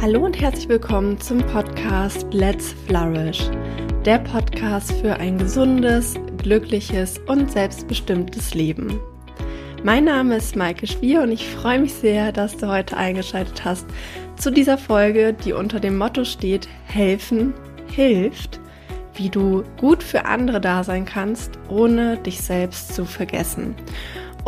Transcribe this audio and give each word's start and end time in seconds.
Hallo 0.00 0.24
und 0.24 0.40
herzlich 0.40 0.68
willkommen 0.68 1.20
zum 1.20 1.38
Podcast 1.38 2.24
Let's 2.30 2.72
Flourish, 2.86 3.50
der 4.04 4.20
Podcast 4.20 4.92
für 4.92 5.16
ein 5.16 5.38
gesundes, 5.38 6.14
glückliches 6.36 7.18
und 7.26 7.50
selbstbestimmtes 7.50 8.54
Leben. 8.54 9.00
Mein 9.82 10.04
Name 10.04 10.36
ist 10.36 10.54
Maike 10.54 10.86
Schwier 10.86 11.22
und 11.22 11.32
ich 11.32 11.44
freue 11.48 11.80
mich 11.80 11.94
sehr, 11.94 12.30
dass 12.30 12.56
du 12.56 12.68
heute 12.68 12.96
eingeschaltet 12.96 13.64
hast 13.64 13.86
zu 14.36 14.52
dieser 14.52 14.78
Folge, 14.78 15.32
die 15.32 15.52
unter 15.52 15.80
dem 15.80 15.98
Motto 15.98 16.24
steht, 16.24 16.68
helfen 16.84 17.52
hilft, 17.90 18.60
wie 19.14 19.30
du 19.30 19.64
gut 19.78 20.04
für 20.04 20.26
andere 20.26 20.60
da 20.60 20.84
sein 20.84 21.06
kannst, 21.06 21.58
ohne 21.68 22.18
dich 22.18 22.40
selbst 22.40 22.94
zu 22.94 23.04
vergessen. 23.04 23.74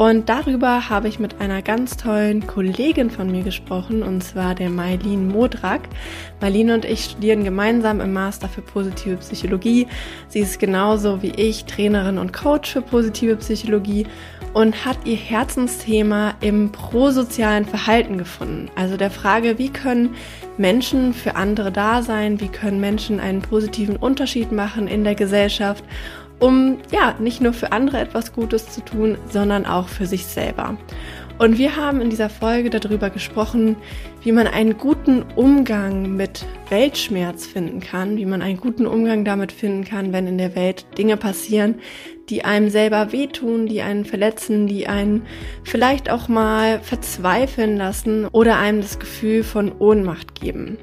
Und 0.00 0.30
darüber 0.30 0.88
habe 0.88 1.08
ich 1.08 1.18
mit 1.18 1.42
einer 1.42 1.60
ganz 1.60 1.98
tollen 1.98 2.46
Kollegin 2.46 3.10
von 3.10 3.30
mir 3.30 3.42
gesprochen, 3.42 4.02
und 4.02 4.24
zwar 4.24 4.54
der 4.54 4.70
Mailin 4.70 5.28
Modrak. 5.28 5.82
Mailin 6.40 6.70
und 6.70 6.86
ich 6.86 7.04
studieren 7.04 7.44
gemeinsam 7.44 8.00
im 8.00 8.14
Master 8.14 8.48
für 8.48 8.62
positive 8.62 9.18
Psychologie. 9.18 9.88
Sie 10.28 10.38
ist 10.38 10.58
genauso 10.58 11.20
wie 11.20 11.32
ich 11.32 11.66
Trainerin 11.66 12.16
und 12.16 12.32
Coach 12.32 12.72
für 12.72 12.80
positive 12.80 13.36
Psychologie 13.36 14.06
und 14.54 14.86
hat 14.86 14.96
ihr 15.04 15.16
Herzensthema 15.16 16.32
im 16.40 16.72
prosozialen 16.72 17.66
Verhalten 17.66 18.16
gefunden. 18.16 18.70
Also 18.76 18.96
der 18.96 19.10
Frage, 19.10 19.58
wie 19.58 19.68
können 19.68 20.14
Menschen 20.56 21.12
für 21.12 21.36
andere 21.36 21.70
da 21.72 22.00
sein, 22.00 22.40
wie 22.40 22.48
können 22.48 22.80
Menschen 22.80 23.20
einen 23.20 23.42
positiven 23.42 23.96
Unterschied 23.96 24.50
machen 24.50 24.88
in 24.88 25.04
der 25.04 25.14
Gesellschaft 25.14 25.84
um 26.40 26.78
ja 26.90 27.14
nicht 27.20 27.40
nur 27.40 27.52
für 27.52 27.72
andere 27.72 28.00
etwas 28.00 28.32
Gutes 28.32 28.70
zu 28.70 28.80
tun, 28.84 29.16
sondern 29.30 29.66
auch 29.66 29.88
für 29.88 30.06
sich 30.06 30.26
selber. 30.26 30.76
Und 31.40 31.56
wir 31.56 31.76
haben 31.76 32.02
in 32.02 32.10
dieser 32.10 32.28
Folge 32.28 32.68
darüber 32.68 33.08
gesprochen, 33.08 33.76
wie 34.22 34.30
man 34.30 34.46
einen 34.46 34.76
guten 34.76 35.22
Umgang 35.36 36.14
mit 36.14 36.44
Weltschmerz 36.68 37.46
finden 37.46 37.80
kann, 37.80 38.18
wie 38.18 38.26
man 38.26 38.42
einen 38.42 38.58
guten 38.58 38.86
Umgang 38.86 39.24
damit 39.24 39.50
finden 39.50 39.84
kann, 39.84 40.12
wenn 40.12 40.26
in 40.26 40.36
der 40.36 40.54
Welt 40.54 40.84
Dinge 40.98 41.16
passieren, 41.16 41.76
die 42.28 42.44
einem 42.44 42.68
selber 42.68 43.12
wehtun, 43.12 43.66
die 43.66 43.80
einen 43.80 44.04
verletzen, 44.04 44.66
die 44.66 44.86
einen 44.86 45.22
vielleicht 45.64 46.10
auch 46.10 46.28
mal 46.28 46.80
verzweifeln 46.80 47.78
lassen 47.78 48.26
oder 48.26 48.58
einem 48.58 48.82
das 48.82 48.98
Gefühl 48.98 49.42
von 49.42 49.72
Ohnmacht 49.78 50.38
geben. 50.38 50.76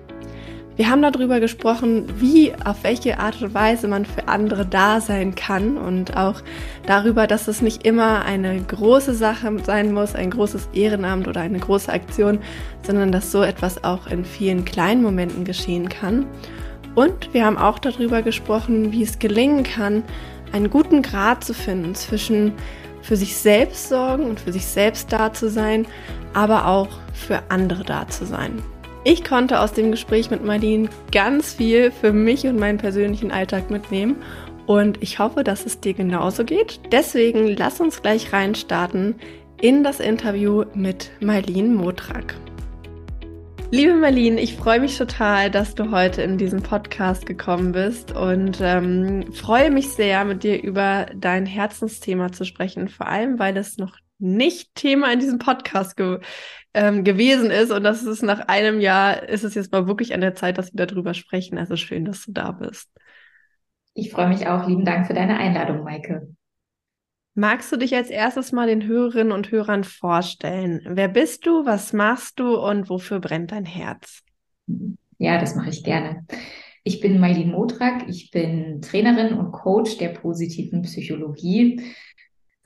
Wir 0.78 0.92
haben 0.92 1.02
darüber 1.02 1.39
gesprochen, 1.39 2.06
wie, 2.20 2.53
auf 2.64 2.83
welche 2.83 3.20
Art 3.20 3.42
und 3.42 3.56
Weise 3.56 3.88
man 3.88 4.06
für 4.06 4.28
andere 4.28 4.64
da 4.64 5.02
sein 5.02 5.34
kann 5.34 5.75
und 5.75 6.16
auch 6.16 6.44
darüber, 6.86 7.25
dass 7.25 7.47
es 7.47 7.64
nicht 7.64 7.88
immer 7.88 8.23
eine 8.25 8.61
große 8.61 9.16
Sache 9.16 9.52
sein 9.66 9.92
muss, 9.92 10.14
ein 10.14 10.30
großes 10.30 10.69
Ehrenamt 10.73 11.28
oder 11.28 11.42
eine 11.42 11.58
große 11.58 11.92
Aktion, 11.92 12.38
sondern 12.84 13.11
dass 13.11 13.31
so 13.31 13.42
etwas 13.42 13.84
auch 13.84 14.06
in 14.06 14.23
vielen 14.23 14.66
kleinen 14.66 15.02
Momenten 15.02 15.45
geschehen 15.45 15.89
kann. 15.89 16.28
Und 16.94 17.34
wir 17.34 17.44
haben 17.44 17.58
auch 17.58 17.80
darüber 17.80 18.22
gesprochen, 18.22 18.91
wie 18.91 19.02
es 19.02 19.17
gelingen 19.17 19.64
kann, 19.64 20.03
einen 20.52 20.69
guten 20.69 21.02
Grad 21.02 21.44
zu 21.44 21.56
finden 21.56 21.95
zwischen 21.95 22.53
für 23.02 23.16
sich 23.16 23.36
selbst 23.36 23.89
sorgen 23.89 24.25
und 24.25 24.39
für 24.39 24.53
sich 24.53 24.67
selbst 24.67 25.12
da 25.12 25.34
zu 25.34 25.50
sein, 25.50 25.88
aber 26.36 26.67
auch 26.67 26.89
für 27.14 27.41
andere 27.50 27.84
da 27.84 28.08
zu 28.08 28.28
sein. 28.28 28.62
Ich 29.09 29.23
konnte 29.23 29.61
aus 29.61 29.72
dem 29.72 29.91
Gespräch 29.91 30.31
mit 30.31 30.44
Marlene 30.44 30.89
ganz 31.13 31.53
viel 31.53 31.91
für 31.91 32.11
mich 32.11 32.45
und 32.45 32.59
meinen 32.59 32.77
persönlichen 32.77 33.31
Alltag 33.31 33.72
mitnehmen 33.72 34.17
und 34.66 35.02
ich 35.02 35.17
hoffe, 35.17 35.45
dass 35.45 35.66
es 35.66 35.80
dir 35.80 35.94
genauso 35.94 36.44
geht. 36.44 36.81
Deswegen 36.91 37.55
lass 37.55 37.80
uns 37.80 38.02
gleich 38.02 38.33
reinstarten 38.33 39.16
in 39.61 39.81
das 39.81 40.02
Interview 40.02 40.66
mit 40.73 41.11
Marlene 41.22 41.69
Motrak. 41.69 42.35
Liebe 43.72 43.94
Marlene, 43.94 44.41
ich 44.41 44.58
freue 44.58 44.81
mich 44.81 44.97
total, 44.97 45.52
dass 45.52 45.73
du 45.73 45.89
heute 45.91 46.22
in 46.22 46.38
diesen 46.38 46.61
Podcast 46.61 47.25
gekommen 47.25 47.72
bist 47.72 48.11
und 48.11 48.59
ähm, 48.59 49.31
freue 49.31 49.72
mich 49.72 49.88
sehr, 49.88 50.25
mit 50.25 50.44
dir 50.44 50.62
über 50.62 51.06
dein 51.16 51.45
Herzensthema 51.45 52.34
zu 52.34 52.44
sprechen, 52.44 52.89
vor 52.89 53.07
allem 53.07 53.39
weil 53.39 53.56
es 53.56 53.78
noch 53.78 53.95
nicht 54.19 54.75
Thema 54.75 55.13
in 55.13 55.19
diesem 55.19 55.39
Podcast 55.39 55.95
ge 55.95 56.19
ähm, 56.77 57.03
gewesen 57.03 57.49
ist. 57.49 57.71
Und 57.71 57.83
das 57.83 58.03
ist 58.03 58.21
nach 58.21 58.47
einem 58.47 58.79
Jahr, 58.79 59.27
ist 59.27 59.43
es 59.43 59.55
jetzt 59.55 59.71
mal 59.71 59.88
wirklich 59.88 60.13
an 60.13 60.21
der 60.21 60.35
Zeit, 60.35 60.59
dass 60.59 60.73
wir 60.73 60.85
darüber 60.85 61.15
sprechen. 61.15 61.57
Also 61.57 61.75
schön, 61.75 62.05
dass 62.05 62.25
du 62.25 62.31
da 62.31 62.51
bist. 62.51 62.89
Ich 63.95 64.11
freue 64.11 64.29
mich 64.29 64.45
auch. 64.45 64.67
Lieben 64.67 64.85
Dank 64.85 65.07
für 65.07 65.15
deine 65.15 65.38
Einladung, 65.38 65.83
Maike. 65.83 66.35
Magst 67.33 67.71
du 67.71 67.77
dich 67.77 67.95
als 67.95 68.09
erstes 68.09 68.51
mal 68.51 68.67
den 68.67 68.85
Hörerinnen 68.85 69.31
und 69.31 69.51
Hörern 69.51 69.83
vorstellen? 69.83 70.81
Wer 70.88 71.07
bist 71.07 71.47
du, 71.47 71.65
was 71.65 71.93
machst 71.93 72.39
du 72.39 72.55
und 72.55 72.89
wofür 72.89 73.19
brennt 73.19 73.51
dein 73.51 73.65
Herz? 73.65 74.21
Ja, 75.17 75.39
das 75.39 75.55
mache 75.55 75.69
ich 75.69 75.83
gerne. 75.83 76.27
Ich 76.83 76.99
bin 76.99 77.19
Mailin 77.19 77.51
Motrak, 77.51 78.07
ich 78.07 78.29
bin 78.31 78.81
Trainerin 78.81 79.33
und 79.33 79.51
Coach 79.51 79.97
der 79.97 80.09
positiven 80.09 80.83
Psychologie. 80.83 81.81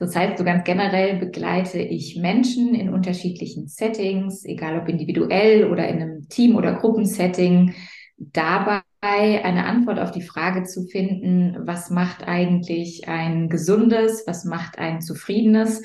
Das 0.02 0.16
heißt, 0.16 0.36
so 0.36 0.42
ganz 0.42 0.64
generell 0.64 1.20
begleite 1.20 1.78
ich 1.78 2.16
Menschen 2.16 2.74
in 2.74 2.92
unterschiedlichen 2.92 3.68
Settings, 3.68 4.44
egal 4.44 4.80
ob 4.80 4.88
individuell 4.88 5.70
oder 5.70 5.86
in 5.86 6.02
einem 6.02 6.28
Team- 6.28 6.56
oder 6.56 6.74
Gruppensetting, 6.74 7.72
dabei 8.16 8.82
eine 9.00 9.64
Antwort 9.64 10.00
auf 10.00 10.10
die 10.10 10.22
Frage 10.22 10.64
zu 10.64 10.88
finden, 10.88 11.56
was 11.68 11.90
macht 11.90 12.26
eigentlich 12.26 13.06
ein 13.06 13.48
gesundes, 13.48 14.24
was 14.26 14.44
macht 14.44 14.76
ein 14.76 15.02
zufriedenes 15.02 15.82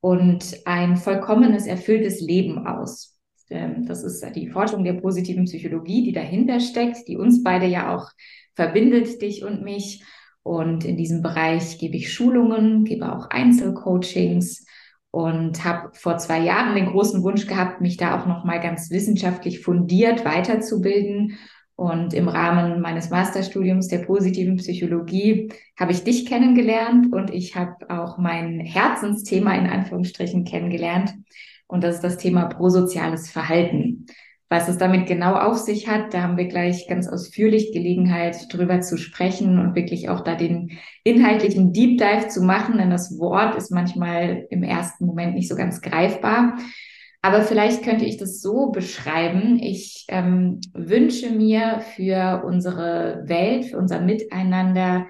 und 0.00 0.44
ein 0.66 0.98
vollkommenes, 0.98 1.66
erfülltes 1.66 2.20
Leben 2.20 2.66
aus. 2.66 3.18
Ähm, 3.48 3.86
das 3.86 4.04
ist 4.04 4.22
die 4.36 4.50
Forschung 4.50 4.84
der 4.84 5.00
positiven 5.00 5.46
Psychologie, 5.46 6.04
die 6.04 6.12
dahinter 6.12 6.60
steckt, 6.60 7.08
die 7.08 7.16
uns 7.16 7.42
beide 7.42 7.64
ja 7.64 7.96
auch 7.96 8.10
verbindet, 8.54 9.22
dich 9.22 9.42
und 9.42 9.62
mich. 9.62 10.04
Und 10.44 10.84
in 10.84 10.96
diesem 10.96 11.22
Bereich 11.22 11.78
gebe 11.78 11.96
ich 11.96 12.12
Schulungen, 12.12 12.84
gebe 12.84 13.10
auch 13.10 13.30
Einzelcoachings 13.30 14.66
und 15.10 15.64
habe 15.64 15.90
vor 15.94 16.18
zwei 16.18 16.40
Jahren 16.40 16.74
den 16.74 16.86
großen 16.86 17.22
Wunsch 17.22 17.46
gehabt, 17.46 17.80
mich 17.80 17.96
da 17.96 18.20
auch 18.20 18.26
noch 18.26 18.44
mal 18.44 18.60
ganz 18.60 18.90
wissenschaftlich 18.90 19.60
fundiert 19.60 20.24
weiterzubilden. 20.24 21.38
Und 21.76 22.12
im 22.14 22.28
Rahmen 22.28 22.80
meines 22.82 23.10
Masterstudiums 23.10 23.88
der 23.88 23.98
positiven 23.98 24.56
Psychologie 24.56 25.50
habe 25.78 25.92
ich 25.92 26.04
dich 26.04 26.26
kennengelernt 26.26 27.12
und 27.12 27.30
ich 27.30 27.56
habe 27.56 27.88
auch 27.88 28.18
mein 28.18 28.60
Herzensthema 28.60 29.54
in 29.54 29.66
Anführungsstrichen 29.66 30.44
kennengelernt. 30.44 31.14
Und 31.66 31.82
das 31.82 31.96
ist 31.96 32.04
das 32.04 32.18
Thema 32.18 32.44
prosoziales 32.44 33.30
Verhalten. 33.30 34.06
Was 34.50 34.68
es 34.68 34.76
damit 34.76 35.06
genau 35.06 35.34
auf 35.34 35.56
sich 35.56 35.88
hat, 35.88 36.12
da 36.12 36.22
haben 36.22 36.36
wir 36.36 36.46
gleich 36.46 36.86
ganz 36.86 37.08
ausführlich 37.08 37.72
Gelegenheit, 37.72 38.52
drüber 38.52 38.82
zu 38.82 38.98
sprechen 38.98 39.58
und 39.58 39.74
wirklich 39.74 40.10
auch 40.10 40.20
da 40.20 40.34
den 40.34 40.78
inhaltlichen 41.02 41.72
Deep 41.72 41.98
Dive 41.98 42.28
zu 42.28 42.42
machen, 42.42 42.76
denn 42.78 42.90
das 42.90 43.18
Wort 43.18 43.56
ist 43.56 43.70
manchmal 43.70 44.46
im 44.50 44.62
ersten 44.62 45.06
Moment 45.06 45.34
nicht 45.34 45.48
so 45.48 45.56
ganz 45.56 45.80
greifbar. 45.80 46.58
Aber 47.22 47.40
vielleicht 47.40 47.82
könnte 47.82 48.04
ich 48.04 48.18
das 48.18 48.42
so 48.42 48.70
beschreiben. 48.70 49.58
Ich 49.58 50.04
ähm, 50.08 50.60
wünsche 50.74 51.30
mir 51.30 51.80
für 51.96 52.44
unsere 52.44 53.22
Welt, 53.24 53.64
für 53.64 53.78
unser 53.78 54.02
Miteinander 54.02 55.06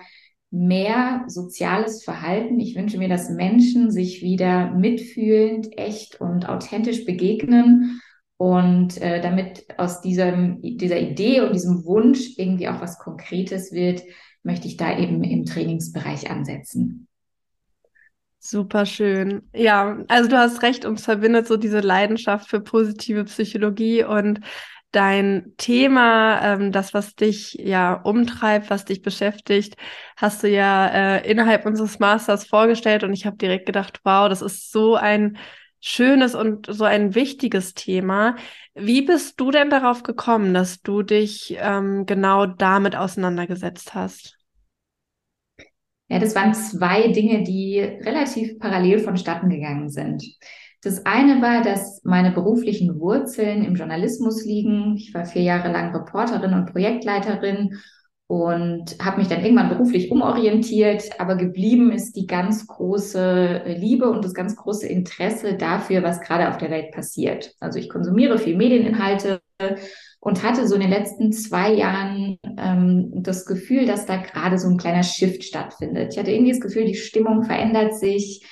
mehr 0.53 1.25
soziales 1.27 2.05
Verhalten. 2.05 2.61
Ich 2.61 2.77
wünsche 2.77 2.99
mir, 2.99 3.09
dass 3.09 3.31
Menschen 3.31 3.91
sich 3.91 4.23
wieder 4.23 4.71
mitfühlend, 4.71 5.77
echt 5.77 6.21
und 6.21 6.49
authentisch 6.49 7.05
begegnen 7.05 8.01
und 8.37 9.01
äh, 9.01 9.21
damit 9.21 9.67
aus 9.79 10.01
diesem, 10.01 10.61
dieser 10.61 11.01
Idee 11.01 11.41
und 11.41 11.55
diesem 11.55 11.85
Wunsch 11.85 12.37
irgendwie 12.37 12.69
auch 12.69 12.81
was 12.81 12.99
Konkretes 12.99 13.73
wird, 13.73 14.03
möchte 14.43 14.67
ich 14.67 14.77
da 14.77 14.99
eben 14.99 15.23
im 15.23 15.45
Trainingsbereich 15.45 16.31
ansetzen. 16.31 17.09
Super 18.39 18.85
schön. 18.85 19.49
Ja, 19.55 19.97
also 20.09 20.29
du 20.29 20.37
hast 20.37 20.63
recht, 20.63 20.85
uns 20.85 21.05
verbindet 21.05 21.47
so 21.47 21.57
diese 21.57 21.81
Leidenschaft 21.81 22.51
für 22.51 22.61
positive 22.61 23.25
Psychologie 23.25 24.05
und 24.05 24.41
dein 24.95 25.55
Thema, 25.57 26.41
ähm, 26.43 26.71
das, 26.71 26.93
was 26.95 27.15
dich 27.15 27.55
ja 27.55 27.95
umtreibt, 27.95 28.71
was 28.71 28.85
dich 28.85 29.03
beschäftigt, 29.03 29.77
hast 30.17 30.43
du 30.43 30.49
ja 30.49 30.87
äh, 31.17 31.31
innerhalb 31.31 31.67
unseres 31.67 31.99
Masters 31.99 32.47
vorgestellt 32.47 33.03
und 33.03 33.13
ich 33.13 33.27
habe 33.27 33.37
direkt 33.37 33.67
gedacht, 33.67 34.01
wow, 34.05 34.29
das 34.29 34.43
ist 34.43 34.71
so 34.71 34.95
ein 34.95 35.39
schönes 35.87 36.35
und 36.35 36.67
so 36.71 36.85
ein 36.85 37.15
wichtiges 37.15 37.75
Thema. 37.75 38.37
Wie 38.75 39.03
bist 39.03 39.39
du 39.39 39.51
denn 39.51 39.69
darauf 39.69 40.03
gekommen, 40.03 40.55
dass 40.55 40.81
du 40.81 41.03
dich 41.03 41.57
ähm, 41.61 42.07
genau 42.07 42.47
damit 42.47 42.97
auseinandergesetzt 42.97 43.95
hast? 43.95 44.39
Ja, 46.09 46.19
das 46.19 46.35
waren 46.35 46.55
zwei 46.55 47.09
Dinge, 47.09 47.43
die 47.43 47.81
relativ 47.81 48.59
parallel 48.59 49.01
vonstatten 49.01 49.51
gegangen 49.51 49.91
sind. 49.91 50.25
Das 50.83 51.05
eine 51.05 51.43
war, 51.43 51.63
dass 51.63 52.03
meine 52.03 52.33
beruflichen 52.33 52.99
Wurzeln 52.99 53.63
im 53.63 53.75
Journalismus 53.75 54.45
liegen. 54.45 54.97
Ich 54.97 55.13
war 55.13 55.27
vier 55.27 55.43
Jahre 55.43 55.71
lang 55.71 55.95
Reporterin 55.95 56.55
und 56.55 56.73
Projektleiterin 56.73 57.79
und 58.27 58.97
habe 59.05 59.19
mich 59.19 59.29
dann 59.29 59.43
irgendwann 59.43 59.69
beruflich 59.69 60.11
umorientiert, 60.11 61.21
aber 61.21 61.37
geblieben 61.37 61.93
ist 61.93 62.17
die 62.17 62.27
ganz 62.27 62.67
große 62.67 63.63
Liebe 63.67 64.09
und 64.09 64.25
das 64.25 64.33
ganz 64.33 64.57
große 64.57 64.87
Interesse 64.87 65.55
dafür, 65.55 66.03
was 66.03 66.21
gerade 66.21 66.49
auf 66.49 66.57
der 66.57 66.71
Welt 66.71 66.93
passiert. 66.93 67.53
Also 67.61 67.79
ich 67.79 67.91
konsumiere 67.91 68.39
viel 68.39 68.57
Medieninhalte 68.57 69.41
und 70.21 70.43
hatte 70.43 70.67
so 70.67 70.75
in 70.75 70.81
den 70.81 70.91
letzten 70.91 71.33
zwei 71.33 71.75
Jahren 71.75 72.39
ähm, 72.57 73.11
das 73.23 73.45
Gefühl, 73.45 73.85
dass 73.85 74.07
da 74.07 74.17
gerade 74.17 74.59
so 74.59 74.69
ein 74.69 74.79
kleiner 74.79 75.03
Shift 75.03 75.45
stattfindet. 75.45 76.15
Ich 76.15 76.19
hatte 76.19 76.31
irgendwie 76.31 76.53
das 76.53 76.61
Gefühl, 76.61 76.87
die 76.87 76.95
Stimmung 76.95 77.43
verändert 77.43 77.95
sich. 77.95 78.43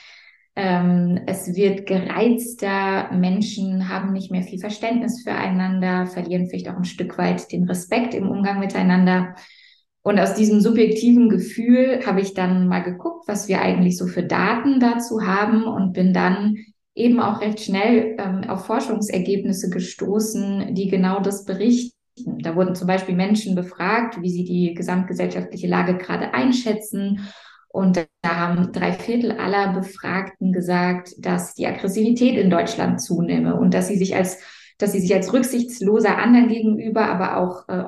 Ähm, 0.54 1.22
es 1.26 1.56
wird 1.56 1.86
gereizter, 1.86 3.10
Menschen 3.12 3.88
haben 3.88 4.12
nicht 4.12 4.30
mehr 4.30 4.42
viel 4.42 4.58
Verständnis 4.58 5.22
füreinander, 5.22 6.06
verlieren 6.06 6.46
vielleicht 6.46 6.68
auch 6.68 6.76
ein 6.76 6.84
Stück 6.84 7.16
weit 7.16 7.50
den 7.52 7.64
Respekt 7.64 8.12
im 8.12 8.28
Umgang 8.28 8.60
miteinander. 8.60 9.34
Und 10.02 10.18
aus 10.18 10.34
diesem 10.34 10.60
subjektiven 10.60 11.28
Gefühl 11.28 12.04
habe 12.04 12.20
ich 12.20 12.34
dann 12.34 12.66
mal 12.66 12.80
geguckt, 12.80 13.28
was 13.28 13.46
wir 13.46 13.60
eigentlich 13.60 13.96
so 13.96 14.06
für 14.06 14.24
Daten 14.24 14.80
dazu 14.80 15.22
haben 15.24 15.64
und 15.64 15.92
bin 15.92 16.12
dann 16.12 16.56
eben 16.94 17.20
auch 17.20 17.40
recht 17.40 17.60
schnell 17.60 18.16
ähm, 18.18 18.44
auf 18.48 18.66
Forschungsergebnisse 18.66 19.70
gestoßen, 19.70 20.74
die 20.74 20.88
genau 20.88 21.20
das 21.20 21.44
berichten. 21.44 21.94
Da 22.16 22.56
wurden 22.56 22.74
zum 22.74 22.88
Beispiel 22.88 23.14
Menschen 23.14 23.54
befragt, 23.54 24.20
wie 24.20 24.28
sie 24.28 24.44
die 24.44 24.74
gesamtgesellschaftliche 24.74 25.68
Lage 25.68 25.96
gerade 25.96 26.34
einschätzen. 26.34 27.20
Und 27.68 27.96
da 27.96 28.06
haben 28.28 28.72
drei 28.72 28.92
Viertel 28.92 29.32
aller 29.32 29.72
Befragten 29.72 30.52
gesagt, 30.52 31.14
dass 31.18 31.54
die 31.54 31.66
Aggressivität 31.66 32.36
in 32.36 32.50
Deutschland 32.50 33.00
zunehme 33.00 33.58
und 33.58 33.72
dass 33.72 33.88
sie 33.88 33.96
sich 33.96 34.14
als, 34.14 34.38
dass 34.76 34.92
sie 34.92 35.00
sich 35.00 35.14
als 35.14 35.32
rücksichtsloser 35.32 36.18
anderen 36.18 36.48
gegenüber, 36.48 37.06
aber 37.06 37.38
auch 37.38 37.66
äh, 37.68 37.82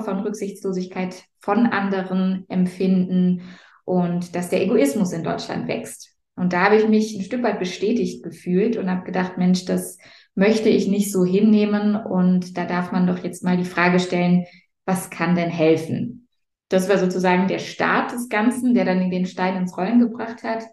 von 0.00 0.20
Rücksichtslosigkeit 0.20 1.24
von 1.40 1.66
anderen 1.66 2.44
empfinden 2.48 3.42
und 3.84 4.34
dass 4.34 4.48
der 4.48 4.62
Egoismus 4.62 5.12
in 5.12 5.24
Deutschland 5.24 5.68
wächst. 5.68 6.10
Und 6.34 6.52
da 6.52 6.64
habe 6.64 6.76
ich 6.76 6.88
mich 6.88 7.14
ein 7.14 7.22
Stück 7.22 7.42
weit 7.42 7.58
bestätigt 7.58 8.22
gefühlt 8.22 8.76
und 8.76 8.90
habe 8.90 9.04
gedacht, 9.04 9.36
Mensch, 9.36 9.64
das 9.64 9.98
möchte 10.34 10.68
ich 10.68 10.88
nicht 10.88 11.12
so 11.12 11.24
hinnehmen. 11.24 11.96
Und 11.96 12.56
da 12.56 12.64
darf 12.64 12.90
man 12.92 13.06
doch 13.06 13.22
jetzt 13.22 13.44
mal 13.44 13.56
die 13.56 13.64
Frage 13.64 14.00
stellen, 14.00 14.46
was 14.86 15.10
kann 15.10 15.34
denn 15.34 15.50
helfen? 15.50 16.28
Das 16.68 16.88
war 16.88 16.96
sozusagen 16.96 17.48
der 17.48 17.58
Start 17.58 18.12
des 18.12 18.28
Ganzen, 18.30 18.72
der 18.72 18.86
dann 18.86 19.10
den 19.10 19.26
Stein 19.26 19.56
ins 19.56 19.76
Rollen 19.76 20.00
gebracht 20.00 20.42
hat. 20.42 20.64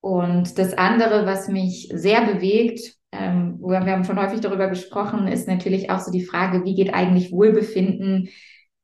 Und 0.00 0.58
das 0.58 0.74
andere, 0.74 1.24
was 1.24 1.48
mich 1.48 1.88
sehr 1.94 2.26
bewegt, 2.26 2.96
ähm, 3.12 3.58
wir 3.60 3.80
haben 3.80 4.04
schon 4.04 4.20
häufig 4.20 4.40
darüber 4.40 4.68
gesprochen, 4.68 5.28
ist 5.28 5.48
natürlich 5.48 5.90
auch 5.90 6.00
so 6.00 6.10
die 6.10 6.24
Frage, 6.24 6.64
wie 6.64 6.74
geht 6.74 6.92
eigentlich 6.92 7.32
Wohlbefinden 7.32 8.28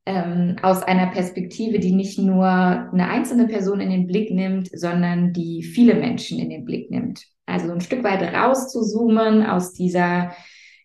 ähm, 0.05 0.57
aus 0.63 0.83
einer 0.83 1.09
Perspektive, 1.09 1.79
die 1.79 1.93
nicht 1.93 2.19
nur 2.19 2.47
eine 2.47 3.09
einzelne 3.09 3.47
Person 3.47 3.81
in 3.81 3.91
den 3.91 4.07
Blick 4.07 4.33
nimmt, 4.33 4.69
sondern 4.73 5.33
die 5.33 5.63
viele 5.63 5.95
Menschen 5.95 6.39
in 6.39 6.51
den 6.51 6.65
Blick 6.65 6.91
nimmt. 6.91 7.25
Also 7.47 7.67
so 7.67 7.73
ein 7.73 7.81
Stück 7.81 8.03
weit 8.03 8.23
rauszuzoomen 8.35 9.45
aus 9.45 9.73
dieser, 9.73 10.33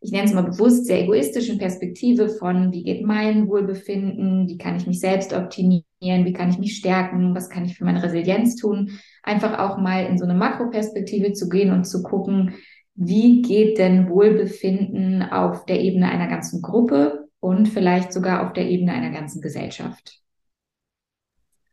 ich 0.02 0.12
nenne 0.12 0.26
es 0.26 0.34
mal 0.34 0.44
bewusst, 0.44 0.86
sehr 0.86 1.02
egoistischen 1.02 1.58
Perspektive 1.58 2.30
von, 2.30 2.72
wie 2.72 2.84
geht 2.84 3.06
mein 3.06 3.48
Wohlbefinden, 3.48 4.48
wie 4.48 4.58
kann 4.58 4.78
ich 4.78 4.86
mich 4.86 5.00
selbst 5.00 5.34
optimieren, 5.34 5.84
wie 6.02 6.34
kann 6.34 6.50
ich 6.50 6.60
mich 6.60 6.76
stärken, 6.76 7.34
was 7.34 7.50
kann 7.50 7.66
ich 7.66 7.76
für 7.76 7.86
meine 7.86 8.04
Resilienz 8.04 8.56
tun, 8.56 8.92
einfach 9.24 9.58
auch 9.58 9.78
mal 9.78 10.06
in 10.06 10.18
so 10.18 10.26
eine 10.26 10.36
Makroperspektive 10.36 11.34
zu 11.34 11.50
gehen 11.50 11.72
und 11.72 11.86
zu 11.86 12.04
gucken, 12.04 12.54
wie 12.94 13.42
geht 13.42 13.78
denn 13.78 14.10
Wohlbefinden 14.10 15.24
auf 15.24 15.66
der 15.66 15.80
Ebene 15.80 16.10
einer 16.10 16.28
ganzen 16.28 16.62
Gruppe 16.62 17.17
und 17.48 17.68
vielleicht 17.68 18.12
sogar 18.12 18.46
auf 18.46 18.52
der 18.52 18.66
Ebene 18.66 18.92
einer 18.92 19.10
ganzen 19.10 19.42
Gesellschaft. 19.42 20.20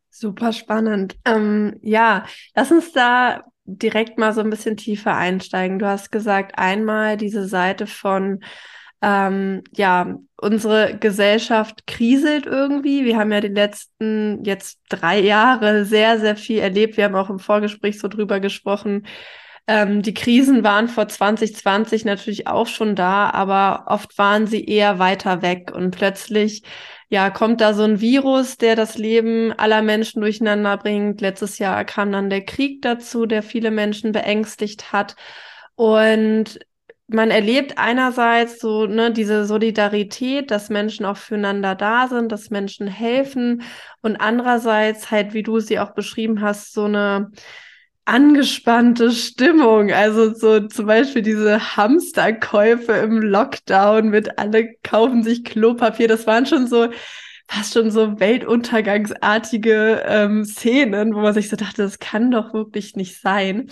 Super 0.08 0.52
spannend. 0.52 1.16
Ähm, 1.24 1.80
ja, 1.82 2.24
lass 2.54 2.70
uns 2.70 2.92
da 2.92 3.42
direkt 3.64 4.16
mal 4.16 4.32
so 4.32 4.40
ein 4.40 4.50
bisschen 4.50 4.76
tiefer 4.76 5.16
einsteigen. 5.16 5.80
Du 5.80 5.86
hast 5.86 6.12
gesagt, 6.12 6.56
einmal 6.56 7.16
diese 7.16 7.48
Seite 7.48 7.88
von, 7.88 8.44
ähm, 9.02 9.64
ja, 9.72 10.16
unsere 10.36 10.96
Gesellschaft 10.96 11.88
kriselt 11.88 12.46
irgendwie. 12.46 13.04
Wir 13.04 13.16
haben 13.16 13.32
ja 13.32 13.40
die 13.40 13.48
letzten 13.48 14.44
jetzt 14.44 14.78
drei 14.88 15.18
Jahre 15.18 15.84
sehr, 15.84 16.20
sehr 16.20 16.36
viel 16.36 16.60
erlebt. 16.60 16.96
Wir 16.96 17.06
haben 17.06 17.16
auch 17.16 17.30
im 17.30 17.40
Vorgespräch 17.40 17.98
so 17.98 18.06
drüber 18.06 18.38
gesprochen, 18.38 19.06
ähm, 19.66 20.02
die 20.02 20.14
Krisen 20.14 20.62
waren 20.62 20.88
vor 20.88 21.08
2020 21.08 22.04
natürlich 22.04 22.46
auch 22.46 22.66
schon 22.66 22.94
da, 22.96 23.30
aber 23.30 23.84
oft 23.88 24.18
waren 24.18 24.46
sie 24.46 24.64
eher 24.64 24.98
weiter 24.98 25.42
weg 25.42 25.72
und 25.74 25.90
plötzlich 25.90 26.62
ja, 27.08 27.30
kommt 27.30 27.60
da 27.60 27.74
so 27.74 27.84
ein 27.84 28.00
Virus, 28.00 28.56
der 28.56 28.76
das 28.76 28.98
Leben 28.98 29.52
aller 29.52 29.82
Menschen 29.82 30.20
durcheinander 30.20 30.76
bringt. 30.76 31.20
Letztes 31.20 31.58
Jahr 31.58 31.84
kam 31.84 32.10
dann 32.10 32.28
der 32.30 32.44
Krieg 32.44 32.82
dazu, 32.82 33.26
der 33.26 33.42
viele 33.42 33.70
Menschen 33.70 34.12
beängstigt 34.12 34.92
hat. 34.92 35.14
Und 35.76 36.58
man 37.06 37.30
erlebt 37.30 37.78
einerseits 37.78 38.58
so 38.58 38.86
ne, 38.86 39.12
diese 39.12 39.44
Solidarität, 39.44 40.50
dass 40.50 40.70
Menschen 40.70 41.06
auch 41.06 41.16
füreinander 41.16 41.74
da 41.74 42.08
sind, 42.08 42.32
dass 42.32 42.50
Menschen 42.50 42.88
helfen 42.88 43.62
und 44.02 44.16
andererseits 44.16 45.10
halt, 45.10 45.34
wie 45.34 45.42
du 45.42 45.60
sie 45.60 45.78
auch 45.78 45.94
beschrieben 45.94 46.40
hast, 46.40 46.72
so 46.72 46.84
eine 46.84 47.30
angespannte 48.04 49.10
Stimmung. 49.12 49.92
Also 49.92 50.34
so 50.34 50.60
zum 50.68 50.86
Beispiel 50.86 51.22
diese 51.22 51.76
Hamsterkäufe 51.76 52.92
im 52.92 53.20
Lockdown 53.20 54.10
mit 54.10 54.38
alle 54.38 54.74
kaufen 54.82 55.22
sich 55.22 55.44
Klopapier. 55.44 56.08
Das 56.08 56.26
waren 56.26 56.46
schon 56.46 56.66
so 56.66 56.88
fast 57.48 57.74
schon 57.74 57.90
so 57.90 58.18
weltuntergangsartige 58.20 60.02
ähm, 60.06 60.44
Szenen, 60.44 61.14
wo 61.14 61.20
man 61.20 61.34
sich 61.34 61.48
so 61.48 61.56
dachte, 61.56 61.82
das 61.82 61.98
kann 61.98 62.30
doch 62.30 62.54
wirklich 62.54 62.96
nicht 62.96 63.20
sein. 63.20 63.68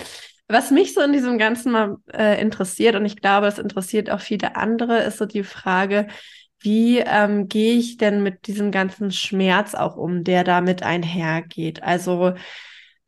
Was 0.49 0.70
mich 0.70 0.93
so 0.93 1.00
in 1.00 1.12
diesem 1.12 1.38
Ganzen 1.38 1.73
mal 1.73 1.96
äh, 2.12 2.40
interessiert, 2.40 2.96
und 2.96 3.06
ich 3.06 3.17
glaube, 3.17 3.46
es 3.46 3.58
interessiert 3.58 4.11
auch 4.11 4.20
viele 4.20 4.56
andere, 4.56 4.99
ist 5.02 5.19
so 5.19 5.25
die 5.25 5.44
Frage, 5.44 6.08
wie 6.61 6.99
ähm, 6.99 7.49
gehe 7.49 7.75
ich 7.75 7.96
denn 7.96 8.23
mit 8.23 8.46
diesem 8.46 8.70
ganzen 8.70 9.11
Schmerz 9.11 9.75
auch 9.75 9.96
um, 9.96 10.25
der 10.25 10.44
damit 10.44 10.82
einhergeht? 10.82 11.82
Also 11.82 12.35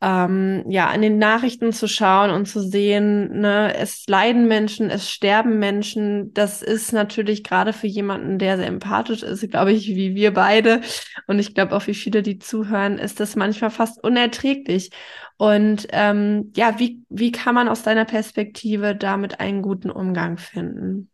ähm, 0.01 0.63
ja, 0.69 0.89
an 0.89 1.01
den 1.01 1.17
Nachrichten 1.17 1.71
zu 1.71 1.87
schauen 1.87 2.29
und 2.29 2.47
zu 2.47 2.61
sehen, 2.61 3.39
ne, 3.39 3.73
es 3.75 4.05
leiden 4.07 4.47
Menschen, 4.47 4.89
es 4.89 5.09
sterben 5.09 5.57
Menschen. 5.57 6.33
Das 6.33 6.61
ist 6.61 6.91
natürlich 6.91 7.43
gerade 7.43 7.73
für 7.73 7.87
jemanden, 7.87 8.37
der 8.37 8.57
sehr 8.57 8.67
empathisch 8.67 9.23
ist, 9.23 9.49
glaube 9.49 9.71
ich, 9.71 9.87
wie 9.89 10.13
wir 10.15 10.33
beide 10.33 10.81
und 11.27 11.39
ich 11.39 11.55
glaube 11.55 11.75
auch 11.75 11.87
wie 11.87 11.93
viele, 11.93 12.21
die 12.21 12.39
zuhören, 12.39 12.97
ist 12.97 13.19
das 13.19 13.35
manchmal 13.35 13.71
fast 13.71 14.03
unerträglich. 14.03 14.91
Und 15.37 15.87
ähm, 15.91 16.51
ja, 16.55 16.79
wie, 16.79 17.03
wie 17.09 17.31
kann 17.31 17.55
man 17.55 17.67
aus 17.67 17.83
deiner 17.83 18.05
Perspektive 18.05 18.95
damit 18.95 19.39
einen 19.39 19.61
guten 19.61 19.89
Umgang 19.89 20.37
finden? 20.37 21.09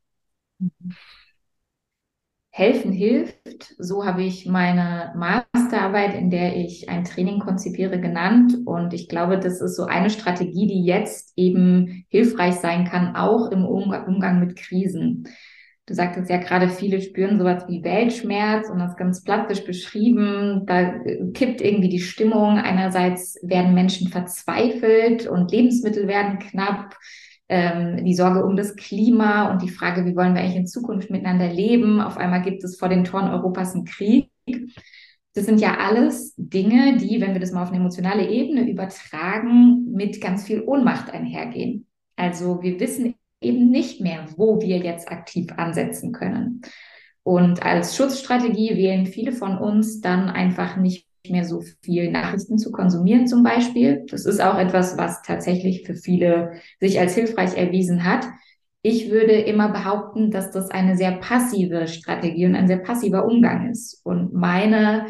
Mhm. 0.60 0.96
Helfen 2.62 2.92
hilft. 2.92 3.74
So 3.80 4.06
habe 4.06 4.22
ich 4.22 4.46
meine 4.46 5.14
Masterarbeit, 5.16 6.14
in 6.14 6.30
der 6.30 6.56
ich 6.56 6.90
ein 6.90 7.04
Training 7.04 7.40
konzipiere, 7.40 8.00
genannt. 8.00 8.54
Und 8.66 8.94
ich 8.94 9.10
glaube, 9.10 9.40
das 9.40 9.62
ist 9.62 9.76
so 9.76 9.86
eine 9.86 10.12
Strategie, 10.12 10.68
die 10.68 10.86
jetzt 10.86 11.34
eben 11.36 12.06
hilfreich 12.10 12.54
sein 12.54 12.86
kann, 12.86 13.16
auch 13.16 13.50
im 13.50 13.66
Umgang 13.66 14.40
mit 14.40 14.56
Krisen. 14.56 15.28
Du 15.88 15.96
sagtest 15.96 16.30
ja 16.30 16.38
gerade, 16.38 16.70
viele 16.70 17.02
spüren 17.02 17.40
sowas 17.40 17.66
wie 17.68 17.84
Weltschmerz 17.84 18.70
und 18.70 18.78
das 18.78 18.96
ganz 18.96 19.24
plastisch 19.24 19.66
beschrieben. 19.66 20.68
Da 20.68 21.00
kippt 21.34 21.62
irgendwie 21.62 21.90
die 21.90 22.00
Stimmung. 22.00 22.60
Einerseits 22.60 23.40
werden 23.42 23.74
Menschen 23.74 24.10
verzweifelt 24.10 25.26
und 25.26 25.52
Lebensmittel 25.52 26.08
werden 26.08 26.38
knapp 26.38 26.96
ähm, 27.52 28.06
die 28.06 28.14
Sorge 28.14 28.46
um 28.46 28.56
das 28.56 28.78
Klima 28.78 29.52
und 29.52 29.62
die 29.62 29.70
Frage, 29.70 30.06
wie 30.06 30.16
wollen 30.16 30.34
wir 30.34 30.42
eigentlich 30.42 30.56
in 30.56 30.68
Zukunft 30.68 31.10
miteinander 31.10 31.50
leben. 31.50 32.00
Auf 32.00 32.16
einmal 32.16 32.42
gibt 32.42 32.64
es 32.64 32.80
vor 32.80 32.88
den 32.88 33.04
Toren 33.04 33.30
Europas 33.30 33.76
einen 33.76 33.84
Krieg. 33.84 34.30
Das 35.34 35.46
sind 35.46 35.60
ja 35.60 35.78
alles 35.78 36.34
Dinge, 36.38 36.96
die, 36.96 37.20
wenn 37.20 37.34
wir 37.34 37.42
das 37.42 37.52
mal 37.52 37.64
auf 37.64 37.68
eine 37.68 37.80
emotionale 37.80 38.30
Ebene 38.30 38.70
übertragen, 38.70 39.92
mit 39.92 40.22
ganz 40.22 40.46
viel 40.46 40.62
Ohnmacht 40.62 41.12
einhergehen. 41.14 41.88
Also 42.16 42.64
wir 42.64 42.80
wissen 42.80 43.16
eben 43.42 43.70
nicht 43.70 44.00
mehr, 44.00 44.28
wo 44.38 44.62
wir 44.62 44.78
jetzt 44.78 45.12
aktiv 45.12 45.48
ansetzen 45.58 46.14
können. 46.14 46.62
Und 47.24 47.64
als 47.64 47.98
Schutzstrategie 47.98 48.78
wählen 48.78 49.06
viele 49.08 49.34
von 49.34 49.58
uns 49.58 50.00
dann 50.00 50.30
einfach 50.30 50.78
nicht 50.78 51.06
mehr 51.30 51.46
so 51.46 51.62
viel 51.82 52.12
Nachrichten 52.12 52.58
zu 52.58 52.72
konsumieren 52.72 53.28
zum 53.28 53.44
Beispiel. 53.44 54.06
Das 54.10 54.26
ist 54.26 54.42
auch 54.42 54.58
etwas, 54.58 54.98
was 54.98 55.22
tatsächlich 55.22 55.86
für 55.86 55.96
viele 55.96 56.54
sich 56.80 57.00
als 57.00 57.16
hilfreich 57.16 57.56
erwiesen 57.58 58.04
hat. 58.04 58.26
Ich 58.82 59.12
würde 59.12 59.34
immer 59.34 59.70
behaupten, 59.70 60.32
dass 60.32 60.52
das 60.52 60.72
eine 60.72 60.98
sehr 60.98 61.12
passive 61.12 61.88
Strategie 61.88 62.48
und 62.48 62.56
ein 62.56 62.68
sehr 62.68 62.80
passiver 62.80 63.26
Umgang 63.26 63.70
ist. 63.70 64.02
Und 64.04 64.34
meine 64.34 65.06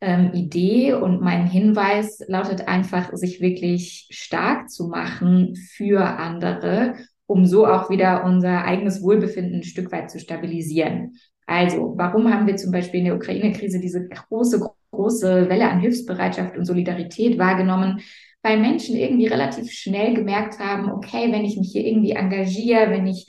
ähm, 0.00 0.32
Idee 0.34 0.94
und 0.94 1.20
mein 1.20 1.46
Hinweis 1.46 2.20
lautet 2.26 2.66
einfach, 2.66 3.12
sich 3.12 3.40
wirklich 3.40 4.08
stark 4.10 4.68
zu 4.68 4.88
machen 4.88 5.54
für 5.54 6.00
andere, 6.00 6.96
um 7.26 7.46
so 7.46 7.66
auch 7.66 7.88
wieder 7.88 8.24
unser 8.24 8.64
eigenes 8.64 9.00
Wohlbefinden 9.02 9.60
ein 9.60 9.62
Stück 9.62 9.92
weit 9.92 10.10
zu 10.10 10.18
stabilisieren. 10.18 11.14
Also, 11.46 11.94
warum 11.96 12.32
haben 12.32 12.48
wir 12.48 12.56
zum 12.56 12.72
Beispiel 12.72 13.00
in 13.00 13.06
der 13.06 13.16
Ukraine-Krise 13.16 13.78
diese 13.78 14.08
große 14.08 14.58
große 14.92 15.48
Welle 15.48 15.68
an 15.68 15.80
Hilfsbereitschaft 15.80 16.56
und 16.56 16.64
Solidarität 16.64 17.38
wahrgenommen, 17.38 18.00
weil 18.42 18.60
Menschen 18.60 18.96
irgendwie 18.96 19.26
relativ 19.26 19.70
schnell 19.72 20.14
gemerkt 20.14 20.58
haben, 20.58 20.90
okay, 20.90 21.32
wenn 21.32 21.44
ich 21.44 21.56
mich 21.56 21.72
hier 21.72 21.84
irgendwie 21.84 22.12
engagiere, 22.12 22.90
wenn 22.90 23.06
ich 23.06 23.26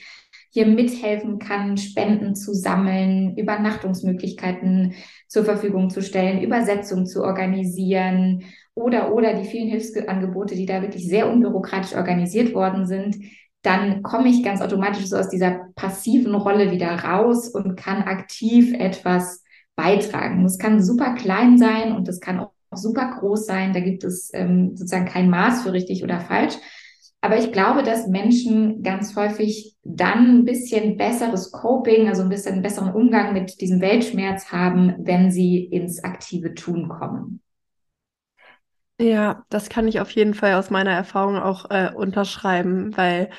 hier 0.49 0.67
mithelfen 0.67 1.39
kann, 1.39 1.77
Spenden 1.77 2.35
zu 2.35 2.53
sammeln, 2.53 3.35
Übernachtungsmöglichkeiten 3.37 4.93
zur 5.27 5.45
Verfügung 5.45 5.89
zu 5.89 6.03
stellen, 6.03 6.43
Übersetzung 6.43 7.07
zu 7.07 7.23
organisieren 7.23 8.43
oder, 8.75 9.13
oder 9.13 9.33
die 9.33 9.47
vielen 9.47 9.69
Hilfsangebote, 9.69 10.55
die 10.55 10.67
da 10.67 10.81
wirklich 10.81 11.07
sehr 11.07 11.31
unbürokratisch 11.31 11.95
organisiert 11.95 12.53
worden 12.53 12.85
sind, 12.85 13.17
dann 13.63 14.03
komme 14.03 14.29
ich 14.29 14.43
ganz 14.43 14.61
automatisch 14.61 15.05
so 15.05 15.17
aus 15.17 15.29
dieser 15.29 15.69
passiven 15.75 16.35
Rolle 16.35 16.71
wieder 16.71 16.89
raus 16.89 17.47
und 17.47 17.75
kann 17.75 18.03
aktiv 18.03 18.73
etwas 18.73 19.42
beitragen. 19.75 20.43
Das 20.43 20.57
kann 20.57 20.83
super 20.83 21.15
klein 21.15 21.57
sein 21.57 21.95
und 21.95 22.07
das 22.07 22.19
kann 22.19 22.39
auch 22.39 22.51
super 22.71 23.17
groß 23.19 23.45
sein. 23.45 23.73
Da 23.73 23.79
gibt 23.79 24.03
es 24.03 24.31
ähm, 24.33 24.75
sozusagen 24.75 25.05
kein 25.05 25.29
Maß 25.29 25.63
für 25.63 25.73
richtig 25.73 26.03
oder 26.03 26.19
falsch. 26.19 26.55
Aber 27.21 27.37
ich 27.37 27.53
glaube, 27.53 27.83
dass 27.83 28.07
Menschen 28.07 28.83
ganz 28.83 29.15
häufig 29.15 29.77
dann 29.83 30.39
ein 30.39 30.45
bisschen 30.45 30.97
besseres 30.97 31.53
Coping, 31.53 32.09
also 32.09 32.21
ein 32.21 32.29
bisschen 32.29 32.61
besseren 32.61 32.93
Umgang 32.93 33.31
mit 33.31 33.61
diesem 33.61 33.79
Weltschmerz 33.79 34.51
haben, 34.51 34.93
wenn 34.99 35.31
sie 35.31 35.63
ins 35.63 36.03
aktive 36.03 36.53
Tun 36.53 36.89
kommen. 36.89 37.41
Ja, 38.99 39.45
das 39.49 39.69
kann 39.69 39.87
ich 39.87 40.01
auf 40.01 40.11
jeden 40.11 40.33
Fall 40.33 40.55
aus 40.55 40.69
meiner 40.69 40.91
Erfahrung 40.91 41.37
auch 41.37 41.71
äh, 41.71 41.91
unterschreiben, 41.95 42.95
weil 42.97 43.29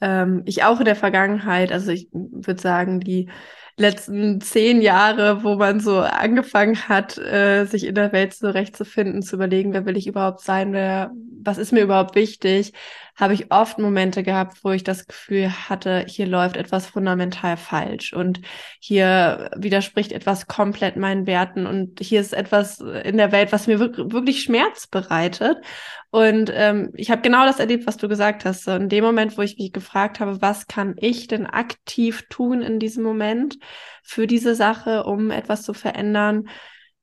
ähm, 0.00 0.42
ich 0.46 0.62
auch 0.62 0.78
in 0.78 0.84
der 0.84 0.96
Vergangenheit, 0.96 1.72
also 1.72 1.90
ich 1.90 2.08
würde 2.12 2.60
sagen, 2.60 3.00
die 3.00 3.28
letzten 3.76 4.40
zehn 4.40 4.80
Jahre, 4.80 5.42
wo 5.42 5.56
man 5.56 5.80
so 5.80 6.00
angefangen 6.00 6.88
hat, 6.88 7.18
äh, 7.18 7.64
sich 7.64 7.84
in 7.84 7.94
der 7.94 8.12
Welt 8.12 8.34
zurechtzufinden, 8.34 9.22
zu 9.22 9.36
überlegen, 9.36 9.72
wer 9.72 9.84
will 9.86 9.96
ich 9.96 10.06
überhaupt 10.06 10.40
sein, 10.40 10.72
wer, 10.72 11.10
was 11.42 11.58
ist 11.58 11.72
mir 11.72 11.82
überhaupt 11.82 12.14
wichtig, 12.14 12.72
habe 13.16 13.34
ich 13.34 13.52
oft 13.52 13.78
Momente 13.78 14.22
gehabt, 14.22 14.64
wo 14.64 14.70
ich 14.72 14.82
das 14.82 15.06
Gefühl 15.06 15.50
hatte, 15.50 16.04
hier 16.08 16.26
läuft 16.26 16.56
etwas 16.56 16.86
fundamental 16.86 17.56
falsch 17.56 18.12
und 18.12 18.40
hier 18.80 19.50
widerspricht 19.56 20.12
etwas 20.12 20.46
komplett 20.48 20.96
meinen 20.96 21.26
Werten 21.26 21.66
und 21.66 22.00
hier 22.00 22.20
ist 22.20 22.34
etwas 22.34 22.80
in 22.80 23.16
der 23.16 23.30
Welt, 23.30 23.52
was 23.52 23.66
mir 23.68 23.78
wirklich 23.78 24.42
Schmerz 24.42 24.86
bereitet. 24.88 25.58
Und 26.10 26.50
ähm, 26.54 26.90
ich 26.94 27.10
habe 27.10 27.22
genau 27.22 27.44
das 27.44 27.58
erlebt, 27.58 27.86
was 27.86 27.96
du 27.96 28.08
gesagt 28.08 28.44
hast. 28.44 28.66
in 28.68 28.88
dem 28.88 29.04
Moment, 29.04 29.36
wo 29.38 29.42
ich 29.42 29.58
mich 29.58 29.72
gefragt 29.72 30.20
habe, 30.20 30.40
was 30.42 30.66
kann 30.66 30.94
ich 30.98 31.26
denn 31.26 31.46
aktiv 31.46 32.24
tun 32.28 32.62
in 32.62 32.78
diesem 32.78 33.02
Moment 33.04 33.58
für 34.02 34.26
diese 34.26 34.54
Sache, 34.54 35.04
um 35.04 35.30
etwas 35.30 35.62
zu 35.62 35.72
verändern, 35.74 36.48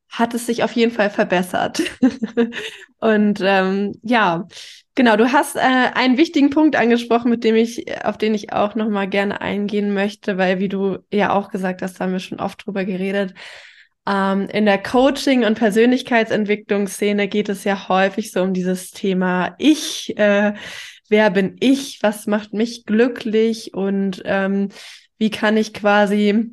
hat 0.10 0.34
es 0.34 0.46
sich 0.46 0.64
auf 0.64 0.74
jeden 0.74 0.92
Fall 0.92 1.10
verbessert. 1.10 1.82
und 3.00 3.40
ähm, 3.42 3.94
ja, 4.04 4.48
genau, 4.96 5.16
du 5.16 5.32
hast 5.32 5.56
äh, 5.56 5.60
einen 5.60 6.18
wichtigen 6.18 6.50
Punkt 6.50 6.76
angesprochen, 6.76 7.30
mit 7.30 7.44
dem 7.44 7.56
ich, 7.56 7.86
auf 8.06 8.18
den 8.18 8.34
ich 8.34 8.54
auch 8.54 8.76
nochmal 8.76 9.08
gerne 9.08 9.42
eingehen 9.42 9.94
möchte, 9.94 10.38
weil 10.38 10.60
wie 10.60 10.70
du 10.70 11.00
ja 11.12 11.34
auch 11.34 11.50
gesagt 11.50 11.82
hast, 11.82 12.00
haben 12.00 12.12
wir 12.12 12.20
schon 12.20 12.40
oft 12.40 12.66
drüber 12.66 12.86
geredet, 12.86 13.34
ähm, 14.08 14.48
in 14.50 14.66
der 14.66 14.82
Coaching- 14.82 15.46
und 15.46 15.56
Persönlichkeitsentwicklungsszene 15.56 17.28
geht 17.28 17.50
es 17.50 17.64
ja 17.64 17.88
häufig 17.88 18.32
so 18.32 18.42
um 18.42 18.54
dieses 18.54 18.92
Thema 18.92 19.56
Ich. 19.60 20.18
Äh, 20.18 20.54
wer 21.10 21.30
bin 21.30 21.56
ich? 21.60 22.00
Was 22.02 22.26
macht 22.26 22.54
mich 22.54 22.86
glücklich? 22.86 23.74
Und 23.74 24.22
ähm, 24.26 24.70
wie 25.18 25.30
kann 25.30 25.56
ich 25.56 25.74
quasi 25.74 26.50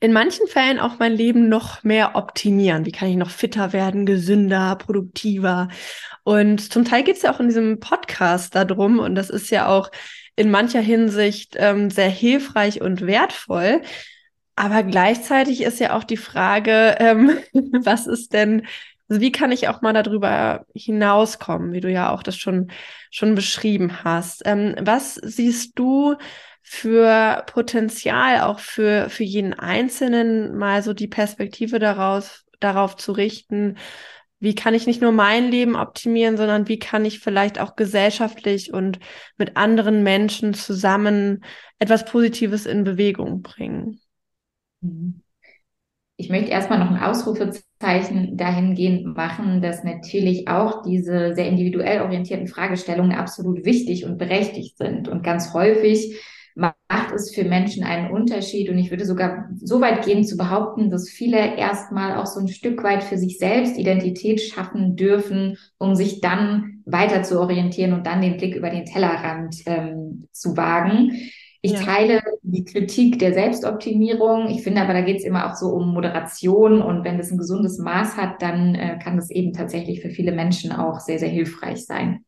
in 0.00 0.12
manchen 0.12 0.46
Fällen 0.46 0.78
auch 0.78 0.98
mein 0.98 1.12
Leben 1.12 1.48
noch 1.48 1.82
mehr 1.82 2.16
optimieren? 2.16 2.84
Wie 2.84 2.92
kann 2.92 3.08
ich 3.08 3.16
noch 3.16 3.30
fitter 3.30 3.72
werden, 3.72 4.06
gesünder, 4.06 4.76
produktiver? 4.76 5.68
Und 6.24 6.72
zum 6.72 6.84
Teil 6.84 7.02
geht 7.02 7.16
es 7.16 7.22
ja 7.22 7.34
auch 7.34 7.40
in 7.40 7.48
diesem 7.48 7.80
Podcast 7.80 8.54
darum, 8.54 8.98
und 8.98 9.14
das 9.14 9.30
ist 9.30 9.50
ja 9.50 9.68
auch 9.68 9.90
in 10.36 10.50
mancher 10.50 10.80
Hinsicht 10.80 11.54
ähm, 11.56 11.90
sehr 11.90 12.10
hilfreich 12.10 12.82
und 12.82 13.06
wertvoll. 13.06 13.80
Aber 14.54 14.82
gleichzeitig 14.82 15.62
ist 15.62 15.80
ja 15.80 15.96
auch 15.96 16.04
die 16.04 16.16
Frage, 16.16 16.96
ähm, 16.98 17.38
was 17.82 18.06
ist 18.06 18.32
denn, 18.34 18.66
also 19.08 19.20
wie 19.20 19.32
kann 19.32 19.52
ich 19.52 19.68
auch 19.68 19.82
mal 19.82 19.92
darüber 19.92 20.66
hinauskommen, 20.74 21.72
wie 21.72 21.80
du 21.80 21.90
ja 21.90 22.10
auch 22.10 22.22
das 22.22 22.36
schon, 22.36 22.70
schon 23.10 23.34
beschrieben 23.34 24.04
hast. 24.04 24.42
Ähm, 24.44 24.74
was 24.80 25.14
siehst 25.14 25.78
du 25.78 26.16
für 26.68 27.44
Potenzial 27.46 28.40
auch 28.40 28.58
für, 28.58 29.08
für 29.08 29.22
jeden 29.22 29.54
Einzelnen, 29.54 30.58
mal 30.58 30.82
so 30.82 30.94
die 30.94 31.06
Perspektive 31.06 31.78
daraus, 31.78 32.44
darauf 32.58 32.96
zu 32.96 33.12
richten, 33.12 33.76
wie 34.40 34.56
kann 34.56 34.74
ich 34.74 34.84
nicht 34.88 35.00
nur 35.00 35.12
mein 35.12 35.48
Leben 35.48 35.76
optimieren, 35.76 36.36
sondern 36.36 36.66
wie 36.66 36.80
kann 36.80 37.04
ich 37.04 37.20
vielleicht 37.20 37.60
auch 37.60 37.76
gesellschaftlich 37.76 38.72
und 38.72 38.98
mit 39.38 39.56
anderen 39.56 40.02
Menschen 40.02 40.54
zusammen 40.54 41.44
etwas 41.78 42.04
Positives 42.04 42.66
in 42.66 42.82
Bewegung 42.82 43.42
bringen? 43.42 44.00
Mhm. 44.80 45.22
Ich 46.16 46.30
möchte 46.30 46.50
erstmal 46.50 46.80
noch 46.80 46.90
ein 46.90 47.00
Ausrufezeichen 47.00 48.36
dahingehend 48.36 49.16
machen, 49.16 49.62
dass 49.62 49.84
natürlich 49.84 50.48
auch 50.48 50.82
diese 50.82 51.34
sehr 51.34 51.46
individuell 51.46 52.00
orientierten 52.00 52.48
Fragestellungen 52.48 53.12
absolut 53.12 53.64
wichtig 53.64 54.04
und 54.04 54.18
berechtigt 54.18 54.78
sind. 54.78 55.08
Und 55.08 55.22
ganz 55.22 55.54
häufig 55.54 56.18
macht 56.56 57.12
es 57.14 57.34
für 57.34 57.44
Menschen 57.44 57.84
einen 57.84 58.10
Unterschied. 58.10 58.70
Und 58.70 58.78
ich 58.78 58.90
würde 58.90 59.04
sogar 59.04 59.50
so 59.60 59.80
weit 59.80 60.04
gehen 60.04 60.24
zu 60.24 60.36
behaupten, 60.36 60.90
dass 60.90 61.08
viele 61.08 61.56
erstmal 61.56 62.16
auch 62.16 62.26
so 62.26 62.40
ein 62.40 62.48
Stück 62.48 62.82
weit 62.82 63.04
für 63.04 63.18
sich 63.18 63.38
selbst 63.38 63.78
Identität 63.78 64.40
schaffen 64.40 64.96
dürfen, 64.96 65.58
um 65.78 65.94
sich 65.94 66.20
dann 66.22 66.82
weiter 66.86 67.22
zu 67.22 67.40
orientieren 67.40 67.92
und 67.92 68.06
dann 68.06 68.22
den 68.22 68.38
Blick 68.38 68.56
über 68.56 68.70
den 68.70 68.86
Tellerrand 68.86 69.56
ähm, 69.66 70.28
zu 70.32 70.56
wagen. 70.56 71.12
Ich 71.60 71.72
ja. 71.72 71.80
teile 71.80 72.22
die 72.42 72.64
Kritik 72.64 73.18
der 73.18 73.34
Selbstoptimierung. 73.34 74.48
Ich 74.48 74.62
finde 74.62 74.80
aber, 74.80 74.94
da 74.94 75.00
geht 75.02 75.18
es 75.18 75.24
immer 75.24 75.50
auch 75.50 75.56
so 75.56 75.68
um 75.70 75.92
Moderation 75.92 76.80
und 76.80 77.04
wenn 77.04 77.18
das 77.18 77.30
ein 77.30 77.38
gesundes 77.38 77.78
Maß 77.78 78.16
hat, 78.16 78.40
dann 78.40 78.74
äh, 78.74 78.98
kann 79.02 79.16
das 79.16 79.30
eben 79.30 79.52
tatsächlich 79.52 80.00
für 80.00 80.10
viele 80.10 80.32
Menschen 80.32 80.72
auch 80.72 81.00
sehr, 81.00 81.18
sehr 81.18 81.28
hilfreich 81.28 81.84
sein. 81.84 82.24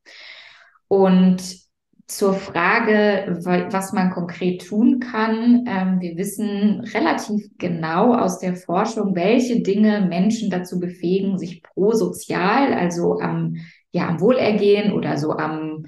Und 0.89 1.68
zur 2.09 2.33
Frage, 2.33 3.39
was 3.71 3.93
man 3.93 4.11
konkret 4.11 4.67
tun 4.67 4.99
kann. 4.99 5.67
Ähm, 5.69 6.01
wir 6.01 6.17
wissen 6.17 6.81
relativ 6.81 7.51
genau 7.59 8.15
aus 8.15 8.39
der 8.39 8.57
Forschung, 8.57 9.15
welche 9.15 9.61
Dinge 9.61 10.07
Menschen 10.09 10.51
dazu 10.51 10.81
befähigen, 10.81 11.39
sich 11.39 11.63
prosozial, 11.63 12.73
also 12.73 13.21
am, 13.21 13.57
ja, 13.93 14.09
am 14.09 14.21
Wohlergehen 14.21 14.93
oder 14.93 15.19
so 15.19 15.33
am 15.33 15.85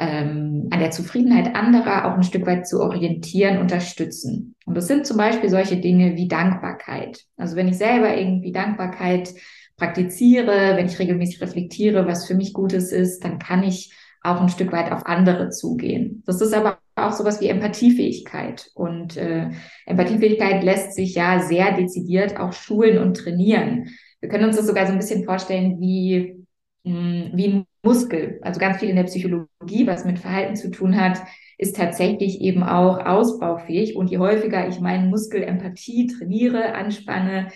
ähm, 0.00 0.68
an 0.70 0.80
der 0.80 0.92
Zufriedenheit 0.92 1.54
anderer 1.54 2.06
auch 2.06 2.16
ein 2.16 2.22
Stück 2.22 2.46
weit 2.46 2.66
zu 2.66 2.80
orientieren, 2.80 3.58
unterstützen. 3.58 4.56
Und 4.64 4.74
das 4.74 4.86
sind 4.86 5.06
zum 5.06 5.18
Beispiel 5.18 5.50
solche 5.50 5.76
Dinge 5.76 6.16
wie 6.16 6.26
Dankbarkeit. 6.26 7.26
Also 7.36 7.54
wenn 7.54 7.68
ich 7.68 7.76
selber 7.76 8.16
irgendwie 8.16 8.50
Dankbarkeit 8.50 9.34
praktiziere, 9.76 10.76
wenn 10.76 10.86
ich 10.86 10.98
regelmäßig 10.98 11.42
reflektiere, 11.42 12.06
was 12.06 12.26
für 12.26 12.34
mich 12.34 12.54
Gutes 12.54 12.92
ist, 12.92 13.24
dann 13.24 13.38
kann 13.38 13.62
ich 13.62 13.92
auch 14.22 14.40
ein 14.40 14.48
Stück 14.48 14.72
weit 14.72 14.92
auf 14.92 15.06
andere 15.06 15.50
zugehen. 15.50 16.22
Das 16.26 16.40
ist 16.40 16.54
aber 16.54 16.78
auch 16.96 17.12
sowas 17.12 17.40
wie 17.40 17.48
Empathiefähigkeit. 17.48 18.70
Und 18.74 19.16
äh, 19.16 19.50
Empathiefähigkeit 19.86 20.62
lässt 20.62 20.94
sich 20.94 21.14
ja 21.14 21.40
sehr 21.40 21.74
dezidiert 21.76 22.38
auch 22.38 22.52
schulen 22.52 22.98
und 22.98 23.16
trainieren. 23.16 23.88
Wir 24.20 24.28
können 24.28 24.44
uns 24.44 24.56
das 24.56 24.66
sogar 24.66 24.86
so 24.86 24.92
ein 24.92 24.98
bisschen 24.98 25.24
vorstellen 25.24 25.80
wie, 25.80 26.44
mh, 26.84 26.92
hm, 26.92 27.30
wie 27.34 27.46
ein 27.46 27.66
Muskel, 27.82 28.38
also 28.42 28.60
ganz 28.60 28.78
viel 28.78 28.90
in 28.90 28.96
der 28.96 29.04
Psychologie, 29.04 29.86
was 29.86 30.04
mit 30.04 30.18
Verhalten 30.18 30.54
zu 30.54 30.70
tun 30.70 31.00
hat, 31.00 31.22
ist 31.56 31.76
tatsächlich 31.76 32.40
eben 32.42 32.62
auch 32.62 32.98
ausbaufähig. 33.04 33.96
Und 33.96 34.10
je 34.10 34.18
häufiger 34.18 34.68
ich 34.68 34.80
meinen 34.80 35.08
Muskel 35.08 35.42
Empathie 35.42 36.06
trainiere, 36.06 36.74
anspanne, 36.74 37.48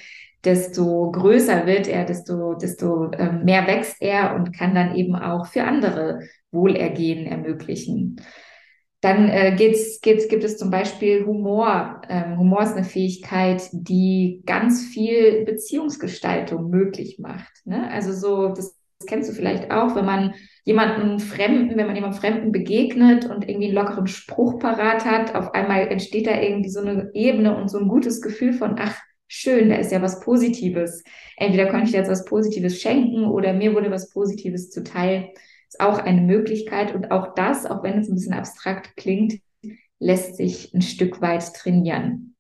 desto 0.44 1.10
größer 1.10 1.66
wird 1.66 1.88
er, 1.88 2.04
desto, 2.04 2.54
desto 2.54 3.10
ähm, 3.12 3.44
mehr 3.44 3.66
wächst 3.66 3.96
er 4.00 4.34
und 4.34 4.56
kann 4.56 4.74
dann 4.74 4.94
eben 4.94 5.14
auch 5.16 5.46
für 5.46 5.64
andere 5.64 6.20
Wohlergehen 6.50 7.26
ermöglichen. 7.26 8.20
Dann 9.00 9.28
äh, 9.28 9.54
geht's, 9.56 10.00
geht's, 10.00 10.28
gibt 10.28 10.44
es 10.44 10.56
zum 10.56 10.70
Beispiel 10.70 11.26
Humor. 11.26 12.00
Ähm, 12.08 12.38
Humor 12.38 12.62
ist 12.62 12.74
eine 12.74 12.84
Fähigkeit, 12.84 13.68
die 13.72 14.42
ganz 14.46 14.84
viel 14.86 15.44
Beziehungsgestaltung 15.44 16.70
möglich 16.70 17.18
macht. 17.18 17.52
Ne? 17.66 17.90
Also 17.90 18.12
so, 18.12 18.48
das 18.48 18.78
das 19.04 19.06
kennst 19.06 19.28
du 19.28 19.34
vielleicht 19.34 19.70
auch, 19.70 19.96
wenn 19.96 20.06
man 20.06 20.34
jemanden 20.64 21.18
Fremden, 21.18 21.76
wenn 21.76 21.86
man 21.86 21.94
jemandem 21.94 22.18
Fremden 22.18 22.52
begegnet 22.52 23.26
und 23.26 23.48
irgendwie 23.48 23.66
einen 23.66 23.74
lockeren 23.74 24.06
Spruch 24.06 24.58
parat 24.58 25.04
hat, 25.04 25.34
auf 25.34 25.52
einmal 25.52 25.88
entsteht 25.88 26.26
da 26.26 26.40
irgendwie 26.40 26.70
so 26.70 26.80
eine 26.80 27.10
Ebene 27.12 27.56
und 27.56 27.68
so 27.68 27.78
ein 27.78 27.88
gutes 27.88 28.22
Gefühl 28.22 28.54
von, 28.54 28.76
ach, 28.78 28.98
schön, 29.26 29.68
da 29.68 29.76
ist 29.76 29.92
ja 29.92 30.02
was 30.02 30.20
Positives. 30.20 31.02
Entweder 31.36 31.66
konnte 31.66 31.86
ich 31.86 31.92
jetzt 31.92 32.10
was 32.10 32.24
Positives 32.24 32.80
schenken 32.80 33.24
oder 33.24 33.52
mir 33.52 33.74
wurde 33.74 33.90
was 33.90 34.10
Positives 34.10 34.70
zuteil. 34.70 35.30
Ist 35.68 35.80
auch 35.80 35.98
eine 35.98 36.20
Möglichkeit 36.20 36.94
und 36.94 37.10
auch 37.10 37.34
das, 37.34 37.66
auch 37.66 37.82
wenn 37.82 37.98
es 37.98 38.08
ein 38.08 38.14
bisschen 38.14 38.34
abstrakt 38.34 38.96
klingt, 38.96 39.40
lässt 39.98 40.36
sich 40.36 40.72
ein 40.74 40.82
Stück 40.82 41.20
weit 41.20 41.54
trainieren. 41.54 42.36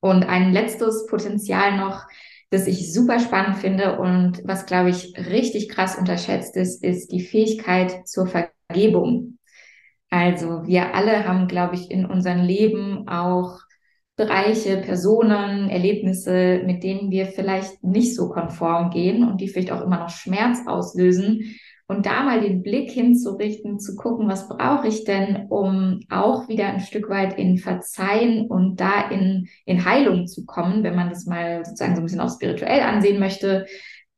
Und 0.00 0.24
ein 0.24 0.52
letztes 0.52 1.06
Potenzial 1.06 1.76
noch, 1.76 2.06
das 2.50 2.66
ich 2.66 2.92
super 2.92 3.20
spannend 3.20 3.58
finde 3.58 3.98
und 3.98 4.42
was, 4.44 4.66
glaube 4.66 4.90
ich, 4.90 5.14
richtig 5.18 5.68
krass 5.68 5.96
unterschätzt 5.96 6.56
ist, 6.56 6.82
ist 6.82 7.12
die 7.12 7.20
Fähigkeit 7.20 8.08
zur 8.08 8.26
Vergebung. 8.26 9.38
Also 10.08 10.66
wir 10.66 10.94
alle 10.94 11.28
haben, 11.28 11.46
glaube 11.46 11.76
ich, 11.76 11.90
in 11.90 12.06
unserem 12.06 12.40
Leben 12.40 13.06
auch 13.08 13.60
Bereiche, 14.20 14.76
Personen, 14.76 15.70
Erlebnisse, 15.70 16.60
mit 16.66 16.82
denen 16.82 17.10
wir 17.10 17.24
vielleicht 17.24 17.82
nicht 17.82 18.14
so 18.14 18.28
konform 18.28 18.90
gehen 18.90 19.26
und 19.26 19.40
die 19.40 19.48
vielleicht 19.48 19.72
auch 19.72 19.80
immer 19.80 19.98
noch 19.98 20.10
Schmerz 20.10 20.58
auslösen. 20.66 21.56
Und 21.86 22.04
da 22.04 22.22
mal 22.22 22.42
den 22.42 22.62
Blick 22.62 22.90
hinzurichten, 22.90 23.80
zu 23.80 23.96
gucken, 23.96 24.28
was 24.28 24.46
brauche 24.46 24.86
ich 24.86 25.04
denn, 25.04 25.46
um 25.48 26.00
auch 26.10 26.48
wieder 26.48 26.66
ein 26.66 26.80
Stück 26.80 27.08
weit 27.08 27.38
in 27.38 27.56
Verzeihen 27.56 28.46
und 28.46 28.78
da 28.78 29.08
in, 29.08 29.48
in 29.64 29.86
Heilung 29.86 30.26
zu 30.26 30.44
kommen, 30.44 30.82
wenn 30.82 30.94
man 30.94 31.08
das 31.08 31.24
mal 31.24 31.64
sozusagen 31.64 31.94
so 31.94 32.02
ein 32.02 32.04
bisschen 32.04 32.20
auch 32.20 32.32
spirituell 32.32 32.82
ansehen 32.82 33.18
möchte, 33.18 33.64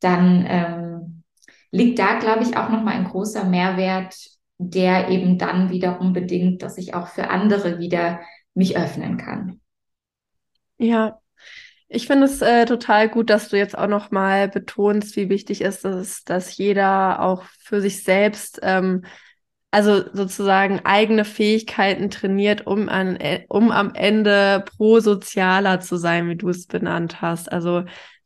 dann 0.01 0.45
ähm, 0.49 1.23
liegt 1.71 1.97
da, 1.97 2.19
glaube 2.19 2.43
ich, 2.43 2.57
auch 2.57 2.69
nochmal 2.69 2.95
ein 2.95 3.05
großer 3.05 3.45
Mehrwert, 3.45 4.13
der 4.57 5.07
eben 5.07 5.37
dann 5.37 5.69
wiederum 5.71 6.11
bedingt, 6.11 6.61
dass 6.61 6.77
ich 6.77 6.93
auch 6.93 7.07
für 7.07 7.29
andere 7.29 7.79
wieder 7.79 8.19
mich 8.53 8.77
öffnen 8.77 9.15
kann. 9.15 9.61
Ja, 10.77 11.19
ich 11.87 12.07
finde 12.07 12.25
es 12.25 12.41
äh, 12.41 12.65
total 12.65 13.09
gut, 13.09 13.29
dass 13.29 13.49
du 13.49 13.57
jetzt 13.57 13.77
auch 13.77 13.87
noch 13.87 14.11
mal 14.11 14.49
betonst, 14.49 15.15
wie 15.15 15.29
wichtig 15.29 15.61
ist 15.61 15.85
es, 15.85 16.23
dass 16.23 16.57
jeder 16.57 17.21
auch 17.21 17.43
für 17.59 17.81
sich 17.81 18.03
selbst, 18.03 18.59
ähm, 18.63 19.05
also 19.71 20.03
sozusagen 20.13 20.81
eigene 20.85 21.25
Fähigkeiten 21.25 22.09
trainiert, 22.09 22.67
um, 22.67 22.89
an, 22.89 23.15
äh, 23.17 23.45
um 23.49 23.71
am 23.71 23.93
Ende 23.95 24.65
prosozialer 24.77 25.81
zu 25.81 25.97
sein, 25.97 26.29
wie 26.29 26.35
du 26.35 26.49
es 26.49 26.67
benannt 26.67 27.21
hast. 27.21 27.51
Also 27.51 27.83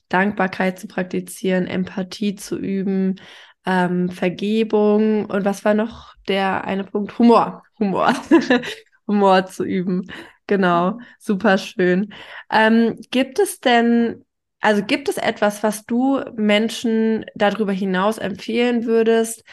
Dankbarkeit 0.09 0.79
zu 0.79 0.87
praktizieren, 0.87 1.67
Empathie 1.67 2.35
zu 2.35 2.57
üben, 2.57 3.19
ähm, 3.65 4.09
Vergebung 4.09 5.25
und 5.25 5.43
was 5.45 5.65
war 5.65 5.73
noch 5.73 6.15
der 6.29 6.63
eine 6.65 6.85
Punkt? 6.85 7.19
Humor. 7.19 7.63
Humor. 7.79 8.13
Humor 9.07 9.45
zu 9.47 9.65
üben. 9.65 10.07
Genau, 10.47 10.99
super 11.19 11.57
schön. 11.57 12.13
Ähm, 12.49 12.97
gibt 13.11 13.39
es 13.39 13.59
denn, 13.59 14.23
also 14.61 14.83
gibt 14.83 15.09
es 15.09 15.17
etwas, 15.17 15.61
was 15.61 15.85
du 15.85 16.21
Menschen 16.35 17.25
darüber 17.35 17.73
hinaus 17.73 18.17
empfehlen 18.17 18.85
würdest, 18.85 19.43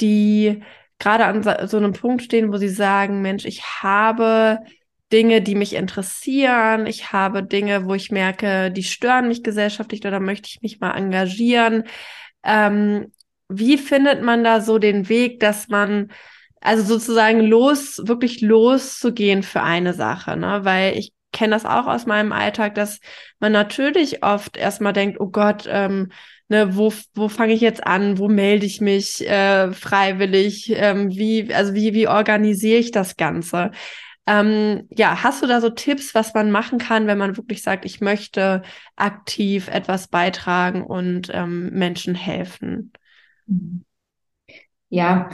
die 0.00 0.62
gerade 0.98 1.24
an 1.26 1.42
so 1.68 1.76
einem 1.78 1.92
Punkt 1.94 2.22
stehen, 2.22 2.52
wo 2.52 2.58
sie 2.58 2.68
sagen, 2.68 3.22
Mensch, 3.22 3.46
ich 3.46 3.62
habe 3.82 4.58
Dinge, 5.12 5.40
die 5.42 5.54
mich 5.54 5.74
interessieren, 5.74 6.86
ich 6.86 7.12
habe 7.12 7.42
Dinge, 7.42 7.86
wo 7.86 7.94
ich 7.94 8.10
merke, 8.10 8.70
die 8.70 8.82
stören 8.84 9.28
mich 9.28 9.42
gesellschaftlich 9.42 10.04
oder 10.06 10.20
möchte 10.20 10.48
ich 10.50 10.60
mich 10.62 10.78
mal 10.80 10.94
engagieren. 10.96 11.84
Ähm, 12.42 13.12
wie 13.48 13.78
findet 13.78 14.22
man 14.22 14.44
da 14.44 14.60
so 14.60 14.78
den 14.78 15.08
Weg, 15.08 15.40
dass 15.40 15.68
man 15.68 16.10
also 16.64 16.82
sozusagen 16.82 17.40
los, 17.40 18.00
wirklich 18.04 18.40
loszugehen 18.40 19.42
für 19.42 19.62
eine 19.62 19.94
Sache, 19.94 20.36
ne? 20.36 20.64
Weil 20.64 20.96
ich 20.98 21.12
kenne 21.32 21.54
das 21.54 21.64
auch 21.66 21.86
aus 21.86 22.06
meinem 22.06 22.32
Alltag, 22.32 22.74
dass 22.74 23.00
man 23.38 23.52
natürlich 23.52 24.22
oft 24.24 24.56
erstmal 24.56 24.92
denkt, 24.92 25.20
oh 25.20 25.28
Gott, 25.28 25.64
ähm, 25.68 26.10
ne, 26.48 26.76
wo, 26.76 26.92
wo 27.14 27.28
fange 27.28 27.52
ich 27.52 27.60
jetzt 27.60 27.86
an, 27.86 28.18
wo 28.18 28.28
melde 28.28 28.64
ich 28.66 28.80
mich 28.80 29.28
äh, 29.28 29.72
freiwillig, 29.72 30.72
ähm, 30.74 31.10
wie, 31.10 31.52
also 31.52 31.74
wie, 31.74 31.92
wie 31.92 32.08
organisiere 32.08 32.78
ich 32.78 32.92
das 32.92 33.16
Ganze? 33.16 33.72
Ähm, 34.26 34.88
ja, 34.90 35.22
hast 35.22 35.42
du 35.42 35.46
da 35.46 35.60
so 35.60 35.68
Tipps, 35.68 36.14
was 36.14 36.32
man 36.32 36.50
machen 36.50 36.78
kann, 36.78 37.06
wenn 37.06 37.18
man 37.18 37.36
wirklich 37.36 37.62
sagt, 37.62 37.84
ich 37.84 38.00
möchte 38.00 38.62
aktiv 38.96 39.68
etwas 39.68 40.08
beitragen 40.08 40.82
und 40.82 41.30
ähm, 41.34 41.70
Menschen 41.70 42.14
helfen? 42.14 42.92
Ja, 44.88 45.28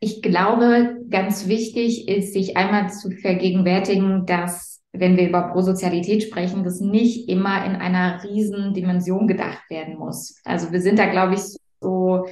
ich 0.00 0.22
glaube, 0.22 1.02
ganz 1.10 1.48
wichtig 1.48 2.08
ist, 2.08 2.32
sich 2.32 2.56
einmal 2.56 2.90
zu 2.90 3.10
vergegenwärtigen, 3.10 4.26
dass, 4.26 4.82
wenn 4.92 5.16
wir 5.16 5.28
über 5.28 5.48
Prosozialität 5.48 6.22
sprechen, 6.22 6.64
das 6.64 6.80
nicht 6.80 7.28
immer 7.28 7.64
in 7.64 7.72
einer 7.72 8.22
riesen 8.22 8.74
Dimension 8.74 9.26
gedacht 9.26 9.62
werden 9.68 9.98
muss. 9.98 10.40
Also 10.44 10.72
wir 10.72 10.80
sind 10.80 10.98
da, 10.98 11.06
glaube 11.06 11.34
ich, 11.34 11.40
so 11.80 12.26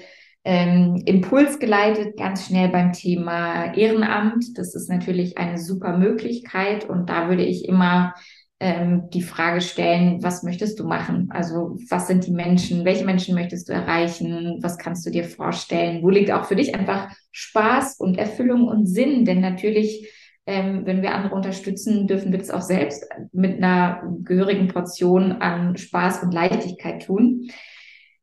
ähm, 0.44 1.02
impulsgeleitet 1.06 2.16
ganz 2.16 2.46
schnell 2.46 2.68
beim 2.68 2.92
Thema 2.92 3.74
Ehrenamt. 3.74 4.56
Das 4.56 4.76
ist 4.76 4.88
natürlich 4.88 5.38
eine 5.38 5.58
super 5.58 5.98
Möglichkeit 5.98 6.88
und 6.88 7.10
da 7.10 7.28
würde 7.28 7.44
ich 7.44 7.68
immer 7.68 8.14
ähm, 8.58 9.10
die 9.10 9.22
Frage 9.22 9.60
stellen, 9.60 10.22
was 10.22 10.42
möchtest 10.42 10.80
du 10.80 10.84
machen? 10.84 11.28
Also 11.30 11.76
was 11.90 12.06
sind 12.06 12.26
die 12.26 12.32
Menschen? 12.32 12.84
Welche 12.84 13.04
Menschen 13.04 13.34
möchtest 13.34 13.68
du 13.68 13.72
erreichen? 13.72 14.58
Was 14.62 14.78
kannst 14.78 15.04
du 15.06 15.10
dir 15.10 15.24
vorstellen? 15.24 16.02
Wo 16.02 16.08
liegt 16.08 16.30
auch 16.30 16.46
für 16.46 16.56
dich 16.56 16.74
einfach 16.74 17.10
Spaß 17.32 17.96
und 17.98 18.18
Erfüllung 18.18 18.66
und 18.66 18.86
Sinn? 18.86 19.26
Denn 19.26 19.40
natürlich, 19.40 20.10
ähm, 20.46 20.86
wenn 20.86 21.02
wir 21.02 21.14
andere 21.14 21.34
unterstützen, 21.34 22.06
dürfen 22.06 22.32
wir 22.32 22.38
das 22.38 22.50
auch 22.50 22.62
selbst 22.62 23.04
mit 23.32 23.58
einer 23.58 24.02
gehörigen 24.22 24.68
Portion 24.68 25.32
an 25.32 25.76
Spaß 25.76 26.22
und 26.22 26.32
Leichtigkeit 26.32 27.04
tun. 27.04 27.50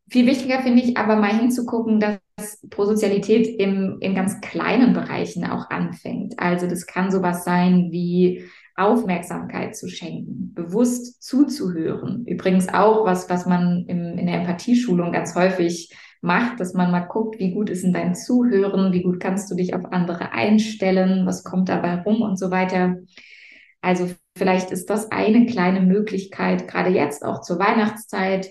Viel 0.10 0.26
wichtiger 0.26 0.62
finde 0.62 0.82
ich 0.82 0.98
aber 0.98 1.16
mal 1.16 1.38
hinzugucken, 1.38 2.00
dass 2.00 2.60
Prosozialität 2.72 3.60
im, 3.60 3.98
in 4.00 4.16
ganz 4.16 4.42
kleinen 4.42 4.94
Bereichen 4.94 5.46
auch 5.46 5.70
anfängt. 5.70 6.40
Also 6.40 6.68
das 6.68 6.88
kann 6.88 7.12
sowas 7.12 7.44
sein 7.44 7.90
wie 7.92 8.44
Aufmerksamkeit 8.76 9.76
zu 9.76 9.88
schenken, 9.88 10.54
bewusst 10.54 11.22
zuzuhören. 11.24 12.26
Übrigens 12.26 12.70
auch 12.74 13.06
was, 13.06 13.30
was 13.30 13.46
man 13.46 13.86
im, 13.88 14.18
in 14.18 14.28
der 14.28 14.42
Empathieschulung 14.42 15.12
ganz 15.12 15.36
häufig 15.36 15.94
macht, 16.22 16.60
dass 16.60 16.74
man 16.74 16.90
mal 16.90 17.02
guckt, 17.02 17.40
wie 17.40 17.54
gut 17.54 17.70
ist 17.70 17.84
denn 17.84 17.94
dein 17.94 18.16
Zuhören, 18.16 18.94
wie 18.94 19.04
gut 19.04 19.20
kannst 19.20 19.52
du 19.52 19.56
dich 19.56 19.76
auf 19.76 19.92
andere 19.92 20.32
einstellen, 20.32 21.26
was 21.26 21.44
kommt 21.44 21.70
dabei 21.70 22.02
rum 22.02 22.22
und 22.22 22.40
so 22.40 22.50
weiter. 22.50 22.98
Also 23.82 24.10
vielleicht 24.38 24.72
ist 24.72 24.90
das 24.90 25.12
eine 25.12 25.46
kleine 25.46 25.82
Möglichkeit, 25.82 26.68
gerade 26.68 26.90
jetzt 26.90 27.26
auch 27.26 27.42
zur 27.42 27.60
Weihnachtszeit 27.60 28.50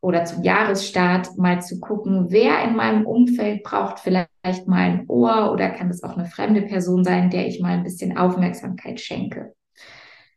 oder 0.00 0.24
zum 0.24 0.42
Jahresstart 0.42 1.38
mal 1.38 1.62
zu 1.62 1.78
gucken, 1.78 2.26
wer 2.30 2.64
in 2.64 2.74
meinem 2.74 3.06
Umfeld 3.06 3.62
braucht 3.62 4.00
vielleicht 4.00 4.66
mal 4.66 4.90
ein 4.90 5.04
Ohr 5.08 5.52
oder 5.52 5.70
kann 5.70 5.88
es 5.90 6.02
auch 6.02 6.16
eine 6.16 6.26
fremde 6.26 6.62
Person 6.62 7.04
sein, 7.04 7.30
der 7.30 7.46
ich 7.46 7.60
mal 7.60 7.78
ein 7.78 7.84
bisschen 7.84 8.18
Aufmerksamkeit 8.18 9.00
schenke. 9.00 9.54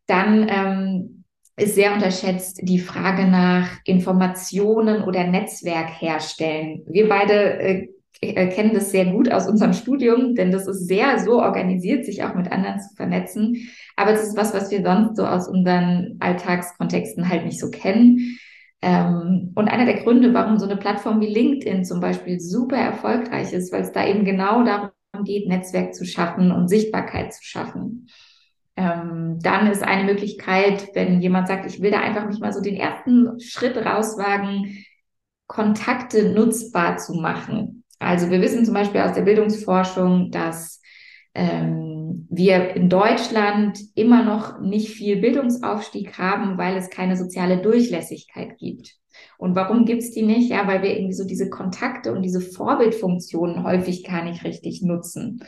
Dann 0.07 0.47
ähm, 0.49 1.23
ist 1.57 1.75
sehr 1.75 1.93
unterschätzt 1.93 2.59
die 2.63 2.79
Frage 2.79 3.27
nach 3.27 3.69
Informationen 3.85 5.03
oder 5.03 5.25
Netzwerk 5.25 6.01
herstellen. 6.01 6.83
Wir 6.87 7.07
beide 7.07 7.59
äh, 7.59 7.87
äh, 8.21 8.47
kennen 8.47 8.73
das 8.73 8.91
sehr 8.91 9.05
gut 9.05 9.31
aus 9.31 9.47
unserem 9.47 9.73
Studium, 9.73 10.35
denn 10.35 10.51
das 10.51 10.67
ist 10.67 10.87
sehr 10.87 11.19
so 11.19 11.41
organisiert, 11.41 12.05
sich 12.05 12.23
auch 12.23 12.33
mit 12.33 12.51
anderen 12.51 12.79
zu 12.79 12.95
vernetzen. 12.95 13.69
Aber 13.95 14.11
es 14.11 14.23
ist 14.23 14.37
was, 14.37 14.53
was 14.53 14.71
wir 14.71 14.83
sonst 14.83 15.17
so 15.17 15.25
aus 15.25 15.47
unseren 15.47 16.17
Alltagskontexten 16.19 17.29
halt 17.29 17.45
nicht 17.45 17.59
so 17.59 17.69
kennen. 17.69 18.37
Ähm, 18.81 19.51
und 19.55 19.67
einer 19.67 19.85
der 19.85 20.03
Gründe, 20.03 20.33
warum 20.33 20.57
so 20.57 20.65
eine 20.65 20.77
Plattform 20.77 21.21
wie 21.21 21.27
LinkedIn 21.27 21.85
zum 21.85 21.99
Beispiel 21.99 22.39
super 22.39 22.77
erfolgreich 22.77 23.53
ist, 23.53 23.71
weil 23.71 23.81
es 23.81 23.91
da 23.91 24.05
eben 24.05 24.25
genau 24.25 24.63
darum 24.63 24.91
geht, 25.23 25.47
Netzwerk 25.47 25.93
zu 25.93 26.05
schaffen 26.05 26.51
und 26.51 26.67
Sichtbarkeit 26.67 27.33
zu 27.33 27.43
schaffen. 27.43 28.07
Ähm, 28.77 29.39
dann 29.41 29.67
ist 29.67 29.83
eine 29.83 30.03
Möglichkeit, 30.03 30.89
wenn 30.93 31.21
jemand 31.21 31.47
sagt, 31.47 31.65
ich 31.65 31.81
will 31.81 31.91
da 31.91 31.99
einfach 31.99 32.27
mich 32.27 32.39
mal 32.39 32.51
so 32.51 32.61
den 32.61 32.75
ersten 32.75 33.39
Schritt 33.39 33.77
rauswagen, 33.77 34.85
Kontakte 35.47 36.29
nutzbar 36.33 36.97
zu 36.97 37.13
machen. 37.13 37.83
Also 37.99 38.29
wir 38.29 38.41
wissen 38.41 38.65
zum 38.65 38.73
Beispiel 38.73 39.01
aus 39.01 39.13
der 39.13 39.21
Bildungsforschung, 39.21 40.31
dass 40.31 40.81
ähm, 41.33 42.27
wir 42.29 42.75
in 42.75 42.89
Deutschland 42.89 43.79
immer 43.95 44.23
noch 44.23 44.59
nicht 44.59 44.89
viel 44.89 45.17
Bildungsaufstieg 45.17 46.17
haben, 46.17 46.57
weil 46.57 46.75
es 46.75 46.89
keine 46.89 47.15
soziale 47.15 47.61
Durchlässigkeit 47.61 48.57
gibt. 48.57 48.95
Und 49.37 49.55
warum 49.55 49.85
gibt's 49.85 50.11
die 50.11 50.23
nicht? 50.23 50.49
Ja, 50.49 50.67
weil 50.67 50.81
wir 50.81 50.95
irgendwie 50.95 51.13
so 51.13 51.25
diese 51.25 51.49
Kontakte 51.49 52.13
und 52.13 52.21
diese 52.21 52.41
Vorbildfunktionen 52.41 53.63
häufig 53.63 54.03
gar 54.03 54.23
nicht 54.23 54.43
richtig 54.43 54.81
nutzen. 54.81 55.43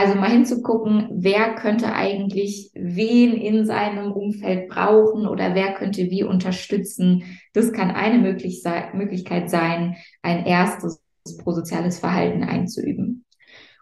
Also 0.00 0.14
mal 0.14 0.30
hinzugucken, 0.30 1.08
wer 1.12 1.56
könnte 1.56 1.92
eigentlich 1.92 2.70
wen 2.72 3.34
in 3.34 3.66
seinem 3.66 4.12
Umfeld 4.12 4.70
brauchen 4.70 5.26
oder 5.26 5.54
wer 5.54 5.74
könnte 5.74 6.10
wie 6.10 6.24
unterstützen. 6.24 7.38
Das 7.52 7.70
kann 7.70 7.90
eine 7.90 8.16
Möglichkeit 8.16 9.50
sein, 9.50 9.96
ein 10.22 10.46
erstes 10.46 11.02
prosoziales 11.42 11.98
Verhalten 11.98 12.44
einzuüben. 12.44 13.26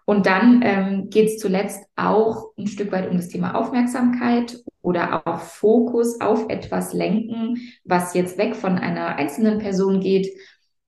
Und 0.06 0.26
dann 0.26 0.60
ähm, 0.64 1.08
geht 1.08 1.28
es 1.28 1.38
zuletzt 1.38 1.84
auch 1.94 2.46
ein 2.58 2.66
Stück 2.66 2.90
weit 2.90 3.08
um 3.08 3.16
das 3.16 3.28
Thema 3.28 3.54
Aufmerksamkeit 3.54 4.58
oder 4.82 5.24
auch 5.24 5.38
Fokus 5.38 6.20
auf 6.20 6.46
etwas 6.48 6.94
lenken, 6.94 7.58
was 7.84 8.14
jetzt 8.14 8.38
weg 8.38 8.56
von 8.56 8.76
einer 8.76 9.14
einzelnen 9.14 9.58
Person 9.60 10.00
geht 10.00 10.36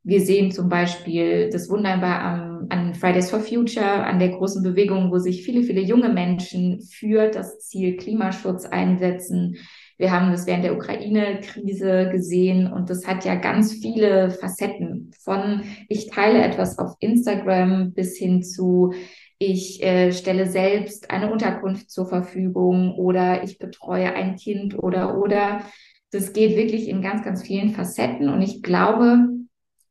wir 0.03 0.21
sehen 0.21 0.51
zum 0.51 0.69
Beispiel 0.69 1.51
das 1.51 1.69
wunderbar 1.69 2.21
am, 2.23 2.67
an 2.71 2.95
Fridays 2.95 3.31
for 3.31 3.41
Future, 3.41 4.05
an 4.05 4.19
der 4.19 4.31
großen 4.31 4.63
Bewegung, 4.63 5.11
wo 5.11 5.19
sich 5.19 5.43
viele, 5.43 5.63
viele 5.63 5.83
junge 5.83 6.09
Menschen 6.09 6.81
für 6.81 7.29
das 7.29 7.61
Ziel 7.61 7.97
Klimaschutz 7.97 8.65
einsetzen. 8.65 9.57
Wir 9.99 10.11
haben 10.11 10.31
das 10.31 10.47
während 10.47 10.65
der 10.65 10.75
Ukraine-Krise 10.75 12.09
gesehen 12.11 12.73
und 12.73 12.89
das 12.89 13.07
hat 13.07 13.27
ja 13.27 13.35
ganz 13.35 13.75
viele 13.75 14.31
Facetten 14.31 15.11
von 15.23 15.63
ich 15.91 16.09
teile 16.09 16.43
etwas 16.43 16.79
auf 16.79 16.95
Instagram 17.01 17.93
bis 17.93 18.17
hin 18.17 18.43
zu 18.43 18.95
ich 19.43 19.83
äh, 19.83 20.13
stelle 20.13 20.47
selbst 20.47 21.11
eine 21.11 21.31
Unterkunft 21.31 21.91
zur 21.91 22.07
Verfügung 22.07 22.95
oder 22.95 23.43
ich 23.43 23.59
betreue 23.59 24.13
ein 24.15 24.37
Kind 24.37 24.79
oder 24.79 25.19
oder. 25.19 25.63
Das 26.11 26.33
geht 26.33 26.57
wirklich 26.57 26.89
in 26.89 27.01
ganz, 27.01 27.25
ganz 27.25 27.43
vielen 27.43 27.71
Facetten 27.71 28.29
und 28.29 28.43
ich 28.43 28.63
glaube, 28.63 29.29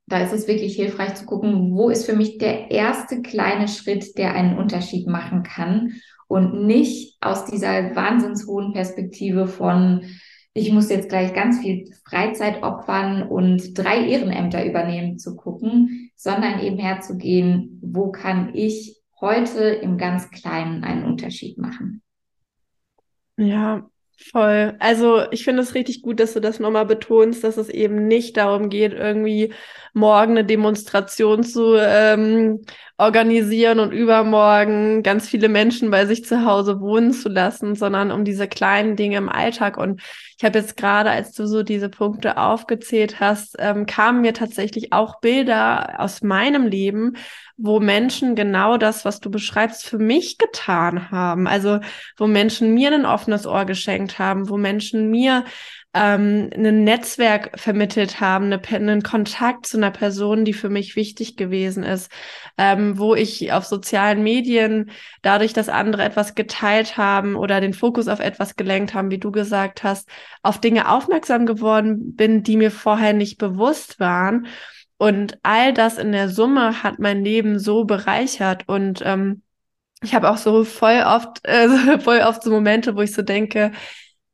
da 0.10 0.20
ist 0.20 0.34
es 0.34 0.48
wirklich 0.48 0.76
hilfreich 0.76 1.16
zu 1.16 1.26
gucken, 1.26 1.76
wo 1.76 1.90
ist 1.90 2.06
für 2.06 2.16
mich 2.16 2.38
der 2.40 2.72
erste 2.72 3.22
kleine 3.22 3.68
Schritt, 3.68 4.18
der 4.18 4.34
einen 4.34 4.58
Unterschied 4.58 5.08
machen 5.08 5.44
kann 5.44 5.94
und 6.28 6.66
nicht 6.66 7.18
aus 7.22 7.46
dieser 7.46 7.96
wahnsinns 7.96 8.48
hohen 8.48 8.74
Perspektive 8.74 9.48
von, 9.48 10.06
ich 10.54 10.72
muss 10.72 10.90
jetzt 10.90 11.10
gleich 11.10 11.34
ganz 11.34 11.60
viel 11.60 11.94
Freizeit 12.04 12.64
opfern 12.64 13.24
und 13.24 13.78
drei 13.78 14.08
Ehrenämter 14.08 14.66
übernehmen 14.66 15.20
zu 15.20 15.36
gucken, 15.36 16.12
sondern 16.16 16.60
eben 16.60 16.78
herzugehen, 16.78 17.80
wo 17.82 18.12
kann 18.12 18.54
ich 18.56 18.98
heute 19.22 19.64
im 19.64 19.98
ganz 19.98 20.32
Kleinen 20.32 20.84
einen 20.84 21.06
Unterschied 21.06 21.58
machen. 21.58 22.02
Ja, 23.38 23.90
voll. 24.32 24.76
Also 24.80 25.24
ich 25.32 25.44
finde 25.44 25.62
es 25.62 25.76
richtig 25.76 26.02
gut, 26.02 26.20
dass 26.20 26.34
du 26.34 26.40
das 26.40 26.60
nochmal 26.60 26.86
betonst, 26.86 27.44
dass 27.44 27.58
es 27.58 27.70
eben 27.70 28.08
nicht 28.08 28.38
darum 28.38 28.70
geht, 28.70 28.94
irgendwie 28.94 29.54
morgen 29.94 30.32
eine 30.32 30.46
Demonstration 30.46 31.44
zu 31.44 31.76
ähm, 31.76 32.62
organisieren 32.98 33.80
und 33.80 33.92
übermorgen 33.92 35.04
ganz 35.04 35.30
viele 35.30 35.48
Menschen 35.48 35.90
bei 35.90 36.06
sich 36.06 36.26
zu 36.26 36.46
Hause 36.46 36.82
wohnen 36.82 37.14
zu 37.14 37.30
lassen, 37.30 37.76
sondern 37.76 38.12
um 38.12 38.26
diese 38.26 38.48
kleinen 38.48 38.98
Dinge 38.98 39.18
im 39.18 39.30
Alltag. 39.30 39.78
Und 39.78 40.02
ich 40.38 40.44
habe 40.44 40.60
jetzt 40.60 40.76
gerade, 40.76 41.10
als 41.10 41.32
du 41.32 41.48
so 41.48 41.64
diese 41.64 41.90
Punkte 41.90 42.38
aufgezählt 42.38 43.20
hast, 43.20 43.56
ähm, 43.60 43.86
kamen 43.86 44.22
mir 44.22 44.34
tatsächlich 44.34 44.92
auch 44.92 45.22
Bilder 45.22 46.00
aus 46.00 46.22
meinem 46.22 46.68
Leben, 46.68 47.16
wo 47.56 47.80
Menschen 47.80 48.36
genau 48.36 48.78
das, 48.78 49.06
was 49.06 49.20
du 49.20 49.30
beschreibst, 49.30 49.86
für 49.86 49.98
mich 49.98 50.38
getan 50.38 51.12
haben. 51.12 51.48
Also 51.48 51.80
wo 52.18 52.28
Menschen 52.28 52.74
mir 52.74 52.92
ein 52.92 53.06
offenes 53.06 53.46
Ohr 53.46 53.66
geschenkt 53.66 54.09
haben, 54.18 54.50
wo 54.50 54.58
Menschen 54.58 55.12
mir 55.12 55.46
ähm, 55.94 56.50
ein 56.56 56.84
Netzwerk 56.84 57.60
vermittelt 57.60 58.20
haben, 58.22 58.46
eine, 58.46 58.62
einen 58.70 59.02
Kontakt 59.02 59.66
zu 59.66 59.78
einer 59.78 59.92
Person, 59.92 60.46
die 60.46 60.54
für 60.54 60.70
mich 60.70 60.96
wichtig 60.96 61.36
gewesen 61.36 61.84
ist, 61.84 62.12
ähm, 62.58 62.98
wo 63.00 63.16
ich 63.16 63.52
auf 63.52 63.66
sozialen 63.66 64.24
Medien 64.24 64.92
dadurch, 65.22 65.54
dass 65.54 65.68
andere 65.68 66.04
etwas 66.04 66.36
geteilt 66.36 66.98
haben 66.98 67.36
oder 67.36 67.60
den 67.60 67.74
Fokus 67.74 68.08
auf 68.08 68.20
etwas 68.20 68.56
gelenkt 68.56 68.94
haben, 68.94 69.12
wie 69.12 69.18
du 69.18 69.32
gesagt 69.32 69.84
hast, 69.84 70.10
auf 70.44 70.62
Dinge 70.62 70.90
aufmerksam 70.90 71.46
geworden 71.46 72.16
bin, 72.16 72.44
die 72.44 72.58
mir 72.58 72.72
vorher 72.72 73.14
nicht 73.14 73.38
bewusst 73.38 74.00
waren. 74.00 74.48
Und 74.98 75.40
all 75.44 75.74
das 75.74 75.98
in 75.98 76.12
der 76.12 76.30
Summe 76.30 76.84
hat 76.84 77.00
mein 77.00 77.24
Leben 77.24 77.58
so 77.58 77.86
bereichert 77.86 78.68
und 78.68 79.02
ähm, 79.06 79.42
ich 80.02 80.14
habe 80.16 80.30
auch 80.30 80.38
so 80.38 80.64
voll 80.64 81.04
oft, 81.06 81.40
äh, 81.48 82.00
voll 82.00 82.22
oft 82.22 82.44
so 82.44 82.52
Momente, 82.52 82.96
wo 82.96 83.02
ich 83.02 83.14
so 83.14 83.22
denke, 83.22 83.72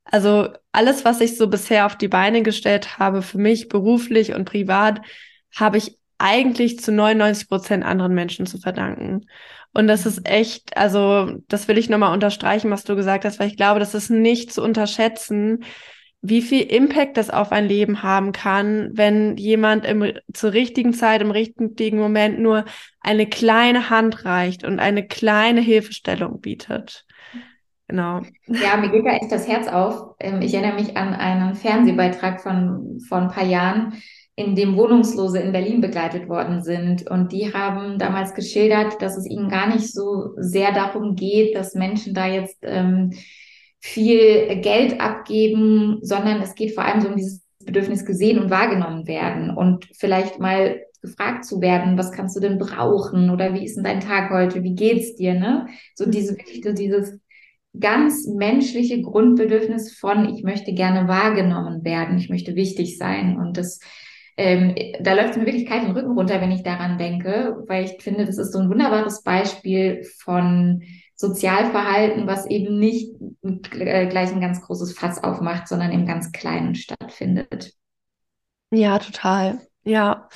also 0.06 0.50
alles, 0.72 1.04
was 1.04 1.22
ich 1.22 1.38
so 1.38 1.48
bisher 1.48 1.86
auf 1.86 1.96
die 1.98 2.08
Beine 2.08 2.44
gestellt 2.44 3.00
habe, 3.00 3.22
für 3.22 3.40
mich 3.40 3.70
beruflich 3.70 4.34
und 4.34 4.46
privat, 4.46 5.02
habe 5.56 5.78
ich 5.78 5.98
eigentlich 6.18 6.80
zu 6.80 6.92
99 6.92 7.50
Prozent 7.50 7.84
anderen 7.84 8.14
Menschen 8.14 8.46
zu 8.46 8.60
verdanken. 8.60 9.26
Und 9.74 9.88
das 9.88 10.06
ist 10.06 10.26
echt, 10.28 10.78
also 10.78 11.42
das 11.50 11.68
will 11.68 11.78
ich 11.78 11.90
nochmal 11.90 12.14
unterstreichen, 12.14 12.72
was 12.72 12.84
du 12.84 12.96
gesagt 12.96 13.26
hast, 13.26 13.40
weil 13.40 13.50
ich 13.50 13.58
glaube, 13.58 13.80
das 13.80 13.94
ist 13.94 14.10
nicht 14.10 14.54
zu 14.54 14.64
unterschätzen, 14.64 15.66
wie 16.28 16.42
viel 16.42 16.62
Impact 16.62 17.18
das 17.18 17.30
auf 17.30 17.52
ein 17.52 17.68
Leben 17.68 18.04
haben 18.04 18.32
kann, 18.32 18.90
wenn 18.94 19.38
jemand 19.38 19.86
im, 19.86 20.14
zur 20.34 20.54
richtigen 20.54 20.94
Zeit, 20.94 21.22
im 21.22 21.32
richtigen 21.32 21.98
Moment 21.98 22.40
nur 22.40 22.66
eine 23.00 23.28
kleine 23.28 23.90
Hand 23.90 24.26
reicht 24.26 24.64
und 24.64 24.80
eine 24.80 25.06
kleine 25.06 25.62
Hilfestellung 25.62 26.42
bietet. 26.42 27.06
Genau. 27.88 28.22
Ja, 28.48 28.78
mir 28.78 28.90
geht 28.90 29.06
da 29.06 29.12
echt 29.12 29.32
das 29.32 29.48
Herz 29.48 29.68
auf. 29.68 30.16
Ähm, 30.20 30.42
ich 30.42 30.54
erinnere 30.54 30.82
mich 30.82 30.98
an 30.98 31.14
einen 31.14 31.56
Fernsehbeitrag 31.56 32.42
von, 32.42 33.00
von 33.08 33.24
ein 33.24 33.30
paar 33.30 33.46
Jahren, 33.46 33.94
in 34.36 34.56
dem 34.56 34.76
Wohnungslose 34.76 35.40
in 35.40 35.52
Berlin 35.52 35.82
begleitet 35.82 36.28
worden 36.28 36.62
sind. 36.64 37.10
Und 37.10 37.32
die 37.32 37.54
haben 37.54 38.00
damals 38.00 38.34
geschildert, 38.34 39.02
dass 39.02 39.18
es 39.18 39.30
ihnen 39.30 39.50
gar 39.50 39.68
nicht 39.68 39.94
so 39.94 40.34
sehr 40.38 40.74
darum 40.74 41.16
geht, 41.16 41.56
dass 41.56 41.76
Menschen 41.76 42.14
da 42.14 42.26
jetzt 42.26 42.58
ähm, 42.64 43.14
viel 43.86 44.62
Geld 44.62 45.00
abgeben, 45.00 46.00
sondern 46.02 46.42
es 46.42 46.56
geht 46.56 46.74
vor 46.74 46.84
allem 46.84 47.02
so 47.02 47.10
um 47.10 47.16
dieses 47.16 47.44
Bedürfnis 47.64 48.04
gesehen 48.04 48.40
und 48.40 48.50
wahrgenommen 48.50 49.08
werden 49.08 49.52
und 49.52 49.88
vielleicht 49.94 50.40
mal 50.40 50.82
gefragt 51.04 51.46
zu 51.46 51.62
werden, 51.62 51.96
was 51.96 52.12
kannst 52.12 52.36
du 52.36 52.40
denn 52.40 52.58
brauchen 52.58 53.30
oder 53.30 53.54
wie 53.54 53.64
ist 53.64 53.76
denn 53.76 53.84
dein 53.84 54.00
Tag 54.00 54.32
heute, 54.32 54.64
wie 54.64 54.74
geht's 54.74 55.16
dir, 55.16 55.36
ne? 55.36 55.68
So 55.94 56.10
diese, 56.10 56.36
dieses 56.74 57.20
ganz 57.80 58.26
menschliche 58.26 59.04
Grundbedürfnis 59.04 59.96
von, 59.96 60.34
ich 60.34 60.42
möchte 60.42 60.74
gerne 60.74 61.08
wahrgenommen 61.08 61.84
werden, 61.84 62.18
ich 62.18 62.30
möchte 62.30 62.56
wichtig 62.56 62.98
sein. 62.98 63.38
Und 63.38 63.56
das, 63.56 63.80
ähm, 64.36 64.74
da 65.00 65.14
läuft 65.14 65.38
mir 65.38 65.46
wirklich 65.46 65.68
kalt 65.68 65.84
den 65.84 65.92
Rücken 65.92 66.18
runter, 66.18 66.42
wenn 66.42 66.52
ich 66.52 66.64
daran 66.64 66.98
denke, 66.98 67.64
weil 67.68 67.86
ich 67.86 68.02
finde, 68.02 68.26
das 68.26 68.40
ist 68.40 68.52
so 68.52 68.58
ein 68.58 68.70
wunderbares 68.70 69.22
Beispiel 69.22 70.04
von 70.24 70.82
Sozialverhalten, 71.16 72.28
was 72.28 72.46
eben 72.46 72.78
nicht 72.78 73.16
äh, 73.42 74.08
gleich 74.08 74.32
ein 74.32 74.42
ganz 74.42 74.62
großes 74.62 74.98
Fass 74.98 75.24
aufmacht, 75.24 75.68
sondern 75.68 75.92
im 75.92 76.06
ganz 76.06 76.32
Kleinen 76.32 76.76
stattfindet. 76.76 77.74
Ja, 78.72 79.00
total. 79.00 79.62
Ja. 79.84 80.28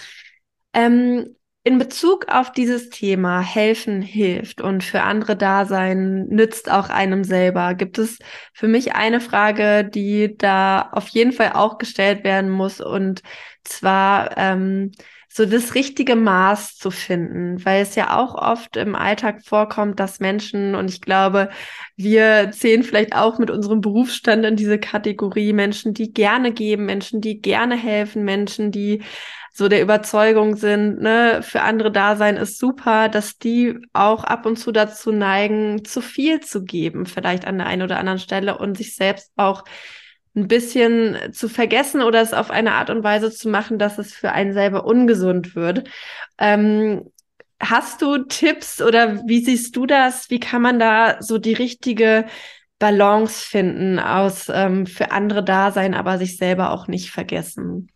Ähm, 0.74 1.36
in 1.64 1.78
Bezug 1.78 2.30
auf 2.30 2.52
dieses 2.52 2.90
Thema 2.90 3.42
helfen 3.42 4.02
hilft 4.02 4.62
und 4.62 4.84
für 4.84 5.02
andere 5.02 5.36
da 5.36 5.66
sein 5.66 6.28
nützt 6.30 6.72
auch 6.72 6.90
einem 6.90 7.24
selber, 7.26 7.74
gibt 7.74 7.98
es 7.98 8.18
für 8.54 8.68
mich 8.68 8.96
eine 8.96 9.20
Frage, 9.20 9.84
die 9.84 10.38
da 10.38 10.90
auf 10.94 11.10
jeden 11.10 11.34
Fall 11.34 11.52
auch 11.54 11.78
gestellt 11.78 12.24
werden 12.24 12.50
muss 12.50 12.80
und 12.80 13.22
zwar 13.66 14.38
ähm, 14.38 14.92
so 15.32 15.46
das 15.46 15.76
richtige 15.76 16.16
Maß 16.16 16.76
zu 16.76 16.90
finden, 16.90 17.64
weil 17.64 17.84
es 17.84 17.96
ja 17.96 18.18
auch 18.18 18.34
oft 18.34 18.76
im 18.78 18.96
Alltag 18.96 19.44
vorkommt, 19.46 20.00
dass 20.00 20.20
Menschen, 20.20 20.74
und 20.74 20.90
ich 20.90 21.02
glaube, 21.02 21.50
wir 21.96 22.50
zählen 22.52 22.82
vielleicht 22.84 23.16
auch 23.16 23.38
mit 23.38 23.52
unserem 23.52 23.80
Berufsstand 23.80 24.44
in 24.44 24.56
diese 24.56 24.80
Kategorie 24.80 25.54
Menschen, 25.54 25.94
die 25.94 26.14
gerne 26.14 26.52
geben, 26.52 26.86
Menschen, 26.86 27.22
die 27.22 27.42
gerne 27.42 27.78
helfen, 27.78 28.24
Menschen, 28.24 28.72
die 28.72 29.04
so 29.54 29.68
der 29.68 29.82
Überzeugung 29.82 30.56
sind, 30.56 31.02
ne, 31.02 31.42
für 31.44 31.62
andere 31.62 31.92
da 31.92 32.16
sein 32.16 32.38
ist 32.38 32.58
super, 32.58 33.10
dass 33.10 33.38
die 33.38 33.78
auch 33.94 34.24
ab 34.24 34.46
und 34.46 34.58
zu 34.58 34.72
dazu 34.72 35.12
neigen, 35.12 35.86
zu 35.86 36.02
viel 36.02 36.40
zu 36.40 36.64
geben, 36.64 37.06
vielleicht 37.06 37.46
an 37.46 37.58
der 37.58 37.68
einen 37.68 37.84
oder 37.84 38.00
anderen 38.00 38.20
Stelle 38.20 38.58
und 38.58 38.78
sich 38.78 38.96
selbst 38.96 39.32
auch 39.36 39.64
ein 40.36 40.48
bisschen 40.48 41.18
zu 41.34 41.50
vergessen 41.50 42.02
oder 42.02 42.22
es 42.22 42.34
auf 42.34 42.52
eine 42.52 42.74
Art 42.74 42.90
und 42.90 43.04
Weise 43.04 43.32
zu 43.32 43.50
machen, 43.50 43.80
dass 43.80 43.98
es 43.98 44.14
für 44.14 44.32
einen 44.32 44.54
selber 44.54 44.86
ungesund 44.86 45.56
wird. 45.56 45.90
Ähm, 46.38 47.12
hast 47.60 48.02
du 48.02 48.20
Tipps 48.26 48.82
oder 48.82 49.28
wie 49.28 49.44
siehst 49.44 49.76
du 49.76 49.86
das? 49.86 50.30
Wie 50.30 50.40
kann 50.40 50.62
man 50.62 50.80
da 50.80 51.22
so 51.22 51.38
die 51.38 51.54
richtige 51.54 52.26
Balance 52.80 53.46
finden 53.46 54.00
aus 54.00 54.50
ähm, 54.50 54.86
für 54.86 55.12
andere 55.12 55.44
da 55.44 55.72
sein, 55.72 55.94
aber 55.94 56.18
sich 56.18 56.38
selber 56.38 56.72
auch 56.72 56.88
nicht 56.88 57.12
vergessen? 57.12 57.92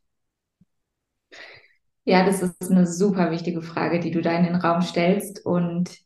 Ja, 2.06 2.26
das 2.26 2.42
ist 2.42 2.70
eine 2.70 2.86
super 2.86 3.32
wichtige 3.32 3.62
Frage, 3.62 4.00
die 4.02 4.12
du 4.12 4.22
da 4.22 4.38
in 4.38 4.44
den 4.44 4.56
Raum 4.56 4.82
stellst. 4.82 5.46
Und 5.46 6.03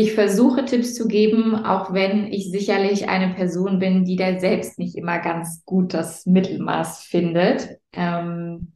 ich 0.00 0.14
versuche 0.14 0.64
Tipps 0.64 0.94
zu 0.94 1.06
geben, 1.06 1.54
auch 1.54 1.92
wenn 1.92 2.32
ich 2.32 2.50
sicherlich 2.50 3.08
eine 3.08 3.34
Person 3.34 3.78
bin, 3.78 4.04
die 4.04 4.16
da 4.16 4.38
selbst 4.38 4.78
nicht 4.78 4.96
immer 4.96 5.18
ganz 5.18 5.64
gut 5.64 5.94
das 5.94 6.26
Mittelmaß 6.26 7.04
findet. 7.04 7.78
Ähm, 7.92 8.72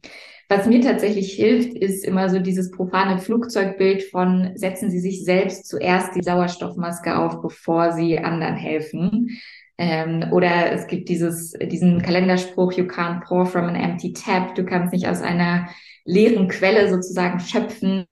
was 0.47 0.67
mir 0.67 0.81
tatsächlich 0.81 1.33
hilft, 1.33 1.73
ist 1.73 2.05
immer 2.05 2.29
so 2.29 2.39
dieses 2.39 2.69
profane 2.69 3.17
Flugzeugbild 3.17 4.03
von 4.03 4.51
setzen 4.55 4.91
Sie 4.91 4.99
sich 4.99 5.25
selbst 5.25 5.67
zuerst 5.67 6.15
die 6.15 6.21
Sauerstoffmaske 6.21 7.17
auf, 7.17 7.41
bevor 7.41 7.93
Sie 7.93 8.19
anderen 8.19 8.55
helfen. 8.55 9.29
Ähm, 9.77 10.31
oder 10.31 10.71
es 10.71 10.85
gibt 10.85 11.09
dieses, 11.09 11.53
diesen 11.53 12.01
Kalenderspruch, 12.01 12.73
you 12.73 12.85
can't 12.85 13.25
pour 13.25 13.47
from 13.47 13.65
an 13.65 13.75
empty 13.75 14.13
tap. 14.13 14.53
Du 14.53 14.63
kannst 14.63 14.93
nicht 14.93 15.07
aus 15.07 15.21
einer 15.21 15.67
leeren 16.05 16.47
Quelle 16.47 16.89
sozusagen 16.89 17.39
schöpfen. 17.39 18.05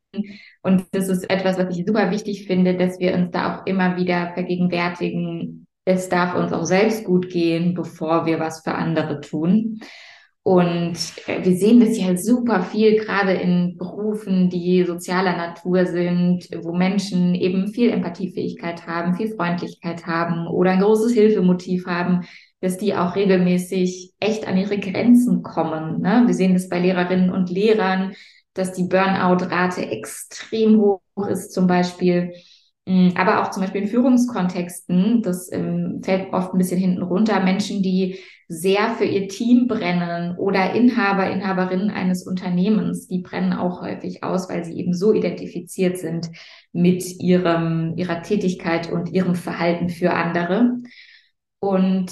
Und 0.63 0.85
das 0.91 1.09
ist 1.09 1.29
etwas, 1.29 1.57
was 1.57 1.77
ich 1.77 1.85
super 1.85 2.09
wichtig 2.09 2.47
finde, 2.47 2.75
dass 2.75 2.99
wir 2.99 3.13
uns 3.13 3.31
da 3.31 3.57
auch 3.57 3.65
immer 3.67 3.97
wieder 3.97 4.31
vergegenwärtigen, 4.33 5.67
es 5.85 6.07
darf 6.07 6.35
uns 6.35 6.53
auch 6.53 6.63
selbst 6.63 7.03
gut 7.03 7.29
gehen, 7.29 7.73
bevor 7.73 8.25
wir 8.25 8.39
was 8.39 8.61
für 8.61 8.73
andere 8.73 9.19
tun. 9.19 9.81
Und 10.43 10.97
äh, 11.27 11.43
wir 11.43 11.55
sehen 11.55 11.79
das 11.79 11.97
ja 11.97 12.17
super 12.17 12.63
viel, 12.63 12.97
gerade 12.97 13.33
in 13.33 13.77
Berufen, 13.77 14.49
die 14.49 14.83
sozialer 14.83 15.37
Natur 15.37 15.85
sind, 15.85 16.47
wo 16.61 16.73
Menschen 16.73 17.33
eben 17.33 17.67
viel 17.67 17.89
Empathiefähigkeit 17.89 18.85
haben, 18.85 19.15
viel 19.15 19.33
Freundlichkeit 19.35 20.05
haben 20.05 20.47
oder 20.47 20.71
ein 20.71 20.81
großes 20.81 21.13
Hilfemotiv 21.13 21.85
haben, 21.87 22.25
dass 22.59 22.77
die 22.77 22.93
auch 22.93 23.15
regelmäßig 23.15 24.11
echt 24.19 24.47
an 24.47 24.57
ihre 24.57 24.77
Grenzen 24.77 25.43
kommen. 25.43 26.01
Ne? 26.01 26.23
Wir 26.25 26.33
sehen 26.33 26.53
das 26.53 26.69
bei 26.69 26.79
Lehrerinnen 26.79 27.29
und 27.29 27.49
Lehrern, 27.49 28.13
dass 28.53 28.73
die 28.73 28.83
Burnout-Rate 28.83 29.89
extrem 29.89 30.79
hoch 30.79 31.27
ist 31.29 31.53
zum 31.53 31.67
Beispiel. 31.67 32.33
Mm, 32.85 33.09
aber 33.15 33.41
auch 33.41 33.51
zum 33.51 33.61
Beispiel 33.61 33.83
in 33.83 33.87
Führungskontexten, 33.87 35.21
das 35.21 35.51
ähm, 35.51 36.01
fällt 36.03 36.33
oft 36.33 36.53
ein 36.53 36.57
bisschen 36.57 36.79
hinten 36.79 37.01
runter, 37.01 37.39
Menschen, 37.39 37.81
die 37.81 38.19
sehr 38.49 38.89
für 38.89 39.05
ihr 39.05 39.29
Team 39.29 39.67
brennen 39.67 40.37
oder 40.37 40.73
Inhaber, 40.73 41.29
Inhaberinnen 41.29 41.89
eines 41.89 42.27
Unternehmens, 42.27 43.07
die 43.07 43.19
brennen 43.19 43.53
auch 43.53 43.81
häufig 43.81 44.23
aus, 44.23 44.49
weil 44.49 44.63
sie 44.65 44.77
eben 44.77 44.93
so 44.93 45.13
identifiziert 45.13 45.97
sind 45.97 46.29
mit 46.73 47.03
ihrem, 47.19 47.93
ihrer 47.97 48.21
Tätigkeit 48.21 48.91
und 48.91 49.09
ihrem 49.09 49.35
Verhalten 49.35 49.89
für 49.89 50.13
andere. 50.13 50.77
Und 51.59 52.11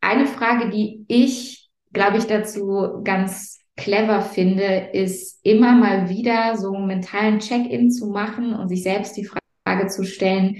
eine 0.00 0.26
Frage, 0.26 0.70
die 0.70 1.04
ich, 1.08 1.68
glaube 1.92 2.18
ich, 2.18 2.26
dazu 2.26 3.00
ganz 3.02 3.58
clever 3.76 4.22
finde, 4.22 4.90
ist 4.92 5.40
immer 5.44 5.72
mal 5.72 6.08
wieder 6.08 6.56
so 6.56 6.74
einen 6.74 6.86
mentalen 6.86 7.38
Check-in 7.38 7.90
zu 7.90 8.08
machen 8.08 8.54
und 8.54 8.68
sich 8.68 8.82
selbst 8.82 9.16
die 9.16 9.26
Frage 9.26 9.88
zu 9.88 10.04
stellen, 10.04 10.58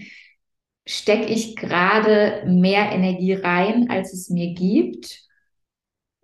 stecke 0.87 1.27
ich 1.27 1.57
gerade 1.57 2.44
mehr 2.46 2.90
Energie 2.90 3.35
rein, 3.35 3.88
als 3.90 4.12
es 4.12 4.31
mir 4.31 4.55
gibt? 4.55 5.20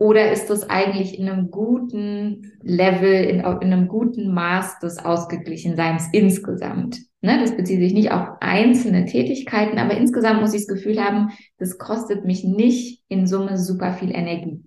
Oder 0.01 0.31
ist 0.31 0.49
das 0.49 0.69
eigentlich 0.71 1.19
in 1.19 1.29
einem 1.29 1.51
guten 1.51 2.53
Level, 2.63 3.13
in, 3.13 3.41
in 3.41 3.45
einem 3.45 3.89
guten 3.89 4.33
Maß 4.33 4.79
des 4.79 4.99
Ausgeglichenseins 4.99 6.09
insgesamt? 6.13 6.99
Ne, 7.21 7.41
das 7.41 7.57
bezieht 7.57 7.81
sich 7.81 7.93
nicht 7.95 8.13
auf 8.13 8.29
einzelne 8.39 9.05
Tätigkeiten, 9.07 9.79
aber 9.79 9.97
insgesamt 9.97 10.41
muss 10.41 10.55
ich 10.55 10.67
das 10.67 10.77
Gefühl 10.77 11.03
haben, 11.03 11.31
das 11.59 11.77
kostet 11.77 12.25
mich 12.25 12.45
nicht 12.45 13.03
in 13.09 13.27
Summe 13.27 13.59
super 13.59 13.93
viel 13.93 14.13
Energie. 14.13 14.63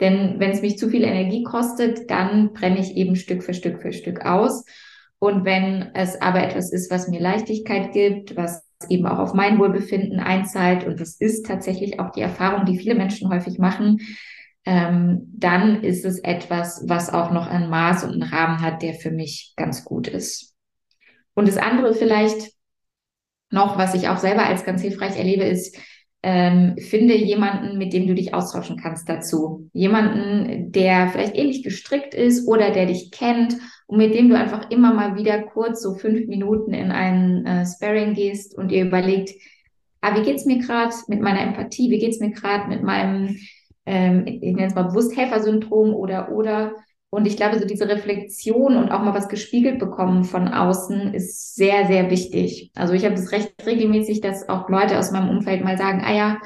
Denn 0.00 0.38
wenn 0.38 0.50
es 0.50 0.62
mich 0.62 0.78
zu 0.78 0.88
viel 0.88 1.04
Energie 1.04 1.42
kostet, 1.42 2.10
dann 2.10 2.52
brenne 2.52 2.80
ich 2.80 2.96
eben 2.96 3.16
Stück 3.16 3.42
für 3.42 3.54
Stück 3.54 3.80
für 3.80 3.92
Stück 3.92 4.24
aus. 4.24 4.64
Und 5.18 5.44
wenn 5.44 5.90
es 5.94 6.20
aber 6.20 6.42
etwas 6.42 6.72
ist, 6.72 6.90
was 6.90 7.08
mir 7.08 7.20
Leichtigkeit 7.20 7.92
gibt, 7.92 8.36
was 8.36 8.62
eben 8.88 9.06
auch 9.06 9.18
auf 9.18 9.32
mein 9.32 9.58
Wohlbefinden 9.58 10.20
einzahlt, 10.20 10.84
und 10.86 11.00
das 11.00 11.14
ist 11.14 11.46
tatsächlich 11.46 11.98
auch 11.98 12.10
die 12.10 12.20
Erfahrung, 12.20 12.66
die 12.66 12.78
viele 12.78 12.94
Menschen 12.94 13.30
häufig 13.30 13.58
machen, 13.58 14.00
ähm, 14.66 15.32
dann 15.32 15.82
ist 15.82 16.04
es 16.04 16.18
etwas, 16.18 16.84
was 16.86 17.12
auch 17.12 17.30
noch 17.30 17.46
ein 17.46 17.70
Maß 17.70 18.04
und 18.04 18.12
einen 18.12 18.22
Rahmen 18.22 18.60
hat, 18.60 18.82
der 18.82 18.94
für 18.94 19.10
mich 19.10 19.54
ganz 19.56 19.84
gut 19.84 20.08
ist. 20.08 20.54
Und 21.34 21.48
das 21.48 21.56
andere 21.56 21.94
vielleicht 21.94 22.52
noch, 23.50 23.78
was 23.78 23.94
ich 23.94 24.08
auch 24.08 24.18
selber 24.18 24.44
als 24.44 24.64
ganz 24.64 24.82
hilfreich 24.82 25.16
erlebe, 25.16 25.44
ist, 25.44 25.78
ähm, 26.22 26.76
finde 26.78 27.14
jemanden, 27.14 27.78
mit 27.78 27.92
dem 27.92 28.06
du 28.06 28.14
dich 28.14 28.34
austauschen 28.34 28.76
kannst 28.76 29.08
dazu. 29.08 29.68
Jemanden, 29.72 30.72
der 30.72 31.08
vielleicht 31.08 31.36
ähnlich 31.36 31.62
gestrickt 31.62 32.14
ist 32.14 32.48
oder 32.48 32.70
der 32.70 32.86
dich 32.86 33.10
kennt 33.10 33.56
und 33.86 33.98
mit 33.98 34.14
dem 34.14 34.28
du 34.28 34.36
einfach 34.36 34.70
immer 34.70 34.92
mal 34.92 35.16
wieder 35.16 35.42
kurz 35.42 35.82
so 35.82 35.94
fünf 35.94 36.26
Minuten 36.26 36.72
in 36.72 36.90
einen 36.90 37.46
äh, 37.46 37.64
Sparring 37.64 38.14
gehst 38.14 38.56
und 38.56 38.72
ihr 38.72 38.86
überlegt, 38.86 39.30
ah, 40.00 40.16
wie 40.16 40.24
geht's 40.24 40.46
mir 40.46 40.58
gerade 40.58 40.94
mit 41.08 41.20
meiner 41.20 41.42
Empathie, 41.42 41.90
wie 41.90 41.98
geht's 41.98 42.20
mir 42.20 42.30
gerade 42.30 42.68
mit 42.68 42.82
meinem, 42.82 43.36
ähm, 43.84 44.26
ich 44.26 44.40
nenne 44.40 44.66
es 44.66 44.74
mal 44.74 44.84
bewusst 44.84 45.16
Helfersyndrom 45.16 45.94
oder 45.94 46.32
oder 46.32 46.74
und 47.10 47.26
ich 47.26 47.36
glaube, 47.36 47.58
so 47.58 47.66
diese 47.66 47.88
Reflexion 47.88 48.76
und 48.76 48.90
auch 48.90 49.02
mal 49.02 49.14
was 49.14 49.28
gespiegelt 49.28 49.78
bekommen 49.78 50.24
von 50.24 50.48
außen 50.48 51.14
ist 51.14 51.54
sehr, 51.54 51.86
sehr 51.86 52.10
wichtig. 52.10 52.72
Also 52.74 52.94
ich 52.94 53.04
habe 53.04 53.14
das 53.14 53.32
recht 53.32 53.54
regelmäßig, 53.64 54.20
dass 54.20 54.48
auch 54.48 54.68
Leute 54.68 54.98
aus 54.98 55.12
meinem 55.12 55.30
Umfeld 55.30 55.64
mal 55.64 55.78
sagen, 55.78 56.02
ah 56.04 56.14
ja, 56.14 56.40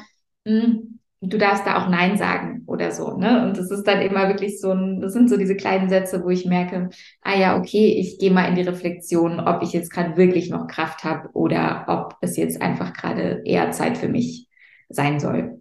mh, 0.45 0.61
hm, 0.61 0.99
du 1.21 1.37
darfst 1.37 1.65
da 1.65 1.81
auch 1.81 1.89
Nein 1.89 2.17
sagen 2.17 2.63
oder 2.65 2.91
so. 2.91 3.17
Ne? 3.17 3.43
Und 3.43 3.57
das 3.57 3.69
ist 3.71 3.83
dann 3.83 4.01
immer 4.01 4.27
wirklich 4.27 4.59
so 4.59 4.71
ein, 4.71 5.01
das 5.01 5.13
sind 5.13 5.29
so 5.29 5.37
diese 5.37 5.55
kleinen 5.55 5.89
Sätze, 5.89 6.23
wo 6.23 6.29
ich 6.29 6.45
merke, 6.45 6.89
ah 7.21 7.37
ja, 7.37 7.57
okay, 7.57 7.95
ich 7.99 8.17
gehe 8.19 8.31
mal 8.31 8.47
in 8.47 8.55
die 8.55 8.61
Reflexion, 8.61 9.39
ob 9.39 9.61
ich 9.61 9.73
jetzt 9.73 9.91
gerade 9.91 10.17
wirklich 10.17 10.49
noch 10.49 10.67
Kraft 10.67 11.03
habe 11.03 11.29
oder 11.33 11.85
ob 11.87 12.17
es 12.21 12.37
jetzt 12.37 12.61
einfach 12.61 12.93
gerade 12.93 13.41
eher 13.45 13.71
Zeit 13.71 13.97
für 13.97 14.09
mich 14.09 14.47
sein 14.89 15.19
soll. 15.19 15.60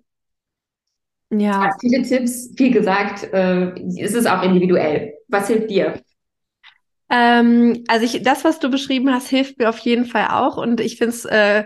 Ja. 1.30 1.64
ja 1.64 1.70
viele 1.80 2.02
Tipps, 2.02 2.50
viel 2.56 2.72
gesagt, 2.72 3.32
äh, 3.32 3.72
ist 3.96 4.14
es 4.14 4.26
auch 4.26 4.42
individuell. 4.42 5.14
Was 5.28 5.48
hilft 5.48 5.70
dir? 5.70 5.94
Ähm, 7.08 7.84
also 7.88 8.04
ich, 8.04 8.22
das, 8.22 8.44
was 8.44 8.60
du 8.60 8.70
beschrieben 8.70 9.12
hast, 9.12 9.28
hilft 9.28 9.58
mir 9.58 9.68
auf 9.68 9.78
jeden 9.78 10.04
Fall 10.04 10.28
auch 10.30 10.56
und 10.56 10.80
ich 10.80 10.96
finde 10.96 11.14
es 11.14 11.24
äh, 11.24 11.64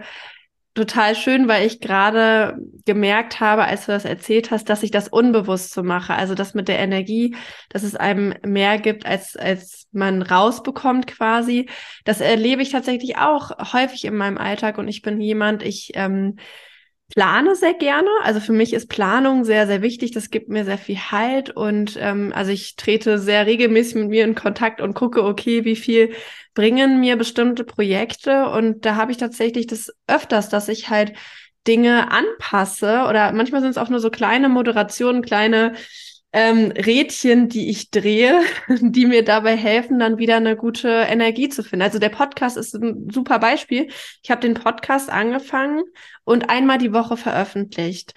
total 0.75 1.15
schön, 1.15 1.47
weil 1.47 1.67
ich 1.67 1.81
gerade 1.81 2.57
gemerkt 2.85 3.41
habe, 3.41 3.65
als 3.65 3.87
du 3.87 3.93
das 3.93 4.05
erzählt 4.05 4.51
hast, 4.51 4.69
dass 4.69 4.83
ich 4.83 4.91
das 4.91 5.07
unbewusst 5.09 5.73
so 5.73 5.83
mache. 5.83 6.15
Also 6.15 6.35
das 6.35 6.55
mit 6.55 6.67
der 6.67 6.81
Energie, 6.81 7.37
dass 7.69 7.85
es 7.85 7.95
einem 7.95 8.35
mehr 8.45 8.79
gibt, 8.79 9.07
als, 9.07 9.37
als 9.37 9.87
man 9.93 10.23
rausbekommt 10.23 11.07
quasi. 11.07 11.69
Das 12.05 12.21
erlebe 12.21 12.63
ich 12.63 12.71
tatsächlich 12.71 13.19
auch 13.19 13.73
häufig 13.73 14.05
in 14.05 14.17
meinem 14.17 14.39
Alltag 14.39 14.79
und 14.79 14.89
ich 14.89 15.03
bin 15.03 15.21
jemand, 15.21 15.63
ich 15.63 15.93
ähm, 15.95 16.37
plane 17.13 17.55
sehr 17.55 17.75
gerne. 17.75 18.09
Also 18.23 18.41
für 18.41 18.53
mich 18.53 18.73
ist 18.73 18.89
Planung 18.89 19.45
sehr, 19.45 19.67
sehr 19.67 19.83
wichtig. 19.83 20.13
Das 20.13 20.31
gibt 20.31 20.49
mir 20.49 20.65
sehr 20.65 20.79
viel 20.79 20.97
Halt 20.99 21.51
und 21.51 21.97
ähm, 22.01 22.33
also 22.35 22.51
ich 22.51 22.77
trete 22.77 23.19
sehr 23.19 23.47
regelmäßig 23.47 23.97
mit 23.97 24.09
mir 24.09 24.25
in 24.25 24.35
Kontakt 24.35 24.81
und 24.81 24.95
gucke, 24.95 25.25
okay, 25.25 25.65
wie 25.65 25.77
viel 25.77 26.15
bringen 26.55 27.01
mir 27.01 27.17
bestimmte 27.17 27.65
Projekte 27.65 28.49
und 28.49 28.85
da 28.87 28.97
habe 28.97 29.13
ich 29.13 29.19
tatsächlich 29.19 29.67
das 29.67 29.93
öfters, 30.07 30.49
dass 30.49 30.69
ich 30.69 30.89
halt 30.89 31.15
Dinge 31.67 32.11
anpasse 32.11 33.05
oder 33.09 33.33
manchmal 33.33 33.61
sind 33.61 33.71
es 33.71 33.79
auch 33.79 33.89
nur 33.89 34.01
so 34.01 34.11
kleine 34.11 34.49
Moderationen, 34.49 35.23
kleine 35.23 35.75
ähm, 36.35 36.73
Rädchen, 36.73 37.49
die 37.49 37.71
ich 37.71 37.93
drehe, 37.93 38.43
die 38.69 39.07
mir 39.07 39.25
dabei 39.25 39.57
helfen, 39.57 40.01
dann 40.01 40.19
wieder 40.19 40.37
eine 40.37 40.57
gute 40.57 40.89
Energie 40.89 41.49
zu 41.49 41.63
finden. 41.63 41.85
Also 41.85 42.01
der 42.01 42.09
Podcast 42.09 42.57
ist 42.57 42.75
ein 42.75 43.09
super 43.11 43.39
Beispiel. 43.39 43.89
Ich 44.21 44.33
habe 44.33 44.41
den 44.41 44.55
Podcast 44.55 45.11
angefangen 45.11 45.85
und 46.25 46.51
einmal 46.51 46.79
die 46.79 46.93
Woche 46.93 47.17
veröffentlicht. 47.17 48.15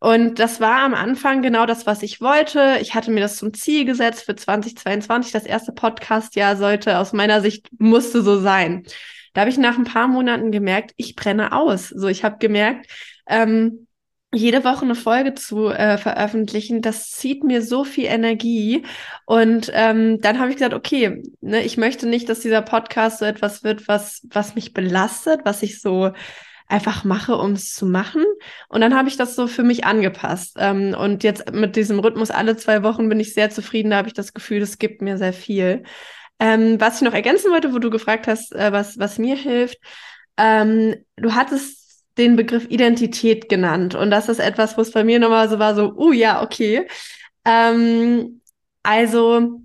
Und 0.00 0.40
das 0.40 0.60
war 0.60 0.80
am 0.80 0.94
Anfang 0.94 1.42
genau 1.42 1.64
das, 1.64 1.86
was 1.86 2.02
ich 2.02 2.20
wollte. 2.20 2.78
Ich 2.80 2.94
hatte 2.96 3.12
mir 3.12 3.20
das 3.20 3.36
zum 3.36 3.54
Ziel 3.54 3.84
gesetzt 3.84 4.24
für 4.24 4.34
2022. 4.34 5.30
Das 5.30 5.44
erste 5.44 5.72
Podcast-Jahr 5.72 6.56
sollte 6.56 6.98
aus 6.98 7.12
meiner 7.12 7.40
Sicht 7.40 7.68
musste 7.78 8.22
so 8.22 8.40
sein. 8.40 8.84
Da 9.32 9.42
habe 9.42 9.50
ich 9.50 9.58
nach 9.58 9.78
ein 9.78 9.84
paar 9.84 10.08
Monaten 10.08 10.50
gemerkt, 10.50 10.92
ich 10.96 11.14
brenne 11.14 11.52
aus. 11.52 11.88
So, 11.88 12.08
ich 12.08 12.24
habe 12.24 12.38
gemerkt, 12.38 12.86
ähm, 13.28 13.86
jede 14.32 14.62
Woche 14.64 14.84
eine 14.84 14.94
Folge 14.94 15.34
zu 15.34 15.68
äh, 15.68 15.98
veröffentlichen, 15.98 16.82
das 16.82 17.10
zieht 17.10 17.42
mir 17.42 17.62
so 17.62 17.84
viel 17.84 18.04
Energie. 18.04 18.84
Und 19.26 19.70
ähm, 19.74 20.20
dann 20.20 20.38
habe 20.38 20.50
ich 20.50 20.56
gesagt, 20.56 20.74
okay, 20.74 21.22
ne, 21.40 21.62
ich 21.62 21.76
möchte 21.76 22.06
nicht, 22.08 22.28
dass 22.28 22.40
dieser 22.40 22.62
Podcast 22.62 23.18
so 23.18 23.24
etwas 23.24 23.64
wird, 23.64 23.88
was, 23.88 24.26
was 24.30 24.54
mich 24.54 24.72
belastet, 24.72 25.40
was 25.44 25.62
ich 25.62 25.80
so 25.80 26.12
einfach 26.68 27.02
mache, 27.02 27.36
um 27.36 27.52
es 27.52 27.74
zu 27.74 27.84
machen. 27.86 28.24
Und 28.68 28.80
dann 28.80 28.96
habe 28.96 29.08
ich 29.08 29.16
das 29.16 29.34
so 29.34 29.48
für 29.48 29.64
mich 29.64 29.84
angepasst. 29.84 30.56
Ähm, 30.58 30.94
und 30.98 31.24
jetzt 31.24 31.52
mit 31.52 31.74
diesem 31.74 31.98
Rhythmus 31.98 32.30
alle 32.30 32.56
zwei 32.56 32.84
Wochen 32.84 33.08
bin 33.08 33.18
ich 33.18 33.34
sehr 33.34 33.50
zufrieden. 33.50 33.90
Da 33.90 33.96
habe 33.96 34.08
ich 34.08 34.14
das 34.14 34.32
Gefühl, 34.32 34.62
es 34.62 34.78
gibt 34.78 35.02
mir 35.02 35.18
sehr 35.18 35.32
viel. 35.32 35.82
Ähm, 36.38 36.80
was 36.80 36.96
ich 36.96 37.02
noch 37.02 37.14
ergänzen 37.14 37.50
wollte, 37.50 37.74
wo 37.74 37.80
du 37.80 37.90
gefragt 37.90 38.28
hast, 38.28 38.54
äh, 38.54 38.70
was, 38.70 38.98
was 38.98 39.18
mir 39.18 39.34
hilft, 39.34 39.78
ähm, 40.36 40.94
du 41.16 41.34
hattest 41.34 41.79
den 42.18 42.36
Begriff 42.36 42.66
Identität 42.70 43.48
genannt. 43.48 43.94
Und 43.94 44.10
das 44.10 44.28
ist 44.28 44.40
etwas, 44.40 44.76
wo 44.76 44.82
es 44.82 44.92
bei 44.92 45.04
mir 45.04 45.18
nochmal 45.18 45.48
so 45.48 45.58
war, 45.58 45.74
so, 45.74 45.92
uh 45.96 46.12
ja, 46.12 46.42
okay. 46.42 46.86
Ähm, 47.44 48.40
also, 48.82 49.60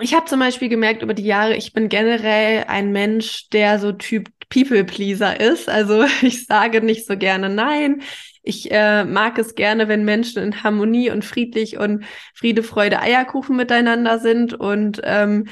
ich 0.00 0.14
habe 0.14 0.26
zum 0.26 0.40
Beispiel 0.40 0.68
gemerkt 0.68 1.02
über 1.02 1.14
die 1.14 1.24
Jahre, 1.24 1.56
ich 1.56 1.72
bin 1.72 1.88
generell 1.88 2.64
ein 2.68 2.92
Mensch, 2.92 3.48
der 3.50 3.78
so 3.78 3.92
Typ 3.92 4.30
People-Pleaser 4.50 5.40
ist. 5.40 5.68
Also 5.68 6.04
ich 6.22 6.46
sage 6.46 6.82
nicht 6.82 7.06
so 7.06 7.16
gerne 7.16 7.48
Nein. 7.48 8.02
Ich 8.42 8.70
äh, 8.70 9.04
mag 9.04 9.38
es 9.38 9.54
gerne, 9.54 9.88
wenn 9.88 10.04
Menschen 10.04 10.42
in 10.42 10.62
Harmonie 10.62 11.10
und 11.10 11.24
friedlich 11.24 11.78
und 11.78 12.04
Friede, 12.34 12.62
Freude, 12.62 13.00
Eierkuchen 13.00 13.56
miteinander 13.56 14.18
sind. 14.18 14.54
Und 14.54 15.00
ähm, 15.04 15.48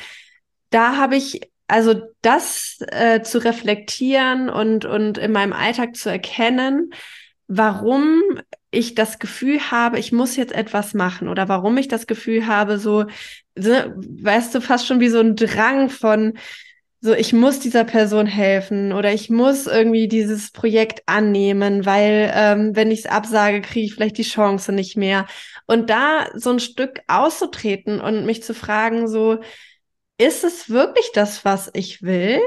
da 0.71 0.97
habe 0.97 1.17
ich 1.17 1.51
also 1.69 2.01
das 2.23 2.79
äh, 2.89 3.23
zu 3.23 3.45
reflektieren 3.45 4.49
und, 4.49 4.85
und 4.87 5.19
in 5.19 5.33
meinem 5.33 5.53
Alltag 5.53 5.97
zu 5.97 6.11
erkennen, 6.11 6.91
warum 7.47 8.23
ich 8.71 8.95
das 8.95 9.19
Gefühl 9.19 9.71
habe, 9.71 9.99
ich 9.99 10.13
muss 10.13 10.37
jetzt 10.37 10.53
etwas 10.53 10.95
machen 10.95 11.29
oder 11.29 11.49
warum 11.49 11.77
ich 11.79 11.89
das 11.89 12.07
Gefühl 12.07 12.47
habe, 12.47 12.79
so, 12.79 13.07
so 13.55 13.71
weißt 13.71 14.55
du, 14.55 14.61
fast 14.61 14.87
schon 14.87 15.01
wie 15.01 15.09
so 15.09 15.21
ein 15.21 15.37
Drang 15.37 15.89
von, 15.91 16.35
so, 17.01 17.15
ich 17.15 17.33
muss 17.33 17.61
dieser 17.61 17.85
Person 17.85 18.27
helfen 18.27 18.93
oder 18.93 19.13
ich 19.13 19.31
muss 19.31 19.67
irgendwie 19.67 20.09
dieses 20.09 20.51
Projekt 20.51 21.03
annehmen, 21.07 21.87
weil 21.87 22.31
ähm, 22.35 22.75
wenn 22.75 22.91
ich 22.91 23.01
es 23.01 23.07
absage, 23.07 23.61
kriege 23.61 23.87
ich 23.87 23.95
vielleicht 23.95 24.19
die 24.19 24.23
Chance 24.23 24.73
nicht 24.73 24.97
mehr. 24.97 25.27
Und 25.67 25.91
da 25.91 26.27
so 26.35 26.51
ein 26.51 26.61
Stück 26.61 27.01
auszutreten 27.07 28.01
und 28.01 28.27
mich 28.27 28.43
zu 28.43 28.53
fragen, 28.53 29.07
so, 29.07 29.39
ist 30.19 30.45
es 30.45 30.69
wirklich 30.69 31.11
das, 31.15 31.45
was 31.45 31.71
ich 31.75 32.03
will? 32.03 32.41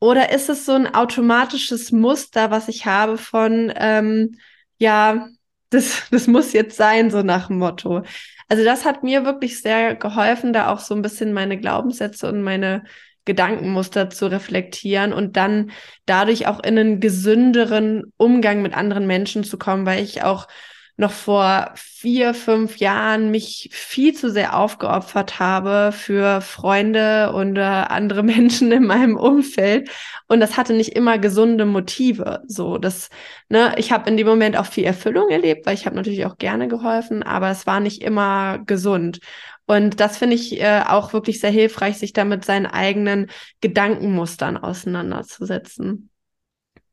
Oder 0.00 0.32
ist 0.32 0.48
es 0.48 0.66
so 0.66 0.72
ein 0.72 0.92
automatisches 0.92 1.92
Muster, 1.92 2.50
was 2.50 2.68
ich 2.68 2.86
habe 2.86 3.18
von, 3.18 3.72
ähm, 3.76 4.38
ja, 4.78 5.28
das, 5.70 6.04
das 6.10 6.26
muss 6.26 6.52
jetzt 6.52 6.76
sein, 6.76 7.10
so 7.10 7.22
nach 7.22 7.48
dem 7.48 7.58
Motto. 7.58 8.02
Also 8.48 8.64
das 8.64 8.84
hat 8.84 9.04
mir 9.04 9.24
wirklich 9.24 9.60
sehr 9.60 9.94
geholfen, 9.94 10.52
da 10.52 10.72
auch 10.72 10.80
so 10.80 10.94
ein 10.94 11.02
bisschen 11.02 11.32
meine 11.32 11.58
Glaubenssätze 11.58 12.28
und 12.28 12.42
meine 12.42 12.84
Gedankenmuster 13.24 14.10
zu 14.10 14.26
reflektieren 14.26 15.12
und 15.12 15.36
dann 15.36 15.70
dadurch 16.06 16.48
auch 16.48 16.58
in 16.64 16.78
einen 16.78 17.00
gesünderen 17.00 18.12
Umgang 18.16 18.62
mit 18.62 18.74
anderen 18.74 19.06
Menschen 19.06 19.44
zu 19.44 19.58
kommen, 19.58 19.86
weil 19.86 20.02
ich 20.02 20.24
auch 20.24 20.48
noch 20.96 21.12
vor 21.12 21.72
vier, 21.74 22.34
fünf 22.34 22.76
Jahren 22.78 23.30
mich 23.30 23.70
viel 23.72 24.14
zu 24.14 24.30
sehr 24.30 24.56
aufgeopfert 24.56 25.38
habe 25.38 25.92
für 25.92 26.40
Freunde 26.40 27.32
und 27.32 27.56
äh, 27.56 27.60
andere 27.60 28.22
Menschen 28.22 28.72
in 28.72 28.84
meinem 28.84 29.16
Umfeld. 29.16 29.90
Und 30.28 30.40
das 30.40 30.56
hatte 30.56 30.74
nicht 30.74 30.90
immer 30.90 31.18
gesunde 31.18 31.64
Motive. 31.64 32.42
So, 32.46 32.78
das, 32.78 33.08
ne, 33.48 33.74
ich 33.78 33.92
habe 33.92 34.08
in 34.10 34.16
dem 34.16 34.26
Moment 34.26 34.56
auch 34.56 34.66
viel 34.66 34.84
Erfüllung 34.84 35.30
erlebt, 35.30 35.66
weil 35.66 35.74
ich 35.74 35.86
habe 35.86 35.96
natürlich 35.96 36.26
auch 36.26 36.38
gerne 36.38 36.68
geholfen, 36.68 37.22
aber 37.22 37.50
es 37.50 37.66
war 37.66 37.80
nicht 37.80 38.02
immer 38.02 38.58
gesund. 38.58 39.20
Und 39.66 40.00
das 40.00 40.18
finde 40.18 40.36
ich 40.36 40.60
äh, 40.60 40.82
auch 40.86 41.12
wirklich 41.12 41.40
sehr 41.40 41.50
hilfreich, 41.50 41.98
sich 41.98 42.12
da 42.12 42.24
mit 42.24 42.44
seinen 42.44 42.66
eigenen 42.66 43.30
Gedankenmustern 43.60 44.56
auseinanderzusetzen. 44.56 46.10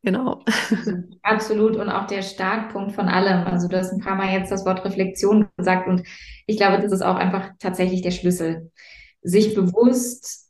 Genau. 0.01 0.43
Absolut. 1.23 1.75
Und 1.75 1.89
auch 1.89 2.07
der 2.07 2.21
Startpunkt 2.21 2.93
von 2.93 3.07
allem. 3.07 3.45
Also 3.45 3.67
du 3.67 3.77
hast 3.77 3.91
ein 3.91 3.99
paar 3.99 4.15
Mal 4.15 4.31
jetzt 4.31 4.51
das 4.51 4.65
Wort 4.65 4.85
Reflexion 4.85 5.47
gesagt 5.57 5.87
und 5.87 6.03
ich 6.47 6.57
glaube, 6.57 6.81
das 6.81 6.91
ist 6.91 7.01
auch 7.01 7.15
einfach 7.15 7.51
tatsächlich 7.59 8.01
der 8.01 8.11
Schlüssel. 8.11 8.71
Sich 9.21 9.53
bewusst 9.53 10.49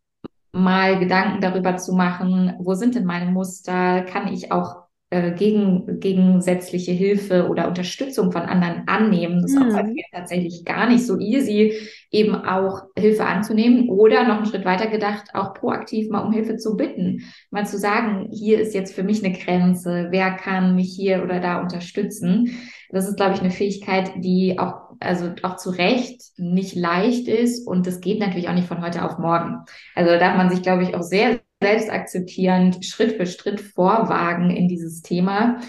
mal 0.51 0.99
Gedanken 0.99 1.41
darüber 1.41 1.77
zu 1.77 1.93
machen, 1.93 2.55
wo 2.59 2.73
sind 2.75 2.95
denn 2.95 3.05
meine 3.05 3.31
Muster? 3.31 4.03
Kann 4.03 4.27
ich 4.27 4.51
auch 4.51 4.78
äh, 5.11 5.31
gegen, 5.31 5.99
gegensätzliche 5.99 6.91
Hilfe 6.91 7.47
oder 7.47 7.67
Unterstützung 7.67 8.31
von 8.31 8.43
anderen 8.43 8.87
annehmen. 8.87 9.41
Das 9.41 9.51
ist 9.51 9.57
auch 9.57 9.83
mhm. 9.83 9.95
tatsächlich 10.13 10.63
gar 10.65 10.87
nicht 10.87 11.05
so 11.05 11.17
easy, 11.17 11.73
eben 12.11 12.35
auch 12.35 12.83
Hilfe 12.95 13.25
anzunehmen 13.25 13.89
oder 13.89 14.27
noch 14.27 14.37
einen 14.37 14.45
Schritt 14.45 14.65
weiter 14.65 14.85
gedacht, 14.85 15.29
auch 15.33 15.55
proaktiv 15.55 16.09
mal 16.09 16.19
um 16.19 16.31
Hilfe 16.31 16.57
zu 16.57 16.77
bitten, 16.77 17.23
mal 17.49 17.65
zu 17.65 17.79
sagen, 17.79 18.29
hier 18.31 18.59
ist 18.59 18.75
jetzt 18.75 18.93
für 18.93 19.03
mich 19.03 19.23
eine 19.23 19.35
Grenze, 19.35 20.09
wer 20.11 20.31
kann 20.31 20.75
mich 20.75 20.93
hier 20.95 21.23
oder 21.23 21.39
da 21.39 21.59
unterstützen. 21.59 22.59
Das 22.91 23.07
ist, 23.07 23.17
glaube 23.17 23.33
ich, 23.33 23.39
eine 23.39 23.51
Fähigkeit, 23.51 24.11
die 24.17 24.59
auch 24.59 24.89
also 24.99 25.31
auch 25.43 25.55
zu 25.55 25.69
Recht 25.69 26.21
nicht 26.37 26.75
leicht 26.75 27.27
ist 27.27 27.67
und 27.67 27.87
das 27.87 28.01
geht 28.01 28.19
natürlich 28.19 28.49
auch 28.49 28.53
nicht 28.53 28.67
von 28.67 28.83
heute 28.83 29.03
auf 29.03 29.17
morgen. 29.17 29.59
Also 29.95 30.11
da 30.11 30.17
darf 30.19 30.37
man 30.37 30.49
sich, 30.49 30.61
glaube 30.61 30.83
ich, 30.83 30.93
auch 30.93 31.01
sehr 31.01 31.39
selbstakzeptierend 31.61 32.85
Schritt 32.85 33.17
für 33.17 33.25
Schritt 33.25 33.59
vorwagen 33.59 34.49
in 34.49 34.67
dieses 34.67 35.01
Thema. 35.01 35.59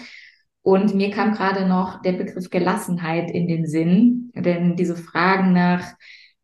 Und 0.63 0.93
mir 0.93 1.09
kam 1.09 1.33
gerade 1.33 1.67
noch 1.67 2.01
der 2.01 2.13
Begriff 2.13 2.49
Gelassenheit 2.49 3.31
in 3.31 3.47
den 3.47 3.65
Sinn, 3.65 4.31
denn 4.35 4.75
diese 4.75 4.95
Fragen 4.95 5.53
nach, 5.53 5.95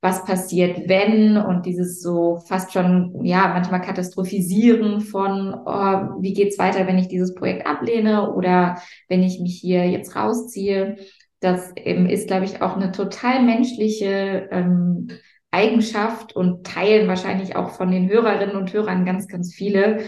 was 0.02 0.26
passiert, 0.26 0.88
wenn 0.88 1.38
und 1.38 1.66
dieses 1.66 2.02
so 2.02 2.38
fast 2.48 2.72
schon, 2.72 3.24
ja, 3.24 3.48
manchmal 3.48 3.82
katastrophisieren 3.82 5.02
von, 5.02 5.54
oh, 5.54 6.22
wie 6.22 6.34
geht's 6.34 6.60
weiter, 6.60 6.86
wenn 6.88 7.00
ich 7.00 7.08
dieses 7.08 7.34
Projekt 7.34 7.66
ablehne 7.66 8.34
oder 8.34 8.82
wenn 9.08 9.24
ich 9.24 9.40
mich 9.40 9.60
hier 9.60 9.90
jetzt 9.90 10.16
rausziehe. 10.16 10.98
Das 11.40 11.72
ähm, 11.76 12.08
ist, 12.08 12.28
glaube 12.28 12.46
ich, 12.46 12.62
auch 12.62 12.76
eine 12.76 12.92
total 12.92 13.44
menschliche 13.44 14.48
ähm, 14.52 15.08
Eigenschaft 15.52 16.36
und 16.36 16.66
teilen 16.66 17.08
wahrscheinlich 17.08 17.56
auch 17.56 17.72
von 17.72 17.92
den 17.92 18.10
Hörerinnen 18.10 18.56
und 18.56 18.74
Hörern 18.74 19.06
ganz, 19.06 19.28
ganz 19.28 19.54
viele. 19.54 20.00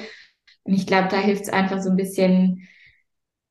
Und 0.64 0.74
ich 0.74 0.86
glaube, 0.86 1.08
da 1.10 1.18
hilft 1.18 1.44
es 1.44 1.50
einfach 1.50 1.82
so 1.82 1.90
ein 1.90 1.96
bisschen 1.96 2.68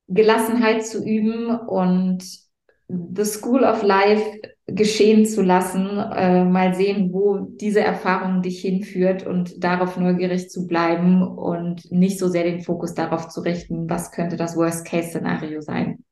Gelassenheit 0.06 0.86
zu 0.86 1.04
üben 1.04 1.50
und 1.50 2.24
the 2.88 3.24
School 3.24 3.64
of 3.64 3.82
Life 3.82 4.40
geschehen 4.66 5.26
zu 5.26 5.42
lassen, 5.42 5.98
äh, 5.98 6.44
mal 6.44 6.74
sehen, 6.74 7.12
wo 7.12 7.38
diese 7.38 7.80
Erfahrung 7.80 8.42
dich 8.42 8.60
hinführt 8.60 9.26
und 9.26 9.62
darauf 9.62 9.96
neugierig 9.96 10.50
zu 10.50 10.66
bleiben 10.66 11.22
und 11.22 11.90
nicht 11.90 12.18
so 12.18 12.28
sehr 12.28 12.44
den 12.44 12.60
Fokus 12.60 12.94
darauf 12.94 13.28
zu 13.28 13.40
richten, 13.40 13.88
was 13.88 14.10
könnte 14.10 14.36
das 14.36 14.56
Worst-Case-Szenario 14.56 15.60
sein. 15.62 16.04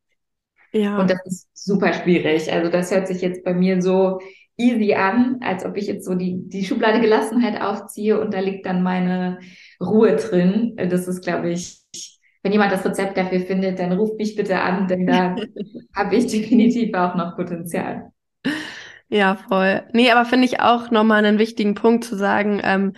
Ja. 0.73 0.99
Und 0.99 1.11
das 1.11 1.21
ist 1.25 1.49
super 1.55 1.93
schwierig. 1.93 2.53
Also 2.53 2.71
das 2.71 2.91
hört 2.91 3.09
sich 3.09 3.21
jetzt 3.21 3.45
bei 3.45 3.55
mir 3.55 3.81
so 3.81 4.21
easy 4.57 4.95
an, 4.95 5.39
als 5.43 5.65
ob 5.65 5.77
ich 5.77 5.87
jetzt 5.87 6.05
so 6.05 6.15
die, 6.15 6.49
die 6.49 6.65
Schublade 6.65 7.01
Gelassenheit 7.01 7.61
aufziehe 7.61 8.21
und 8.21 8.33
da 8.33 8.41
liegt 8.41 8.67
dann 8.67 8.83
meine 8.83 9.39
Ruhe 9.81 10.17
drin. 10.17 10.77
Das 10.77 11.09
ist, 11.09 11.23
glaube 11.23 11.51
ich, 11.51 11.83
wenn 12.43 12.53
jemand 12.53 12.73
das 12.73 12.85
Rezept 12.85 13.17
dafür 13.19 13.41
findet, 13.41 13.79
dann 13.79 13.93
ruft 13.93 14.19
mich 14.19 14.37
bitte 14.37 14.61
an, 14.61 14.89
denn 14.89 15.07
da 15.07 15.37
habe 15.95 16.17
ich 16.17 16.27
definitiv 16.27 16.95
auch 16.95 17.15
noch 17.15 17.37
Potenzial. 17.37 18.13
Ja, 19.09 19.37
voll. 19.49 19.85
Nee, 19.93 20.11
aber 20.11 20.25
finde 20.25 20.47
ich 20.47 20.61
auch 20.61 20.91
nochmal 20.91 21.25
einen 21.25 21.39
wichtigen 21.39 21.75
Punkt 21.75 22.05
zu 22.05 22.17
sagen, 22.17 22.61
ähm, 22.65 22.93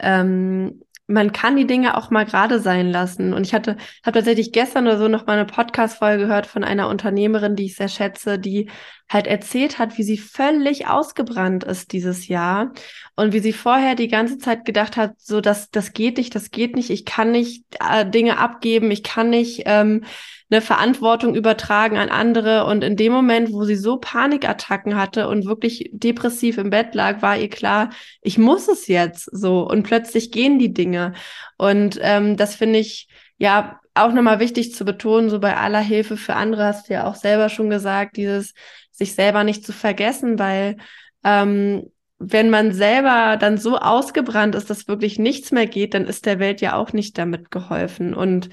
ähm, 0.00 0.82
man 1.06 1.32
kann 1.32 1.56
die 1.56 1.66
Dinge 1.66 1.96
auch 1.96 2.10
mal 2.10 2.24
gerade 2.24 2.60
sein 2.60 2.88
lassen. 2.90 3.32
Und 3.32 3.44
ich 3.46 3.52
hatte, 3.52 3.76
habe 4.04 4.18
tatsächlich 4.18 4.52
gestern 4.52 4.86
oder 4.86 4.98
so 4.98 5.08
noch 5.08 5.26
mal 5.26 5.34
eine 5.34 5.44
Podcast-Folge 5.44 6.24
gehört 6.24 6.46
von 6.46 6.62
einer 6.62 6.88
Unternehmerin, 6.88 7.56
die 7.56 7.66
ich 7.66 7.74
sehr 7.74 7.88
schätze, 7.88 8.38
die 8.38 8.70
halt 9.10 9.26
erzählt 9.26 9.78
hat, 9.78 9.98
wie 9.98 10.04
sie 10.04 10.16
völlig 10.16 10.86
ausgebrannt 10.86 11.64
ist 11.64 11.92
dieses 11.92 12.28
Jahr 12.28 12.72
und 13.16 13.32
wie 13.32 13.40
sie 13.40 13.52
vorher 13.52 13.96
die 13.96 14.08
ganze 14.08 14.38
Zeit 14.38 14.64
gedacht 14.64 14.96
hat, 14.96 15.14
so 15.18 15.40
das, 15.40 15.70
das 15.70 15.92
geht 15.92 16.16
nicht, 16.16 16.34
das 16.34 16.52
geht 16.52 16.76
nicht, 16.76 16.90
ich 16.90 17.04
kann 17.04 17.32
nicht 17.32 17.64
äh, 17.80 18.08
Dinge 18.08 18.38
abgeben, 18.38 18.90
ich 18.92 19.02
kann 19.02 19.28
nicht 19.28 19.64
ähm, 19.66 20.04
eine 20.48 20.60
Verantwortung 20.60 21.34
übertragen 21.34 21.96
an 21.96 22.08
andere. 22.08 22.66
Und 22.66 22.84
in 22.84 22.96
dem 22.96 23.12
Moment, 23.12 23.52
wo 23.52 23.64
sie 23.64 23.76
so 23.76 23.98
Panikattacken 23.98 24.96
hatte 24.96 25.28
und 25.28 25.44
wirklich 25.44 25.90
depressiv 25.92 26.58
im 26.58 26.70
Bett 26.70 26.94
lag, 26.94 27.20
war 27.20 27.36
ihr 27.36 27.50
klar, 27.50 27.90
ich 28.22 28.38
muss 28.38 28.68
es 28.68 28.86
jetzt 28.86 29.28
so. 29.32 29.68
Und 29.68 29.84
plötzlich 29.84 30.30
gehen 30.30 30.58
die 30.58 30.72
Dinge. 30.72 31.14
Und 31.56 31.98
ähm, 32.00 32.36
das 32.36 32.54
finde 32.54 32.78
ich 32.78 33.08
ja 33.38 33.79
auch 33.94 34.12
nochmal 34.12 34.40
wichtig 34.40 34.74
zu 34.74 34.84
betonen, 34.84 35.30
so 35.30 35.40
bei 35.40 35.56
aller 35.56 35.80
Hilfe 35.80 36.16
für 36.16 36.34
andere 36.34 36.64
hast 36.64 36.88
du 36.88 36.94
ja 36.94 37.06
auch 37.06 37.16
selber 37.16 37.48
schon 37.48 37.70
gesagt, 37.70 38.16
dieses 38.16 38.54
sich 38.92 39.14
selber 39.14 39.44
nicht 39.44 39.64
zu 39.64 39.72
vergessen, 39.72 40.38
weil 40.38 40.76
ähm, 41.24 41.90
wenn 42.18 42.50
man 42.50 42.72
selber 42.72 43.36
dann 43.38 43.56
so 43.56 43.78
ausgebrannt 43.78 44.54
ist, 44.54 44.68
dass 44.68 44.88
wirklich 44.88 45.18
nichts 45.18 45.52
mehr 45.52 45.66
geht, 45.66 45.94
dann 45.94 46.06
ist 46.06 46.26
der 46.26 46.38
Welt 46.38 46.60
ja 46.60 46.74
auch 46.76 46.92
nicht 46.92 47.16
damit 47.16 47.50
geholfen. 47.50 48.12
Und 48.12 48.50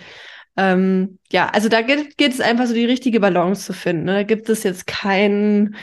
ähm, 0.56 1.19
ja, 1.32 1.50
also 1.50 1.67
da 1.67 1.82
geht, 1.82 2.17
geht 2.17 2.34
es 2.34 2.39
einfach 2.39 2.65
so 2.65 2.73
die 2.73 2.86
richtige 2.86 3.19
Balance 3.19 3.65
zu 3.65 3.73
finden. 3.73 4.06
Ne? 4.06 4.13
Da 4.13 4.23
gibt 4.23 4.50
es 4.50 4.63
jetzt 4.63 4.88
kein 4.88 5.76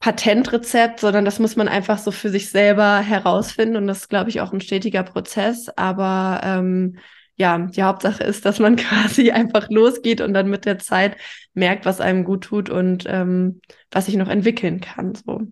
Patentrezept, 0.00 1.00
sondern 1.00 1.24
das 1.24 1.38
muss 1.38 1.54
man 1.54 1.68
einfach 1.68 1.98
so 1.98 2.10
für 2.10 2.30
sich 2.30 2.50
selber 2.50 2.98
herausfinden. 2.98 3.76
Und 3.76 3.86
das 3.86 4.00
ist, 4.00 4.10
glaube 4.10 4.30
ich, 4.30 4.40
auch 4.40 4.52
ein 4.52 4.60
stetiger 4.60 5.04
Prozess. 5.04 5.68
Aber 5.76 6.40
ähm, 6.42 6.98
ja, 7.36 7.58
die 7.58 7.82
Hauptsache 7.82 8.22
ist, 8.24 8.44
dass 8.44 8.58
man 8.58 8.76
quasi 8.76 9.30
einfach 9.30 9.68
losgeht 9.70 10.20
und 10.20 10.34
dann 10.34 10.48
mit 10.48 10.64
der 10.64 10.78
Zeit 10.78 11.16
merkt, 11.52 11.84
was 11.84 12.00
einem 12.00 12.24
gut 12.24 12.44
tut 12.44 12.70
und 12.70 13.04
ähm, 13.06 13.60
was 13.90 14.06
sich 14.06 14.16
noch 14.16 14.28
entwickeln 14.28 14.80
kann. 14.80 15.14
So. 15.14 15.42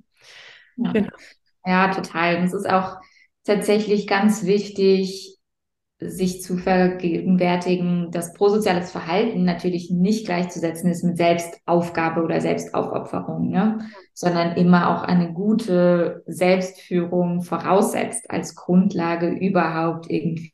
Ja. 0.77 0.93
Genau. 0.93 1.11
ja, 1.65 1.93
total. 1.93 2.37
es 2.45 2.53
ist 2.53 2.69
auch 2.69 2.97
tatsächlich 3.45 4.07
ganz 4.07 4.45
wichtig, 4.45 5.33
sich 6.09 6.43
zu 6.43 6.57
vergegenwärtigen, 6.57 8.11
dass 8.11 8.33
prosoziales 8.33 8.91
Verhalten 8.91 9.45
natürlich 9.45 9.91
nicht 9.91 10.27
gleichzusetzen 10.27 10.91
ist 10.91 11.05
mit 11.05 11.17
Selbstaufgabe 11.17 12.23
oder 12.23 12.41
Selbstaufopferung, 12.41 13.51
ne? 13.51 13.79
sondern 14.13 14.57
immer 14.57 14.91
auch 14.91 15.03
eine 15.05 15.33
gute 15.33 16.25
Selbstführung 16.27 17.43
voraussetzt 17.43 18.31
als 18.31 18.57
Grundlage 18.57 19.29
überhaupt 19.29 20.11
irgendwie 20.11 20.53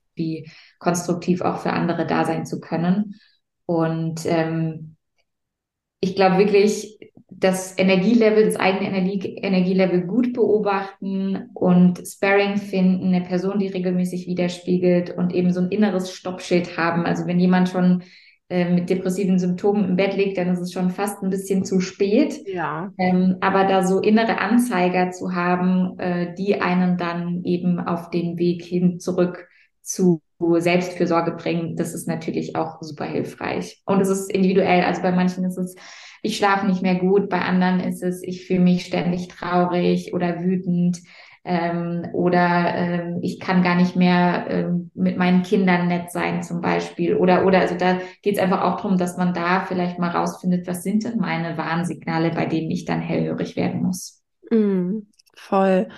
konstruktiv 0.78 1.40
auch 1.40 1.58
für 1.58 1.72
andere 1.72 2.06
da 2.06 2.24
sein 2.24 2.46
zu 2.46 2.60
können. 2.60 3.14
Und 3.66 4.24
ähm, 4.26 4.96
ich 6.00 6.14
glaube 6.14 6.38
wirklich, 6.38 6.98
das 7.30 7.78
Energielevel, 7.78 8.46
das 8.46 8.56
eigene 8.56 8.88
Energie, 8.88 9.36
Energielevel 9.36 10.02
gut 10.02 10.32
beobachten 10.32 11.50
und 11.54 12.00
Sparring 12.06 12.56
finden, 12.56 13.14
eine 13.14 13.24
Person, 13.24 13.58
die 13.58 13.68
regelmäßig 13.68 14.26
widerspiegelt 14.26 15.16
und 15.16 15.32
eben 15.34 15.52
so 15.52 15.60
ein 15.60 15.68
inneres 15.68 16.12
Stoppschild 16.12 16.76
haben. 16.76 17.04
Also 17.04 17.26
wenn 17.26 17.38
jemand 17.38 17.68
schon 17.68 18.02
äh, 18.48 18.72
mit 18.72 18.88
depressiven 18.88 19.38
Symptomen 19.38 19.84
im 19.84 19.96
Bett 19.96 20.16
liegt, 20.16 20.38
dann 20.38 20.48
ist 20.48 20.60
es 20.60 20.72
schon 20.72 20.90
fast 20.90 21.22
ein 21.22 21.30
bisschen 21.30 21.64
zu 21.64 21.80
spät. 21.80 22.40
Ja. 22.46 22.92
Ähm, 22.96 23.36
aber 23.40 23.64
da 23.64 23.86
so 23.86 24.00
innere 24.00 24.40
Anzeiger 24.40 25.10
zu 25.10 25.34
haben, 25.34 25.98
äh, 25.98 26.34
die 26.34 26.60
einen 26.60 26.96
dann 26.96 27.44
eben 27.44 27.78
auf 27.78 28.10
den 28.10 28.38
Weg 28.38 28.62
hin 28.62 28.98
zurück 29.00 29.46
zu 29.88 30.20
Selbstfürsorge 30.38 31.32
bringen, 31.32 31.76
das 31.76 31.94
ist 31.94 32.06
natürlich 32.06 32.54
auch 32.54 32.80
super 32.82 33.06
hilfreich. 33.06 33.82
Und 33.86 34.00
es 34.00 34.08
ist 34.08 34.30
individuell. 34.30 34.82
Also 34.84 35.02
bei 35.02 35.10
manchen 35.10 35.44
ist 35.44 35.56
es, 35.56 35.74
ich 36.22 36.36
schlafe 36.36 36.66
nicht 36.66 36.82
mehr 36.82 36.96
gut, 36.96 37.28
bei 37.28 37.40
anderen 37.40 37.80
ist 37.80 38.02
es, 38.02 38.22
ich 38.22 38.46
fühle 38.46 38.60
mich 38.60 38.84
ständig 38.84 39.28
traurig 39.28 40.12
oder 40.12 40.40
wütend 40.40 40.98
ähm, 41.44 42.06
oder 42.12 42.74
ähm, 42.74 43.18
ich 43.22 43.40
kann 43.40 43.62
gar 43.62 43.76
nicht 43.76 43.96
mehr 43.96 44.46
ähm, 44.50 44.90
mit 44.94 45.16
meinen 45.16 45.42
Kindern 45.42 45.88
nett 45.88 46.12
sein 46.12 46.42
zum 46.42 46.60
Beispiel 46.60 47.16
oder 47.16 47.46
oder 47.46 47.60
also 47.60 47.76
da 47.76 47.98
geht 48.22 48.36
es 48.36 48.42
einfach 48.42 48.62
auch 48.62 48.76
darum, 48.76 48.98
dass 48.98 49.16
man 49.16 49.32
da 49.32 49.64
vielleicht 49.64 49.98
mal 49.98 50.10
rausfindet, 50.10 50.66
was 50.66 50.82
sind 50.82 51.04
denn 51.04 51.18
meine 51.18 51.56
Warnsignale, 51.56 52.30
bei 52.30 52.46
denen 52.46 52.70
ich 52.70 52.84
dann 52.84 53.00
hellhörig 53.00 53.56
werden 53.56 53.82
muss. 53.82 54.22
Mm, 54.50 54.98
voll. 55.34 55.88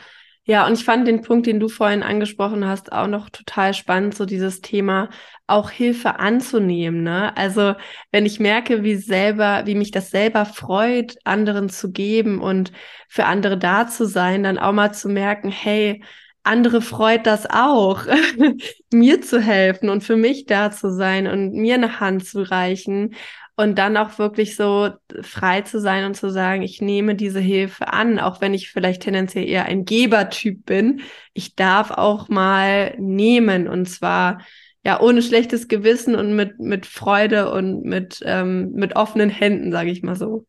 Ja, 0.44 0.66
und 0.66 0.72
ich 0.72 0.84
fand 0.84 1.06
den 1.06 1.22
Punkt, 1.22 1.46
den 1.46 1.60
du 1.60 1.68
vorhin 1.68 2.02
angesprochen 2.02 2.66
hast, 2.66 2.92
auch 2.92 3.06
noch 3.06 3.30
total 3.30 3.72
spannend, 3.74 4.14
so 4.16 4.24
dieses 4.24 4.60
Thema 4.60 5.10
auch 5.46 5.70
Hilfe 5.70 6.18
anzunehmen. 6.18 7.02
Ne? 7.04 7.36
Also 7.36 7.74
wenn 8.10 8.26
ich 8.26 8.40
merke, 8.40 8.82
wie 8.82 8.96
selber, 8.96 9.62
wie 9.66 9.74
mich 9.74 9.90
das 9.92 10.10
selber 10.10 10.46
freut, 10.46 11.16
anderen 11.24 11.68
zu 11.68 11.92
geben 11.92 12.40
und 12.40 12.72
für 13.08 13.26
andere 13.26 13.58
da 13.58 13.86
zu 13.86 14.06
sein, 14.06 14.42
dann 14.42 14.58
auch 14.58 14.72
mal 14.72 14.92
zu 14.92 15.08
merken, 15.08 15.50
hey, 15.50 16.02
andere 16.42 16.80
freut 16.80 17.26
das 17.26 17.46
auch, 17.48 18.06
mir 18.92 19.20
zu 19.20 19.40
helfen 19.40 19.88
und 19.88 20.02
für 20.02 20.16
mich 20.16 20.46
da 20.46 20.70
zu 20.70 20.90
sein 20.90 21.26
und 21.26 21.52
mir 21.52 21.74
eine 21.74 22.00
Hand 22.00 22.26
zu 22.26 22.42
reichen 22.42 23.14
und 23.60 23.76
dann 23.76 23.98
auch 23.98 24.18
wirklich 24.18 24.56
so 24.56 24.88
frei 25.20 25.60
zu 25.60 25.80
sein 25.80 26.06
und 26.06 26.14
zu 26.14 26.30
sagen, 26.30 26.62
ich 26.62 26.80
nehme 26.80 27.14
diese 27.14 27.40
Hilfe 27.40 27.92
an, 27.92 28.18
auch 28.18 28.40
wenn 28.40 28.54
ich 28.54 28.70
vielleicht 28.70 29.02
tendenziell 29.02 29.46
eher 29.46 29.66
ein 29.66 29.84
Gebertyp 29.84 30.64
bin. 30.64 31.02
Ich 31.34 31.56
darf 31.56 31.90
auch 31.90 32.30
mal 32.30 32.94
nehmen 32.98 33.68
und 33.68 33.86
zwar 33.86 34.40
ja 34.82 34.98
ohne 34.98 35.20
schlechtes 35.20 35.68
Gewissen 35.68 36.14
und 36.14 36.34
mit 36.34 36.58
mit 36.58 36.86
Freude 36.86 37.52
und 37.52 37.84
mit 37.84 38.22
ähm, 38.24 38.72
mit 38.72 38.96
offenen 38.96 39.28
Händen, 39.28 39.72
sage 39.72 39.90
ich 39.90 40.02
mal 40.02 40.16
so. 40.16 40.46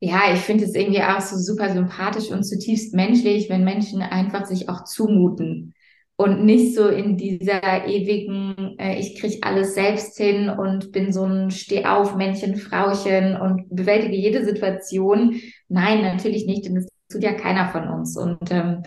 Ja, 0.00 0.32
ich 0.32 0.40
finde 0.40 0.64
es 0.64 0.74
irgendwie 0.74 1.02
auch 1.02 1.20
so 1.20 1.36
super 1.36 1.70
sympathisch 1.70 2.30
und 2.30 2.42
zutiefst 2.42 2.94
menschlich, 2.94 3.50
wenn 3.50 3.64
Menschen 3.64 4.00
einfach 4.00 4.46
sich 4.46 4.70
auch 4.70 4.84
zumuten 4.84 5.74
und 6.20 6.44
nicht 6.44 6.74
so 6.74 6.88
in 6.88 7.16
dieser 7.16 7.86
ewigen, 7.86 8.76
äh, 8.78 8.98
ich 8.98 9.20
kriege 9.20 9.38
alles 9.42 9.74
selbst 9.74 10.18
hin 10.18 10.50
und 10.50 10.90
bin 10.90 11.12
so 11.12 11.24
ein 11.24 11.52
Stehauf-Männchen, 11.52 12.56
Frauchen 12.56 13.36
und 13.36 13.68
bewältige 13.70 14.16
jede 14.16 14.44
Situation. 14.44 15.40
Nein, 15.68 16.02
natürlich 16.02 16.44
nicht, 16.44 16.64
denn 16.64 16.74
das 16.74 16.88
tut 17.08 17.22
ja 17.22 17.34
keiner 17.34 17.68
von 17.68 17.86
uns. 17.86 18.16
Und 18.16 18.50
ähm, 18.50 18.82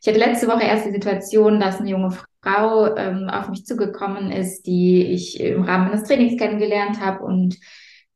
ich 0.00 0.08
hatte 0.08 0.18
letzte 0.18 0.48
Woche 0.48 0.64
erst 0.64 0.84
die 0.84 0.90
Situation, 0.92 1.60
dass 1.60 1.78
eine 1.78 1.90
junge 1.90 2.18
Frau 2.42 2.96
ähm, 2.96 3.28
auf 3.28 3.48
mich 3.48 3.64
zugekommen 3.64 4.32
ist, 4.32 4.66
die 4.66 5.04
ich 5.04 5.38
im 5.38 5.62
Rahmen 5.62 5.86
meines 5.86 6.08
Trainings 6.08 6.36
kennengelernt 6.36 7.00
habe 7.00 7.22
und 7.22 7.58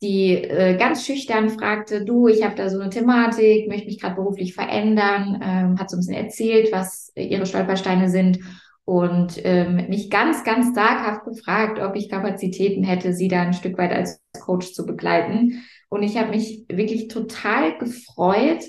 die 0.07 0.35
äh, 0.35 0.77
ganz 0.77 1.05
schüchtern 1.05 1.51
fragte, 1.51 2.05
du, 2.05 2.29
ich 2.29 2.45
habe 2.45 2.55
da 2.55 2.69
so 2.69 2.79
eine 2.79 2.91
Thematik, 2.91 3.69
möchte 3.69 3.87
mich 3.87 4.01
gerade 4.01 4.15
beruflich 4.15 4.55
verändern, 4.55 5.41
ähm, 5.43 5.79
hat 5.81 5.91
so 5.91 5.97
ein 5.97 6.01
bisschen 6.01 6.15
erzählt, 6.15 6.71
was 6.71 7.13
ihre 7.17 7.45
Stolpersteine 7.45 8.09
sind 8.09 8.39
und 8.85 9.41
ähm, 9.45 9.89
mich 9.89 10.11
ganz, 10.11 10.45
ganz 10.45 10.73
zaghaft 10.73 11.25
gefragt, 11.25 11.81
ob 11.81 11.97
ich 11.97 12.09
Kapazitäten 12.09 12.85
hätte, 12.85 13.13
sie 13.13 13.27
da 13.27 13.43
ein 13.43 13.53
Stück 13.53 13.77
weit 13.79 13.93
als 13.93 14.23
Coach 14.41 14.73
zu 14.75 14.87
begleiten. 14.87 15.65
Und 15.89 16.05
ich 16.05 16.17
habe 16.17 16.31
mich 16.31 16.65
wirklich 16.69 17.09
total 17.09 17.77
gefreut, 17.79 18.63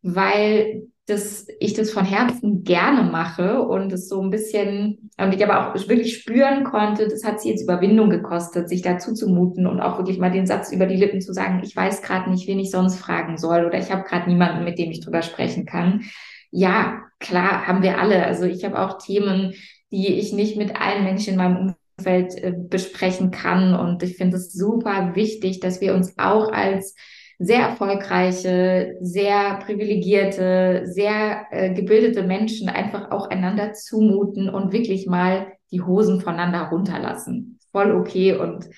weil 0.00 0.88
dass 1.08 1.46
ich 1.58 1.72
das 1.72 1.90
von 1.90 2.04
Herzen 2.04 2.64
gerne 2.64 3.10
mache 3.10 3.62
und 3.62 3.90
es 3.94 4.10
so 4.10 4.20
ein 4.20 4.28
bisschen, 4.28 5.10
und 5.16 5.34
ich 5.34 5.42
aber 5.42 5.70
auch 5.70 5.88
wirklich 5.88 6.18
spüren 6.18 6.64
konnte, 6.64 7.08
das 7.08 7.24
hat 7.24 7.40
sie 7.40 7.48
jetzt 7.48 7.62
Überwindung 7.62 8.10
gekostet, 8.10 8.68
sich 8.68 8.82
dazu 8.82 9.14
zu 9.14 9.26
muten 9.28 9.66
und 9.66 9.80
auch 9.80 9.96
wirklich 9.96 10.18
mal 10.18 10.30
den 10.30 10.46
Satz 10.46 10.70
über 10.70 10.84
die 10.84 10.96
Lippen 10.96 11.22
zu 11.22 11.32
sagen, 11.32 11.62
ich 11.64 11.74
weiß 11.74 12.02
gerade 12.02 12.30
nicht, 12.30 12.46
wen 12.46 12.58
ich 12.58 12.70
sonst 12.70 12.98
fragen 12.98 13.38
soll 13.38 13.64
oder 13.64 13.78
ich 13.78 13.90
habe 13.90 14.04
gerade 14.04 14.28
niemanden, 14.28 14.64
mit 14.64 14.78
dem 14.78 14.90
ich 14.90 15.00
drüber 15.00 15.22
sprechen 15.22 15.64
kann. 15.64 16.02
Ja, 16.50 17.00
klar, 17.20 17.66
haben 17.66 17.82
wir 17.82 17.98
alle. 17.98 18.26
Also 18.26 18.44
ich 18.44 18.64
habe 18.66 18.78
auch 18.78 18.98
Themen, 18.98 19.54
die 19.90 20.08
ich 20.08 20.34
nicht 20.34 20.58
mit 20.58 20.78
allen 20.78 21.04
Menschen 21.04 21.32
in 21.32 21.38
meinem 21.38 21.74
Umfeld 21.98 22.34
äh, 22.36 22.52
besprechen 22.54 23.30
kann 23.30 23.74
und 23.74 24.02
ich 24.02 24.16
finde 24.16 24.36
es 24.36 24.52
super 24.52 25.14
wichtig, 25.14 25.60
dass 25.60 25.80
wir 25.80 25.94
uns 25.94 26.18
auch 26.18 26.52
als 26.52 26.94
sehr 27.38 27.60
erfolgreiche, 27.68 28.96
sehr 29.00 29.58
privilegierte, 29.64 30.82
sehr 30.86 31.46
äh, 31.50 31.72
gebildete 31.72 32.24
Menschen 32.24 32.68
einfach 32.68 33.10
auch 33.12 33.30
einander 33.30 33.72
zumuten 33.74 34.48
und 34.48 34.72
wirklich 34.72 35.06
mal 35.06 35.52
die 35.70 35.82
Hosen 35.82 36.20
voneinander 36.20 36.68
runterlassen. 36.70 37.60
Voll 37.70 37.92
okay 37.92 38.34
und 38.34 38.68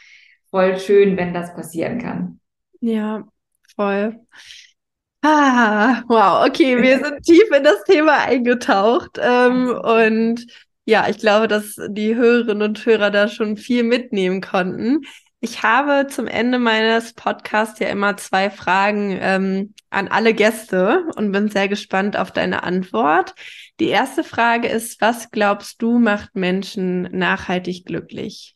voll 0.50 0.78
schön, 0.78 1.16
wenn 1.16 1.32
das 1.32 1.54
passieren 1.54 1.98
kann. 1.98 2.40
Ja, 2.80 3.24
voll. 3.76 4.20
Ah, 5.22 6.02
wow, 6.08 6.46
okay, 6.46 6.80
wir 6.82 6.98
sind 6.98 7.22
tief 7.24 7.50
in 7.54 7.64
das 7.64 7.84
Thema 7.84 8.24
eingetaucht 8.24 9.18
ähm, 9.22 9.68
und 9.70 10.46
ja, 10.86 11.08
ich 11.08 11.18
glaube, 11.18 11.46
dass 11.46 11.76
die 11.88 12.16
Hörerinnen 12.16 12.62
und 12.62 12.84
Hörer 12.84 13.11
da 13.11 13.28
schon 13.28 13.56
viel 13.56 13.84
mitnehmen 13.84 14.40
konnten. 14.40 15.02
Ich 15.43 15.62
habe 15.62 16.07
zum 16.07 16.26
Ende 16.26 16.59
meines 16.59 17.14
Podcasts 17.14 17.80
ja 17.80 17.88
immer 17.88 18.18
zwei 18.18 18.51
Fragen 18.51 19.16
ähm, 19.18 19.74
an 19.88 20.09
alle 20.09 20.34
Gäste 20.34 21.07
und 21.16 21.32
bin 21.32 21.49
sehr 21.49 21.66
gespannt 21.66 22.18
auf 22.18 22.30
deine 22.30 22.62
Antwort. 22.62 23.34
Die 23.80 23.88
erste 23.88 24.22
Frage 24.22 24.68
ist, 24.68 25.01
was 25.01 25.30
glaubst 25.30 25.80
du 25.80 25.99
macht 25.99 26.36
Menschen 26.36 27.03
nachhaltig 27.16 27.86
glücklich? 27.86 28.55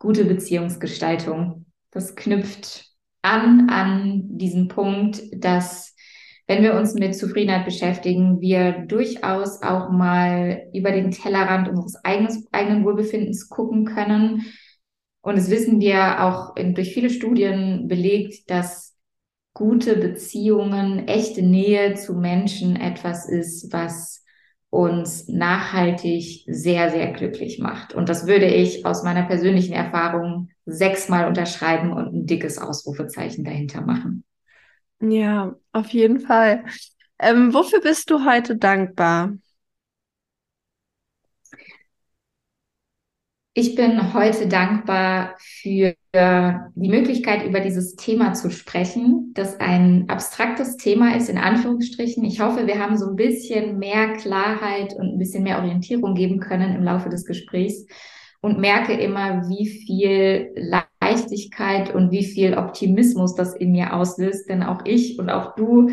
Gute 0.00 0.24
Beziehungsgestaltung. 0.24 1.66
Das 1.92 2.16
knüpft 2.16 2.86
an 3.22 3.70
an 3.70 4.22
diesen 4.36 4.66
Punkt, 4.66 5.22
dass 5.32 5.94
wenn 6.48 6.64
wir 6.64 6.74
uns 6.74 6.94
mit 6.94 7.14
Zufriedenheit 7.14 7.64
beschäftigen, 7.64 8.40
wir 8.40 8.84
durchaus 8.88 9.62
auch 9.62 9.90
mal 9.90 10.64
über 10.74 10.90
den 10.90 11.12
Tellerrand 11.12 11.68
unseres 11.68 12.04
eigenen, 12.04 12.44
eigenen 12.50 12.84
Wohlbefindens 12.84 13.48
gucken 13.48 13.84
können 13.84 14.44
und 15.24 15.38
es 15.38 15.48
wissen 15.48 15.80
wir 15.80 16.22
auch 16.22 16.54
in, 16.54 16.74
durch 16.74 16.92
viele 16.92 17.08
Studien 17.08 17.88
belegt, 17.88 18.50
dass 18.50 18.94
gute 19.54 19.96
Beziehungen, 19.96 21.08
echte 21.08 21.40
Nähe 21.40 21.94
zu 21.94 22.12
Menschen 22.12 22.76
etwas 22.76 23.26
ist, 23.26 23.72
was 23.72 24.22
uns 24.68 25.26
nachhaltig 25.26 26.44
sehr, 26.46 26.90
sehr 26.90 27.10
glücklich 27.12 27.58
macht. 27.58 27.94
Und 27.94 28.10
das 28.10 28.26
würde 28.26 28.46
ich 28.46 28.84
aus 28.84 29.02
meiner 29.02 29.22
persönlichen 29.22 29.72
Erfahrung 29.72 30.50
sechsmal 30.66 31.26
unterschreiben 31.26 31.94
und 31.94 32.12
ein 32.12 32.26
dickes 32.26 32.58
Ausrufezeichen 32.58 33.44
dahinter 33.44 33.80
machen. 33.80 34.24
Ja, 35.00 35.54
auf 35.72 35.88
jeden 35.88 36.20
Fall. 36.20 36.64
Ähm, 37.18 37.54
wofür 37.54 37.80
bist 37.80 38.10
du 38.10 38.26
heute 38.26 38.56
dankbar? 38.56 39.32
Ich 43.56 43.76
bin 43.76 44.12
heute 44.14 44.48
dankbar 44.48 45.36
für 45.38 45.94
die 46.12 46.88
Möglichkeit, 46.88 47.46
über 47.46 47.60
dieses 47.60 47.94
Thema 47.94 48.32
zu 48.34 48.50
sprechen, 48.50 49.30
das 49.34 49.60
ein 49.60 50.08
abstraktes 50.08 50.76
Thema 50.76 51.16
ist, 51.16 51.28
in 51.28 51.38
Anführungsstrichen. 51.38 52.24
Ich 52.24 52.40
hoffe, 52.40 52.66
wir 52.66 52.80
haben 52.80 52.96
so 52.96 53.08
ein 53.08 53.14
bisschen 53.14 53.78
mehr 53.78 54.14
Klarheit 54.14 54.94
und 54.94 55.14
ein 55.14 55.18
bisschen 55.18 55.44
mehr 55.44 55.58
Orientierung 55.58 56.16
geben 56.16 56.40
können 56.40 56.74
im 56.74 56.82
Laufe 56.82 57.08
des 57.08 57.24
Gesprächs 57.26 57.86
und 58.40 58.58
merke 58.58 58.94
immer, 58.94 59.48
wie 59.48 59.68
viel 59.68 60.52
Leichtigkeit 61.00 61.94
und 61.94 62.10
wie 62.10 62.24
viel 62.24 62.54
Optimismus 62.58 63.36
das 63.36 63.54
in 63.54 63.70
mir 63.70 63.94
auslöst. 63.94 64.48
Denn 64.48 64.64
auch 64.64 64.84
ich 64.84 65.16
und 65.20 65.30
auch 65.30 65.54
du, 65.54 65.90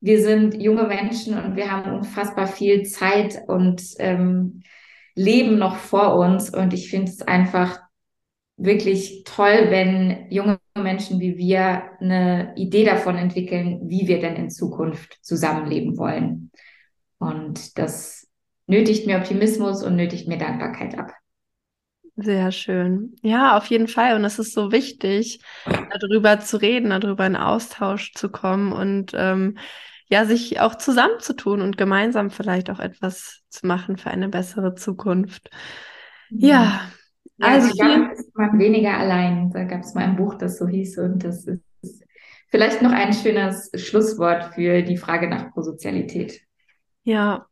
wir 0.00 0.22
sind 0.22 0.54
junge 0.60 0.84
Menschen 0.84 1.38
und 1.38 1.56
wir 1.56 1.70
haben 1.70 1.94
unfassbar 1.94 2.46
viel 2.46 2.84
Zeit 2.84 3.38
und 3.48 3.82
ähm, 3.98 4.62
Leben 5.14 5.58
noch 5.58 5.76
vor 5.76 6.16
uns. 6.16 6.50
Und 6.50 6.72
ich 6.72 6.90
finde 6.90 7.10
es 7.10 7.22
einfach 7.22 7.80
wirklich 8.56 9.24
toll, 9.24 9.66
wenn 9.70 10.30
junge 10.30 10.58
Menschen 10.76 11.20
wie 11.20 11.36
wir 11.36 11.82
eine 12.00 12.54
Idee 12.56 12.84
davon 12.84 13.16
entwickeln, 13.16 13.80
wie 13.88 14.06
wir 14.06 14.20
denn 14.20 14.36
in 14.36 14.50
Zukunft 14.50 15.18
zusammenleben 15.22 15.96
wollen. 15.98 16.50
Und 17.18 17.78
das 17.78 18.28
nötigt 18.66 19.06
mir 19.06 19.18
Optimismus 19.18 19.82
und 19.82 19.96
nötigt 19.96 20.28
mir 20.28 20.38
Dankbarkeit 20.38 20.98
ab. 20.98 21.12
Sehr 22.16 22.52
schön. 22.52 23.16
Ja, 23.22 23.56
auf 23.56 23.66
jeden 23.66 23.88
Fall. 23.88 24.16
Und 24.16 24.24
es 24.24 24.38
ist 24.38 24.52
so 24.52 24.70
wichtig, 24.70 25.40
darüber 25.98 26.40
zu 26.40 26.58
reden, 26.58 26.90
darüber 26.90 27.26
in 27.26 27.36
Austausch 27.36 28.12
zu 28.12 28.28
kommen 28.28 28.72
und 28.72 29.12
ähm, 29.14 29.56
ja, 30.12 30.26
sich 30.26 30.60
auch 30.60 30.74
zusammenzutun 30.74 31.62
und 31.62 31.78
gemeinsam 31.78 32.30
vielleicht 32.30 32.68
auch 32.68 32.80
etwas 32.80 33.40
zu 33.48 33.66
machen 33.66 33.96
für 33.96 34.10
eine 34.10 34.28
bessere 34.28 34.74
Zukunft. 34.74 35.48
Ja, 36.28 36.82
ja 37.38 37.46
also 37.46 37.70
vielen... 37.72 38.10
ist 38.10 38.36
man 38.36 38.58
weniger 38.58 38.98
allein. 38.98 39.50
Da 39.54 39.64
gab 39.64 39.80
es 39.80 39.94
mal 39.94 40.04
ein 40.04 40.16
Buch, 40.16 40.34
das 40.34 40.58
so 40.58 40.68
hieß 40.68 40.98
und 40.98 41.24
das 41.24 41.46
ist 41.46 42.04
vielleicht 42.50 42.82
noch 42.82 42.92
ein 42.92 43.14
schönes 43.14 43.70
Schlusswort 43.74 44.52
für 44.54 44.82
die 44.82 44.98
Frage 44.98 45.30
nach 45.30 45.50
Prosozialität. 45.50 46.42
Ja, 47.04 47.46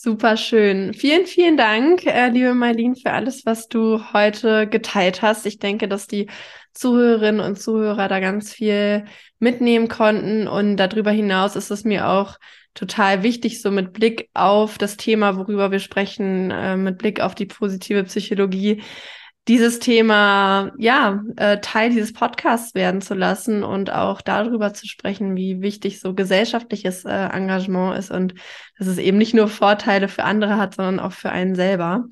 Super 0.00 0.36
schön. 0.36 0.94
Vielen, 0.94 1.26
vielen 1.26 1.56
Dank, 1.56 2.06
äh, 2.06 2.28
liebe 2.28 2.54
Marlene, 2.54 2.94
für 2.94 3.10
alles, 3.10 3.44
was 3.44 3.66
du 3.66 4.00
heute 4.12 4.68
geteilt 4.68 5.22
hast. 5.22 5.44
Ich 5.44 5.58
denke, 5.58 5.88
dass 5.88 6.06
die 6.06 6.30
Zuhörerinnen 6.78 7.40
und 7.40 7.60
Zuhörer 7.60 8.08
da 8.08 8.20
ganz 8.20 8.52
viel 8.52 9.04
mitnehmen 9.38 9.88
konnten. 9.88 10.48
Und 10.48 10.76
darüber 10.76 11.10
hinaus 11.10 11.56
ist 11.56 11.70
es 11.70 11.84
mir 11.84 12.08
auch 12.08 12.38
total 12.74 13.22
wichtig, 13.22 13.60
so 13.60 13.70
mit 13.70 13.92
Blick 13.92 14.28
auf 14.34 14.78
das 14.78 14.96
Thema, 14.96 15.36
worüber 15.36 15.70
wir 15.70 15.80
sprechen, 15.80 16.50
äh, 16.50 16.76
mit 16.76 16.98
Blick 16.98 17.20
auf 17.20 17.34
die 17.34 17.46
positive 17.46 18.04
Psychologie, 18.04 18.82
dieses 19.48 19.78
Thema, 19.78 20.72
ja, 20.76 21.22
äh, 21.36 21.58
Teil 21.60 21.88
dieses 21.90 22.12
Podcasts 22.12 22.74
werden 22.74 23.00
zu 23.00 23.14
lassen 23.14 23.64
und 23.64 23.90
auch 23.90 24.20
darüber 24.20 24.74
zu 24.74 24.86
sprechen, 24.86 25.36
wie 25.36 25.62
wichtig 25.62 26.00
so 26.00 26.14
gesellschaftliches 26.14 27.06
äh, 27.06 27.28
Engagement 27.32 27.98
ist 27.98 28.10
und 28.10 28.34
dass 28.78 28.86
es 28.86 28.98
eben 28.98 29.16
nicht 29.16 29.32
nur 29.32 29.48
Vorteile 29.48 30.08
für 30.08 30.24
andere 30.24 30.58
hat, 30.58 30.74
sondern 30.74 31.00
auch 31.00 31.12
für 31.12 31.30
einen 31.30 31.54
selber. 31.54 32.04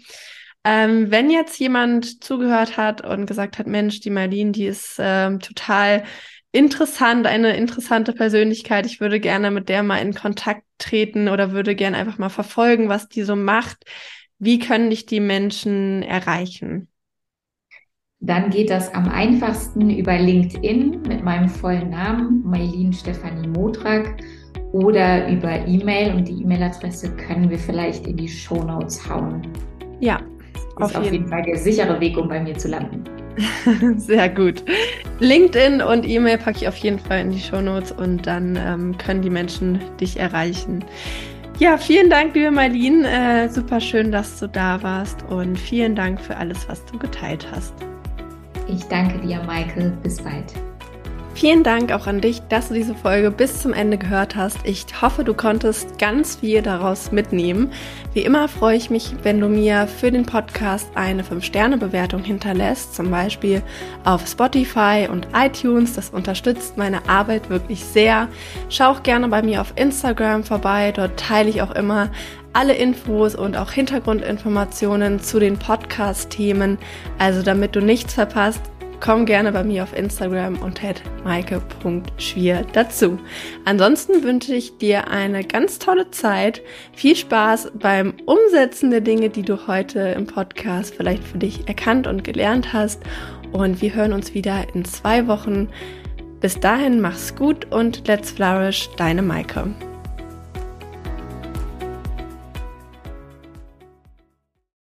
Ähm, 0.68 1.12
wenn 1.12 1.30
jetzt 1.30 1.60
jemand 1.60 2.24
zugehört 2.24 2.76
hat 2.76 3.00
und 3.00 3.26
gesagt 3.26 3.56
hat, 3.60 3.68
Mensch, 3.68 4.00
die 4.00 4.10
Marlene, 4.10 4.50
die 4.50 4.66
ist 4.66 4.96
ähm, 4.98 5.38
total 5.38 6.02
interessant, 6.50 7.24
eine 7.28 7.56
interessante 7.56 8.12
Persönlichkeit. 8.12 8.84
Ich 8.84 9.00
würde 9.00 9.20
gerne 9.20 9.52
mit 9.52 9.68
der 9.68 9.84
mal 9.84 9.98
in 9.98 10.12
Kontakt 10.12 10.64
treten 10.78 11.28
oder 11.28 11.52
würde 11.52 11.76
gerne 11.76 11.96
einfach 11.96 12.18
mal 12.18 12.30
verfolgen, 12.30 12.88
was 12.88 13.08
die 13.08 13.22
so 13.22 13.36
macht. 13.36 13.84
Wie 14.40 14.58
können 14.58 14.90
dich 14.90 15.06
die 15.06 15.20
Menschen 15.20 16.02
erreichen? 16.02 16.88
Dann 18.18 18.50
geht 18.50 18.70
das 18.70 18.92
am 18.92 19.08
einfachsten 19.08 19.88
über 19.90 20.18
LinkedIn 20.18 21.02
mit 21.02 21.22
meinem 21.22 21.48
vollen 21.48 21.90
Namen, 21.90 22.42
Mailin 22.44 22.92
Stefanie 22.92 23.46
Modrak, 23.46 24.16
oder 24.72 25.28
über 25.28 25.64
E-Mail. 25.64 26.12
Und 26.16 26.26
die 26.26 26.42
E-Mail-Adresse 26.42 27.14
können 27.14 27.50
wir 27.50 27.58
vielleicht 27.58 28.08
in 28.08 28.16
die 28.16 28.28
Show 28.28 28.64
Notes 28.64 29.08
hauen. 29.08 29.46
Ja, 30.00 30.20
auf, 30.76 30.90
ist 30.90 30.96
auf 30.96 31.10
jeden 31.10 31.28
Fall 31.28 31.42
der 31.42 31.58
sichere 31.58 31.98
Weg, 32.00 32.16
um 32.16 32.28
bei 32.28 32.40
mir 32.40 32.56
zu 32.56 32.68
landen. 32.68 33.04
Sehr 33.96 34.28
gut. 34.28 34.64
LinkedIn 35.20 35.82
und 35.82 36.06
E-Mail 36.06 36.38
packe 36.38 36.58
ich 36.58 36.68
auf 36.68 36.76
jeden 36.76 36.98
Fall 36.98 37.20
in 37.20 37.30
die 37.30 37.40
Show 37.40 37.60
Notes 37.60 37.92
und 37.92 38.26
dann 38.26 38.56
ähm, 38.56 38.96
können 38.98 39.22
die 39.22 39.30
Menschen 39.30 39.80
dich 40.00 40.18
erreichen. 40.18 40.84
Ja, 41.58 41.78
vielen 41.78 42.10
Dank, 42.10 42.34
liebe 42.34 42.50
Marlene. 42.50 43.08
Äh, 43.08 43.48
super 43.48 43.80
schön, 43.80 44.12
dass 44.12 44.38
du 44.38 44.48
da 44.48 44.82
warst 44.82 45.22
und 45.30 45.58
vielen 45.58 45.94
Dank 45.94 46.20
für 46.20 46.36
alles, 46.36 46.68
was 46.68 46.84
du 46.84 46.98
geteilt 46.98 47.46
hast. 47.50 47.74
Ich 48.68 48.84
danke 48.84 49.26
dir, 49.26 49.40
Michael. 49.46 49.92
Bis 50.02 50.20
bald. 50.20 50.52
Vielen 51.36 51.62
Dank 51.62 51.92
auch 51.92 52.06
an 52.06 52.22
dich, 52.22 52.40
dass 52.48 52.68
du 52.68 52.74
diese 52.74 52.94
Folge 52.94 53.30
bis 53.30 53.60
zum 53.60 53.74
Ende 53.74 53.98
gehört 53.98 54.36
hast. 54.36 54.56
Ich 54.64 54.86
hoffe, 55.02 55.22
du 55.22 55.34
konntest 55.34 55.98
ganz 55.98 56.36
viel 56.36 56.62
daraus 56.62 57.12
mitnehmen. 57.12 57.72
Wie 58.14 58.22
immer 58.22 58.48
freue 58.48 58.78
ich 58.78 58.88
mich, 58.88 59.14
wenn 59.22 59.38
du 59.38 59.46
mir 59.46 59.86
für 59.86 60.10
den 60.10 60.24
Podcast 60.24 60.88
eine 60.94 61.22
5-Sterne-Bewertung 61.22 62.24
hinterlässt, 62.24 62.94
zum 62.94 63.10
Beispiel 63.10 63.60
auf 64.04 64.26
Spotify 64.26 65.08
und 65.12 65.28
iTunes. 65.34 65.92
Das 65.92 66.08
unterstützt 66.08 66.78
meine 66.78 67.06
Arbeit 67.06 67.50
wirklich 67.50 67.84
sehr. 67.84 68.28
Schau 68.70 68.92
auch 68.92 69.02
gerne 69.02 69.28
bei 69.28 69.42
mir 69.42 69.60
auf 69.60 69.74
Instagram 69.76 70.42
vorbei. 70.42 70.90
Dort 70.90 71.20
teile 71.20 71.50
ich 71.50 71.60
auch 71.60 71.72
immer 71.72 72.10
alle 72.54 72.72
Infos 72.72 73.34
und 73.34 73.58
auch 73.58 73.72
Hintergrundinformationen 73.72 75.20
zu 75.20 75.38
den 75.38 75.58
Podcast-Themen. 75.58 76.78
Also 77.18 77.42
damit 77.42 77.76
du 77.76 77.80
nichts 77.82 78.14
verpasst, 78.14 78.62
komm 79.00 79.26
gerne 79.26 79.52
bei 79.52 79.64
mir 79.64 79.82
auf 79.82 79.96
Instagram 79.96 80.58
und 80.58 80.80
maike.schwier 81.24 82.66
dazu. 82.72 83.18
Ansonsten 83.64 84.22
wünsche 84.22 84.54
ich 84.54 84.78
dir 84.78 85.08
eine 85.08 85.44
ganz 85.44 85.78
tolle 85.78 86.10
Zeit. 86.10 86.62
Viel 86.92 87.16
Spaß 87.16 87.72
beim 87.74 88.14
Umsetzen 88.26 88.90
der 88.90 89.00
Dinge, 89.00 89.30
die 89.30 89.42
du 89.42 89.66
heute 89.66 90.00
im 90.00 90.26
Podcast 90.26 90.94
vielleicht 90.94 91.24
für 91.24 91.38
dich 91.38 91.68
erkannt 91.68 92.06
und 92.06 92.24
gelernt 92.24 92.72
hast. 92.72 93.02
Und 93.52 93.80
wir 93.80 93.94
hören 93.94 94.12
uns 94.12 94.34
wieder 94.34 94.66
in 94.74 94.84
zwei 94.84 95.26
Wochen. 95.26 95.68
Bis 96.40 96.60
dahin 96.60 97.00
mach's 97.00 97.34
gut 97.34 97.72
und 97.72 98.06
let's 98.06 98.30
flourish, 98.30 98.88
deine 98.96 99.22
Maike. 99.22 99.74